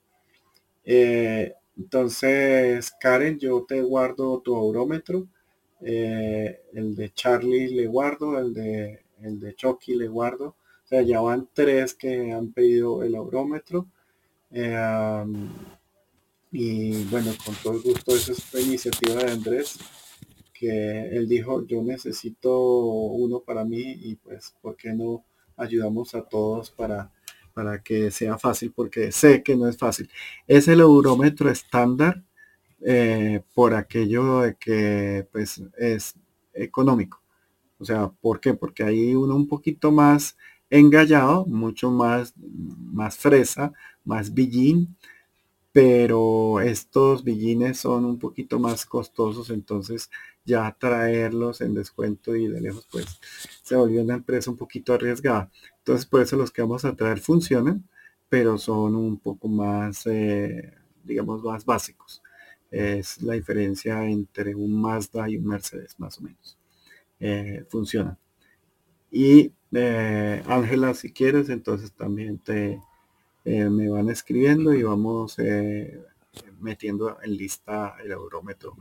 Eh, 0.84 1.54
entonces, 1.78 2.92
Karen, 3.00 3.40
yo 3.40 3.66
te 3.68 3.82
guardo 3.82 4.42
tu 4.42 4.56
aurómetro. 4.56 5.28
Eh, 5.82 6.62
el 6.74 6.96
de 6.96 7.14
Charlie 7.14 7.70
le 7.70 7.88
guardo, 7.88 8.38
el 8.40 8.54
de, 8.54 9.04
el 9.22 9.40
de 9.40 9.56
Chucky 9.56 9.96
le 9.96 10.08
guardo. 10.08 10.56
O 10.84 10.88
sea, 10.88 11.02
ya 11.02 11.22
van 11.22 11.50
tres 11.54 11.94
que 11.94 12.32
han 12.32 12.52
pedido 12.52 13.04
el 13.04 13.16
aurómetro. 13.16 13.88
Eh, 14.52 15.26
y 16.52 17.04
bueno, 17.06 17.32
con 17.46 17.56
todo 17.56 17.74
el 17.74 17.82
gusto, 17.82 18.16
esa 18.16 18.34
es 18.34 18.54
la 18.54 18.60
iniciativa 18.60 19.16
de 19.24 19.32
Andrés, 19.32 19.80
que 20.54 21.08
él 21.08 21.28
dijo, 21.28 21.66
yo 21.66 21.82
necesito 21.82 22.60
uno 22.60 23.40
para 23.40 23.64
mí 23.64 23.82
y 24.02 24.16
pues, 24.16 24.54
¿por 24.62 24.76
qué 24.76 24.94
no? 24.94 25.24
ayudamos 25.62 26.16
a 26.16 26.24
todos 26.24 26.72
para, 26.72 27.12
para 27.54 27.82
que 27.84 28.12
sea 28.12 28.38
fácil, 28.38 28.72
porque 28.76 29.12
sé 29.12 29.44
que 29.44 29.56
no 29.56 29.68
es 29.68 29.78
fácil. 29.78 30.10
Es 30.48 30.68
el 30.68 30.80
eurómetro 30.82 31.50
estándar 31.50 32.24
eh, 32.82 33.42
por 33.54 33.74
aquello 33.76 34.42
de 34.42 34.56
que 34.56 35.28
pues 35.32 35.62
es 35.78 36.16
económico. 36.54 37.22
O 37.80 37.86
sea, 37.86 38.10
¿por 38.10 38.40
qué? 38.40 38.54
Porque 38.54 38.84
hay 38.84 39.16
uno 39.16 39.36
un 39.36 39.48
poquito 39.48 39.92
más 39.92 40.38
engallado, 40.70 41.46
mucho 41.48 41.92
más, 41.92 42.34
más 42.38 43.18
fresa, 43.18 43.74
más 44.06 44.34
billín, 44.34 44.96
pero 45.72 46.60
estos 46.62 47.24
billines 47.24 47.80
son 47.80 48.06
un 48.06 48.20
poquito 48.20 48.60
más 48.60 48.86
costosos, 48.86 49.50
entonces 49.50 50.10
ya 50.46 50.76
traerlos 50.80 51.62
en 51.62 51.74
descuento 51.74 52.36
y 52.36 52.48
de 52.48 52.62
lejos 52.62 52.88
pues 52.92 53.06
se 53.64 53.76
volvió 53.76 54.02
una 54.02 54.16
empresa 54.16 54.52
un 54.52 54.58
poquito 54.58 54.94
arriesgada. 54.94 55.52
Entonces 55.80 56.06
por 56.06 56.22
eso 56.22 56.38
los 56.38 56.52
que 56.52 56.62
vamos 56.62 56.86
a 56.86 56.96
traer 56.96 57.20
funcionan, 57.20 57.88
pero 58.30 58.58
son 58.58 58.96
un 58.96 59.18
poco 59.20 59.48
más, 59.48 60.06
eh, 60.08 60.74
digamos, 61.04 61.44
más 61.44 61.66
básicos. 61.66 62.22
Es 62.72 63.22
la 63.22 63.34
diferencia 63.34 64.06
entre 64.06 64.56
un 64.56 64.82
Mazda 64.82 65.30
y 65.30 65.38
un 65.38 65.46
Mercedes, 65.46 66.00
más 66.00 66.18
o 66.20 66.22
menos. 66.22 66.58
Eh, 67.20 67.66
funciona. 67.70 68.18
Y 69.12 69.52
eh, 69.74 70.44
Ángela, 70.48 70.94
si 70.94 71.12
quieres, 71.12 71.50
entonces 71.50 71.92
también 71.94 72.40
te 72.40 72.82
me 73.44 73.90
van 73.90 74.10
escribiendo 74.10 74.72
y 74.72 74.84
vamos 74.84 75.38
metiendo 76.60 77.18
en 77.24 77.36
lista 77.36 77.96
el 78.04 78.12
eurómetro 78.12 78.78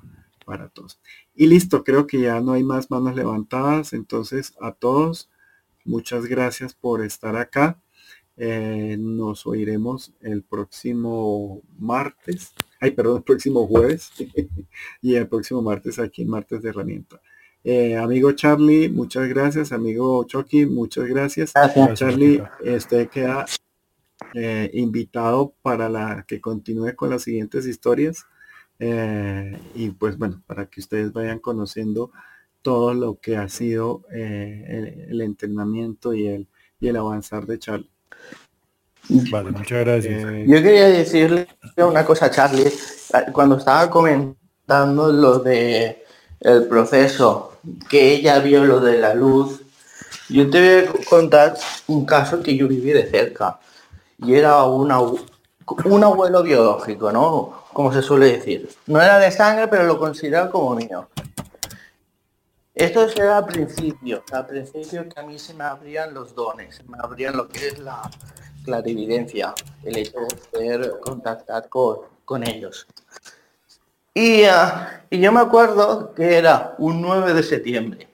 para 0.50 0.68
todos. 0.68 1.00
Y 1.32 1.46
listo, 1.46 1.84
creo 1.84 2.08
que 2.08 2.18
ya 2.18 2.40
no 2.40 2.54
hay 2.54 2.64
más 2.64 2.90
manos 2.90 3.14
levantadas. 3.14 3.92
Entonces, 3.92 4.56
a 4.60 4.72
todos, 4.72 5.30
muchas 5.84 6.26
gracias 6.26 6.74
por 6.74 7.04
estar 7.04 7.36
acá. 7.36 7.80
Eh, 8.36 8.96
nos 8.98 9.46
oiremos 9.46 10.12
el 10.20 10.42
próximo 10.42 11.62
martes. 11.78 12.52
Ay, 12.80 12.90
perdón, 12.90 13.18
el 13.18 13.22
próximo 13.22 13.64
jueves. 13.68 14.10
y 15.00 15.14
el 15.14 15.28
próximo 15.28 15.62
martes 15.62 16.00
aquí 16.00 16.22
en 16.22 16.30
Martes 16.30 16.62
de 16.62 16.70
Herramienta. 16.70 17.20
Eh, 17.62 17.96
amigo 17.96 18.32
Charlie, 18.32 18.88
muchas 18.88 19.28
gracias. 19.28 19.70
Amigo 19.70 20.24
Chucky, 20.24 20.66
muchas 20.66 21.06
gracias. 21.06 21.52
Charlie, 21.94 22.42
este 22.64 23.06
queda 23.06 23.46
eh, 24.34 24.68
invitado 24.74 25.54
para 25.62 25.88
la 25.88 26.24
que 26.26 26.40
continúe 26.40 26.96
con 26.96 27.10
las 27.10 27.22
siguientes 27.22 27.66
historias. 27.66 28.26
Eh, 28.80 29.58
y 29.74 29.90
pues 29.90 30.16
bueno, 30.16 30.42
para 30.46 30.66
que 30.66 30.80
ustedes 30.80 31.12
vayan 31.12 31.38
conociendo 31.38 32.10
todo 32.62 32.94
lo 32.94 33.20
que 33.20 33.36
ha 33.36 33.48
sido 33.48 34.02
eh, 34.12 35.06
el, 35.10 35.20
entrenamiento 35.20 36.14
y 36.14 36.26
el, 36.26 36.48
y 36.80 36.88
el 36.88 36.96
avanzar 36.96 37.46
de 37.46 37.58
Charlie. 37.58 37.90
Vale, 39.30 39.50
muchas 39.50 39.80
gracias. 39.80 40.24
Eh, 40.24 40.44
yo 40.48 40.62
quería 40.62 40.88
decirle 40.88 41.46
una 41.76 42.04
cosa 42.04 42.26
a 42.26 42.30
Charlie, 42.30 42.72
cuando 43.32 43.58
estaba 43.58 43.90
comentando 43.90 45.12
lo 45.12 45.38
de 45.40 46.04
el 46.40 46.66
proceso, 46.66 47.58
que 47.88 48.14
ella 48.14 48.38
vio 48.38 48.64
lo 48.64 48.80
de 48.80 48.98
la 48.98 49.14
luz, 49.14 49.60
yo 50.30 50.48
te 50.48 50.86
voy 50.86 50.88
a 50.88 51.04
contar 51.08 51.54
un 51.88 52.06
caso 52.06 52.42
que 52.42 52.56
yo 52.56 52.66
viví 52.66 52.92
de 52.92 53.10
cerca. 53.10 53.58
Y 54.18 54.34
era 54.34 54.64
una, 54.64 55.00
un 55.00 56.04
abuelo 56.04 56.42
biológico, 56.42 57.12
¿no? 57.12 57.59
Como 57.72 57.92
se 57.92 58.02
suele 58.02 58.32
decir. 58.32 58.68
No 58.86 59.00
era 59.00 59.18
de 59.18 59.30
sangre, 59.30 59.68
pero 59.68 59.84
lo 59.84 59.98
consideraba 59.98 60.50
como 60.50 60.74
mío. 60.74 61.08
Esto 62.74 63.06
era 63.16 63.38
al 63.38 63.46
principio, 63.46 64.22
al 64.32 64.46
principio 64.46 65.06
que 65.08 65.20
a 65.20 65.22
mí 65.22 65.38
se 65.38 65.52
me 65.52 65.64
abrían 65.64 66.14
los 66.14 66.34
dones, 66.34 66.80
me 66.88 66.96
abrían 66.98 67.36
lo 67.36 67.46
que 67.48 67.68
es 67.68 67.78
la 67.78 68.00
clarividencia, 68.64 69.54
el 69.82 69.98
hecho 69.98 70.20
de 70.20 70.36
poder 70.50 70.92
contactar 71.00 71.68
con, 71.68 72.46
ellos. 72.46 72.86
Y, 74.14 74.44
ah, 74.44 75.02
y 75.10 75.20
yo 75.20 75.32
me 75.32 75.40
acuerdo 75.40 76.14
que 76.14 76.38
era 76.38 76.74
un 76.78 77.02
9 77.02 77.34
de 77.34 77.42
septiembre. 77.42 78.08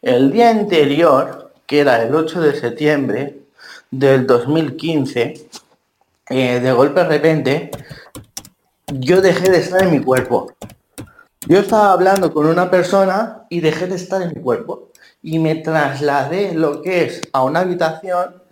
El 0.00 0.30
día 0.30 0.50
anterior, 0.50 1.52
que 1.66 1.80
era 1.80 2.02
el 2.02 2.14
8 2.14 2.40
de 2.40 2.60
septiembre 2.60 3.38
del 3.90 4.26
2015, 4.26 5.48
eh, 6.28 6.60
de 6.60 6.72
golpe 6.72 7.00
de 7.00 7.08
repente, 7.08 7.70
yo 8.86 9.20
dejé 9.20 9.50
de 9.50 9.58
estar 9.58 9.82
en 9.82 9.90
mi 9.90 10.00
cuerpo. 10.00 10.52
Yo 11.46 11.58
estaba 11.58 11.92
hablando 11.92 12.32
con 12.32 12.46
una 12.46 12.70
persona 12.70 13.46
y 13.50 13.60
dejé 13.60 13.86
de 13.86 13.96
estar 13.96 14.22
en 14.22 14.28
mi 14.28 14.40
cuerpo. 14.40 14.90
Y 15.22 15.38
me 15.38 15.56
trasladé 15.56 16.54
lo 16.54 16.82
que 16.82 17.04
es 17.04 17.22
a 17.32 17.44
una 17.44 17.60
habitación 17.60 18.42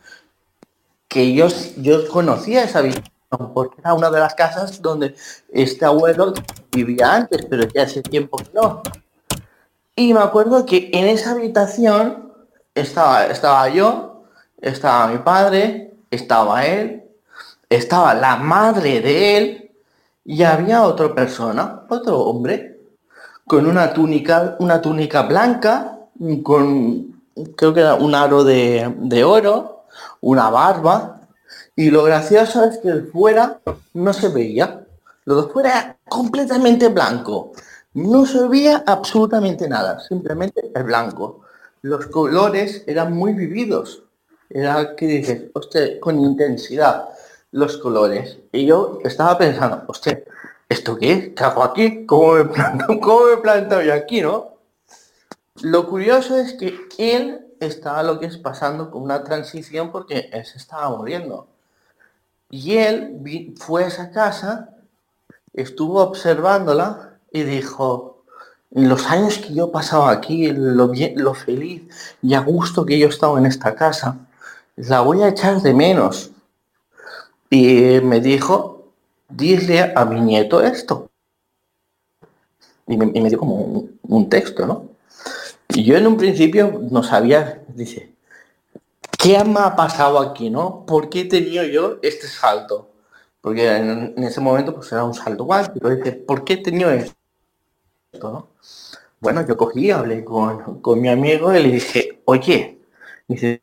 que 1.09 1.35
yo, 1.35 1.49
yo 1.77 2.09
conocía 2.09 2.65
esa 2.65 2.79
habitación, 2.79 3.13
porque 3.55 3.81
era 3.81 3.95
una 3.95 4.11
de 4.11 4.21
las 4.21 4.35
casas 4.35 4.81
donde 4.81 5.15
este 5.53 5.85
abuelo 5.85 6.33
vivía 6.71 7.15
antes, 7.15 7.47
pero 7.49 7.65
ya 7.69 7.83
hace 7.83 8.03
tiempo 8.03 8.39
que 8.39 8.51
no. 8.55 8.83
Y 9.95 10.15
me 10.15 10.21
acuerdo 10.21 10.65
que 10.65 10.91
en 10.93 11.07
esa 11.07 11.33
habitación 11.33 12.33
estaba, 12.75 13.27
estaba 13.27 13.69
yo, 13.69 14.25
estaba 14.61 15.09
mi 15.09 15.19
padre, 15.19 15.95
estaba 16.11 16.65
él, 16.65 17.05
estaba 17.69 18.15
la 18.15 18.37
madre 18.37 19.01
de 19.01 19.37
él, 19.37 19.62
y 20.25 20.43
había 20.43 20.85
otra 20.85 21.15
persona, 21.15 21.83
otro 21.89 22.21
hombre, 22.21 22.81
con 23.47 23.67
una 23.67 23.93
túnica, 23.93 24.57
una 24.61 24.81
túnica 24.81 25.23
blanca, 25.23 25.99
con 26.43 27.13
creo 27.57 27.75
que 27.75 27.81
era 27.81 27.95
un 27.95 28.15
aro 28.15 28.45
de, 28.45 29.25
oro, 29.25 29.85
una 30.21 30.51
barba, 30.51 31.21
y 31.75 31.91
lo 31.91 32.05
gracioso 32.05 32.65
es 32.65 32.79
que 32.79 32.93
fuera 33.13 33.61
no 33.95 34.13
se 34.13 34.29
veía. 34.29 34.85
Lo 35.25 35.43
de 35.43 35.53
fuera 35.53 35.71
era 35.71 35.97
completamente 36.09 36.89
blanco. 36.89 37.53
No 37.95 38.27
se 38.27 38.47
veía 38.49 38.85
absolutamente 38.87 39.69
nada, 39.69 40.01
simplemente 40.01 40.71
el 40.75 40.83
blanco. 40.85 41.41
Los 41.83 42.07
colores 42.07 42.85
eran 42.87 43.13
muy 43.15 43.33
vividos. 43.33 44.03
Era 44.49 44.95
que 44.95 45.07
dices, 45.07 45.51
hostia, 45.55 45.99
con 45.99 46.19
intensidad 46.21 47.09
los 47.53 47.77
colores. 47.79 48.39
Y 48.51 48.67
yo 48.67 48.99
estaba 49.05 49.39
pensando, 49.39 49.85
hostia, 49.87 50.23
¿esto 50.69 50.97
qué 50.99 51.35
¿Qué 51.35 51.45
hago 51.45 51.63
aquí? 51.63 52.05
¿Cómo 52.07 52.35
me 52.35 52.47
planto, 52.47 52.87
cómo 53.01 53.27
me 53.27 53.37
planto 53.37 53.81
yo 53.81 53.95
aquí, 53.95 54.21
no? 54.23 54.57
Lo 55.61 55.89
curioso 55.89 56.37
es 56.37 56.55
que 56.55 56.75
él 56.99 57.47
estaba 57.61 58.03
lo 58.03 58.19
que 58.19 58.27
es 58.27 58.39
pasando 58.39 58.91
con 58.91 59.03
una 59.03 59.23
transición 59.23 59.93
porque 59.93 60.31
él 60.33 60.45
se 60.45 60.59
estaba 60.59 60.91
muriendo. 60.97 61.47
Y 62.51 62.77
él 62.77 63.55
fue 63.57 63.85
a 63.85 63.89
esa 63.89 64.11
casa, 64.11 64.71
estuvo 65.53 66.03
observándola 66.03 67.19
y 67.31 67.43
dijo, 67.45 68.25
los 68.71 69.07
años 69.07 69.39
que 69.39 69.55
yo 69.55 69.71
pasaba 69.71 70.11
aquí, 70.11 70.51
lo, 70.53 70.89
bien, 70.89 71.15
lo 71.17 71.35
feliz 71.35 72.17
y 72.23 72.35
a 72.35 72.41
gusto 72.41 72.85
que 72.85 72.99
yo 72.99 73.09
estaba 73.09 73.39
en 73.39 73.47
esta 73.47 73.75
casa, 73.75 74.17
la 74.77 75.03
voy 75.03 75.23
a 75.23 75.29
echar 75.29 75.61
de 75.63 75.75
menos. 75.75 76.32
Y 77.53 78.01
me 78.01 78.19
dijo, 78.23 78.95
dile 79.29 79.93
a 79.95 80.07
mi 80.07 80.23
nieto 80.23 80.63
esto. 80.63 81.11
Y 82.87 82.97
me, 82.97 83.29
dio 83.29 83.39
como 83.39 83.89
un 84.05 84.31
texto, 84.31 84.67
¿no? 84.67 84.89
Y 85.69 85.85
yo 85.85 85.99
en 85.99 86.07
un 86.07 86.17
principio 86.17 86.81
no 86.91 87.03
sabía, 87.03 87.63
dice, 87.69 88.15
¿qué 89.19 89.45
me 89.45 89.61
ha 89.61 89.77
pasado 89.77 90.19
aquí, 90.19 90.49
no? 90.49 90.87
¿Por 90.87 91.11
qué 91.11 91.21
he 91.21 91.25
tenido 91.27 91.63
yo 91.65 91.99
este 92.01 92.27
salto? 92.27 92.89
Porque 93.43 93.69
en, 93.69 94.15
ese 94.25 94.41
momento 94.41 94.75
pues 94.75 94.91
era 94.91 95.05
un 95.05 95.13
salto 95.13 95.47
pero 95.75 95.95
dice, 95.95 96.13
¿por 96.13 96.45
qué 96.45 96.55
he 96.55 96.63
esto? 96.95 97.13
¿no? 98.31 98.49
Bueno, 99.21 99.47
yo 99.47 99.59
cogí, 99.59 99.91
hablé 99.91 100.25
con, 100.25 100.81
con 100.81 101.03
mi 101.03 101.11
amigo 101.11 101.55
y 101.55 101.63
le 101.63 101.69
dije, 101.71 102.23
oye, 102.25 102.81
dice, 103.29 103.61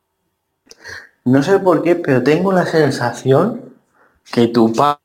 no 1.25 1.41
sé 1.41 1.57
por 1.57 1.81
qué, 1.81 1.95
pero 1.95 2.21
tengo 2.21 2.51
la 2.51 2.67
sensación 2.67 3.68
que 4.31 4.47
tu 4.47 4.71
padre 4.73 4.99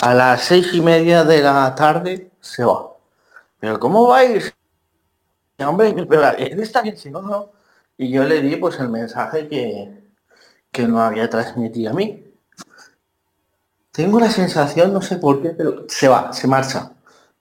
a 0.00 0.14
las 0.14 0.42
seis 0.42 0.72
y 0.72 0.80
media 0.80 1.24
de 1.24 1.42
la 1.42 1.74
tarde 1.74 2.30
se 2.40 2.64
va. 2.64 2.92
Pero 3.60 3.78
¿cómo 3.78 4.08
va 4.08 4.18
a 4.18 4.24
ir? 4.24 4.54
Hombre, 5.58 5.94
pero 6.08 6.28
él 6.30 6.60
está 6.60 6.82
bien, 6.82 6.96
si 6.96 7.10
no. 7.10 7.50
Y 7.96 8.10
yo 8.10 8.24
le 8.24 8.40
di 8.40 8.56
pues 8.56 8.78
el 8.80 8.88
mensaje 8.88 9.48
que, 9.48 10.10
que 10.70 10.88
no 10.88 11.00
había 11.00 11.28
transmitido 11.28 11.90
a 11.92 11.94
mí. 11.94 12.24
Tengo 13.92 14.18
la 14.18 14.30
sensación, 14.30 14.92
no 14.92 15.02
sé 15.02 15.16
por 15.16 15.42
qué, 15.42 15.50
pero 15.50 15.84
se 15.88 16.08
va, 16.08 16.32
se 16.32 16.48
marcha. 16.48 16.92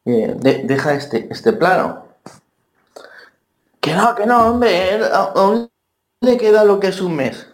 Eh, 0.04 0.36
deja 0.38 0.94
este, 0.94 1.32
este 1.32 1.54
plano. 1.54 2.06
Que 3.80 3.96
no, 3.96 4.14
que 4.14 4.26
no, 4.26 4.52
hombre, 4.52 5.00
aún 5.12 5.71
le 6.22 6.38
queda 6.38 6.64
lo 6.64 6.80
que 6.80 6.88
es 6.88 7.02
un 7.02 7.16
mes. 7.16 7.48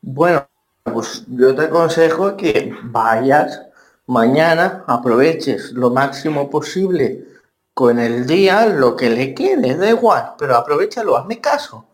Bueno, 0.00 0.46
pues 0.84 1.24
yo 1.26 1.54
te 1.56 1.62
aconsejo 1.62 2.36
que 2.36 2.72
vayas 2.84 3.62
mañana 4.06 4.84
aproveches 4.86 5.72
lo 5.72 5.90
máximo 5.90 6.48
posible 6.48 7.26
con 7.74 7.98
el 7.98 8.26
día, 8.26 8.66
lo 8.66 8.94
que 8.94 9.10
le 9.10 9.34
quede, 9.34 9.74
da 9.74 9.88
igual, 9.88 10.34
pero 10.38 10.56
aprovechalo, 10.56 11.16
hazme 11.16 11.40
caso. 11.40 11.84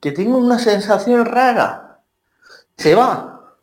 Que 0.00 0.12
tengo 0.12 0.38
una 0.38 0.58
sensación 0.58 1.26
rara. 1.26 2.00
Se 2.78 2.94
va. 2.94 3.56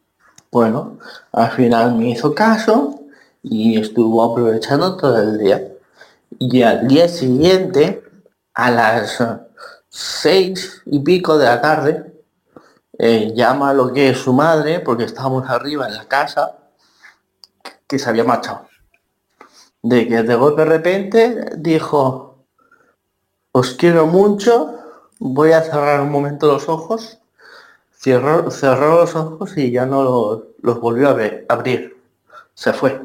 Bueno, 0.52 1.00
al 1.32 1.52
final 1.52 1.96
me 1.96 2.10
hizo 2.10 2.36
caso 2.36 3.00
y 3.42 3.80
estuvo 3.80 4.24
aprovechando 4.24 4.96
todo 4.96 5.18
el 5.20 5.40
día. 5.40 5.68
Y 6.38 6.62
al 6.62 6.88
día 6.88 7.08
siguiente, 7.10 8.04
a 8.54 8.70
las 8.70 9.22
seis 9.90 10.82
y 10.86 11.00
pico 11.00 11.38
de 11.38 11.46
la 11.46 11.62
tarde, 11.62 12.14
eh, 13.00 13.34
llama 13.36 13.72
a 13.72 13.74
lo 13.74 13.94
que 13.94 14.10
es 14.10 14.18
su 14.18 14.34
madre, 14.34 14.80
porque 14.80 15.04
estábamos 15.04 15.50
arriba 15.50 15.88
en 15.88 15.96
la 15.96 16.08
casa, 16.08 16.58
que 17.88 18.00
se 18.00 18.10
había 18.10 18.24
marchado. 18.24 18.68
De 19.82 20.08
que 20.08 20.24
de 20.24 20.36
golpe 20.36 20.64
de 20.64 20.70
repente 20.70 21.46
dijo, 21.58 22.46
os 23.52 23.74
quiero 23.74 24.08
mucho, 24.08 24.76
voy 25.20 25.52
a 25.52 25.62
cerrar 25.62 26.02
un 26.02 26.12
momento 26.12 26.48
los 26.48 26.68
ojos, 26.70 27.20
cerró, 27.92 28.52
cerró 28.52 29.02
los 29.02 29.16
ojos 29.16 29.58
y 29.58 29.72
ya 29.72 29.86
no 29.86 30.44
los, 30.62 30.80
volvió 30.80 31.10
a 31.10 31.14
ver, 31.14 31.46
abrir. 31.50 31.98
Se 32.54 32.74
fue. 32.74 33.02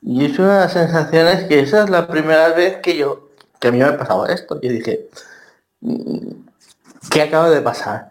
Y 0.00 0.24
es 0.24 0.38
una 0.38 0.54
de 0.54 0.60
las 0.60 0.72
sensaciones 0.72 1.44
que 1.44 1.60
esa 1.60 1.84
es 1.84 1.90
la 1.90 2.08
primera 2.08 2.48
vez 2.48 2.80
que 2.82 2.96
yo, 2.96 3.28
que 3.62 3.68
a 3.68 3.70
mí 3.70 3.78
me 3.78 3.84
ha 3.84 3.96
pasado 3.96 4.26
esto. 4.26 4.58
y 4.60 4.68
dije, 4.68 5.08
mm, 5.80 6.32
¿qué 7.10 7.22
acaba 7.22 7.48
de 7.48 7.62
pasar? 7.62 8.10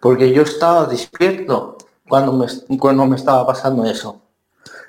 Porque 0.00 0.32
yo 0.32 0.42
estaba 0.42 0.86
despierto 0.86 1.76
cuando 2.08 2.32
me, 2.32 2.46
cuando 2.78 3.04
me 3.06 3.16
estaba 3.16 3.44
pasando 3.44 3.84
eso. 3.84 4.22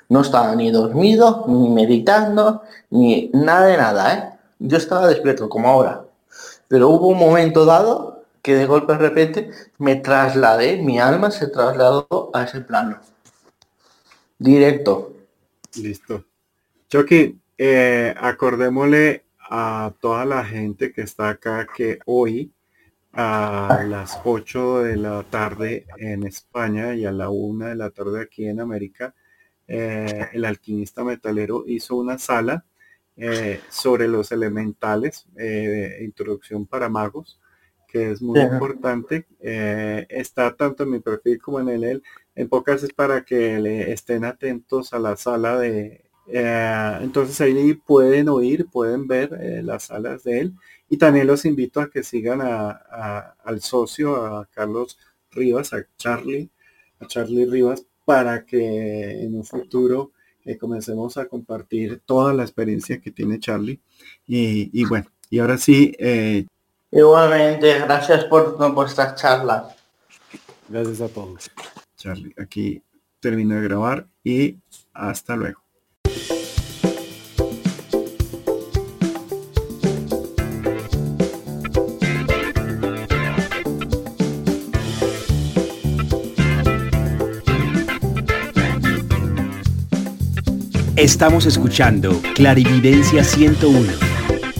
No 0.08 0.20
estaba 0.20 0.54
ni 0.54 0.70
dormido, 0.70 1.44
ni 1.48 1.68
meditando, 1.70 2.62
ni 2.90 3.30
nada 3.34 3.66
de 3.66 3.76
nada, 3.76 4.14
¿eh? 4.14 4.38
Yo 4.60 4.76
estaba 4.78 5.08
despierto, 5.08 5.48
como 5.48 5.68
ahora. 5.68 6.04
Pero 6.68 6.88
hubo 6.90 7.08
un 7.08 7.18
momento 7.18 7.64
dado 7.64 8.22
que 8.42 8.54
de 8.54 8.66
golpe 8.66 8.92
de 8.92 8.98
repente 9.00 9.50
me 9.78 9.96
trasladé, 9.96 10.76
mi 10.76 11.00
alma 11.00 11.32
se 11.32 11.48
trasladó 11.48 12.30
a 12.32 12.44
ese 12.44 12.60
plano. 12.60 13.00
Directo. 14.38 15.14
Listo. 15.74 16.24
Chucky, 16.88 17.40
eh, 17.58 18.14
acordémosle 18.16 19.25
a 19.50 19.94
toda 20.00 20.24
la 20.24 20.44
gente 20.44 20.92
que 20.92 21.02
está 21.02 21.30
acá 21.30 21.66
que 21.74 21.98
hoy 22.06 22.52
a 23.12 23.82
las 23.88 24.20
8 24.24 24.82
de 24.82 24.96
la 24.96 25.22
tarde 25.22 25.86
en 25.96 26.24
España 26.24 26.94
y 26.94 27.06
a 27.06 27.12
la 27.12 27.30
1 27.30 27.66
de 27.66 27.74
la 27.74 27.90
tarde 27.90 28.20
aquí 28.20 28.46
en 28.46 28.60
América, 28.60 29.14
eh, 29.66 30.28
el 30.32 30.44
alquimista 30.44 31.02
metalero 31.02 31.64
hizo 31.66 31.96
una 31.96 32.18
sala 32.18 32.66
eh, 33.16 33.60
sobre 33.70 34.06
los 34.06 34.32
elementales, 34.32 35.26
eh, 35.38 35.98
introducción 36.02 36.66
para 36.66 36.90
magos, 36.90 37.40
que 37.88 38.10
es 38.10 38.20
muy 38.20 38.38
importante. 38.40 39.26
está 39.40 40.54
tanto 40.54 40.82
en 40.82 40.90
mi 40.90 41.00
perfil 41.00 41.40
como 41.40 41.60
en 41.60 41.68
el, 41.70 42.02
en 42.34 42.48
pocas 42.48 42.82
es 42.82 42.92
para 42.92 43.24
que 43.24 43.58
le 43.58 43.92
estén 43.92 44.24
atentos 44.24 44.92
a 44.92 44.98
la 44.98 45.16
sala 45.16 45.58
de... 45.58 46.05
entonces 46.28 47.40
ahí 47.40 47.74
pueden 47.74 48.28
oír, 48.28 48.66
pueden 48.66 49.06
ver 49.06 49.62
las 49.64 49.84
salas 49.84 50.24
de 50.24 50.40
él 50.40 50.54
y 50.88 50.96
también 50.96 51.26
los 51.26 51.44
invito 51.44 51.80
a 51.80 51.90
que 51.90 52.02
sigan 52.02 52.40
a, 52.42 53.36
al 53.44 53.60
socio, 53.60 54.24
a 54.24 54.46
Carlos 54.46 54.98
Rivas, 55.32 55.72
a 55.72 55.84
Charlie, 55.96 56.50
a 57.00 57.06
Charlie 57.06 57.46
Rivas, 57.46 57.84
para 58.04 58.44
que 58.44 59.22
en 59.22 59.34
un 59.34 59.44
futuro 59.44 60.12
eh, 60.44 60.56
comencemos 60.56 61.16
a 61.16 61.26
compartir 61.26 62.00
toda 62.06 62.32
la 62.32 62.44
experiencia 62.44 63.00
que 63.00 63.10
tiene 63.10 63.40
Charlie. 63.40 63.80
Y, 64.26 64.84
bueno, 64.84 65.06
y 65.28 65.40
ahora 65.40 65.58
sí. 65.58 65.92
Eh, 65.98 66.46
Igualmente, 66.92 67.80
gracias 67.80 68.24
por, 68.26 68.56
por 68.56 68.86
esta 68.86 69.14
charla. 69.16 69.74
Gracias 70.68 71.00
a 71.00 71.08
todos. 71.08 71.50
Charlie, 71.96 72.32
aquí 72.38 72.80
termino 73.18 73.56
de 73.56 73.62
grabar 73.62 74.06
y 74.22 74.56
hasta 74.92 75.34
luego. 75.34 75.65
Estamos 90.96 91.44
escuchando 91.44 92.22
Clarividencia 92.34 93.22
101 93.22 93.92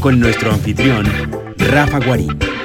con 0.00 0.20
nuestro 0.20 0.52
anfitrión 0.52 1.06
Rafa 1.56 1.98
Guarín. 1.98 2.55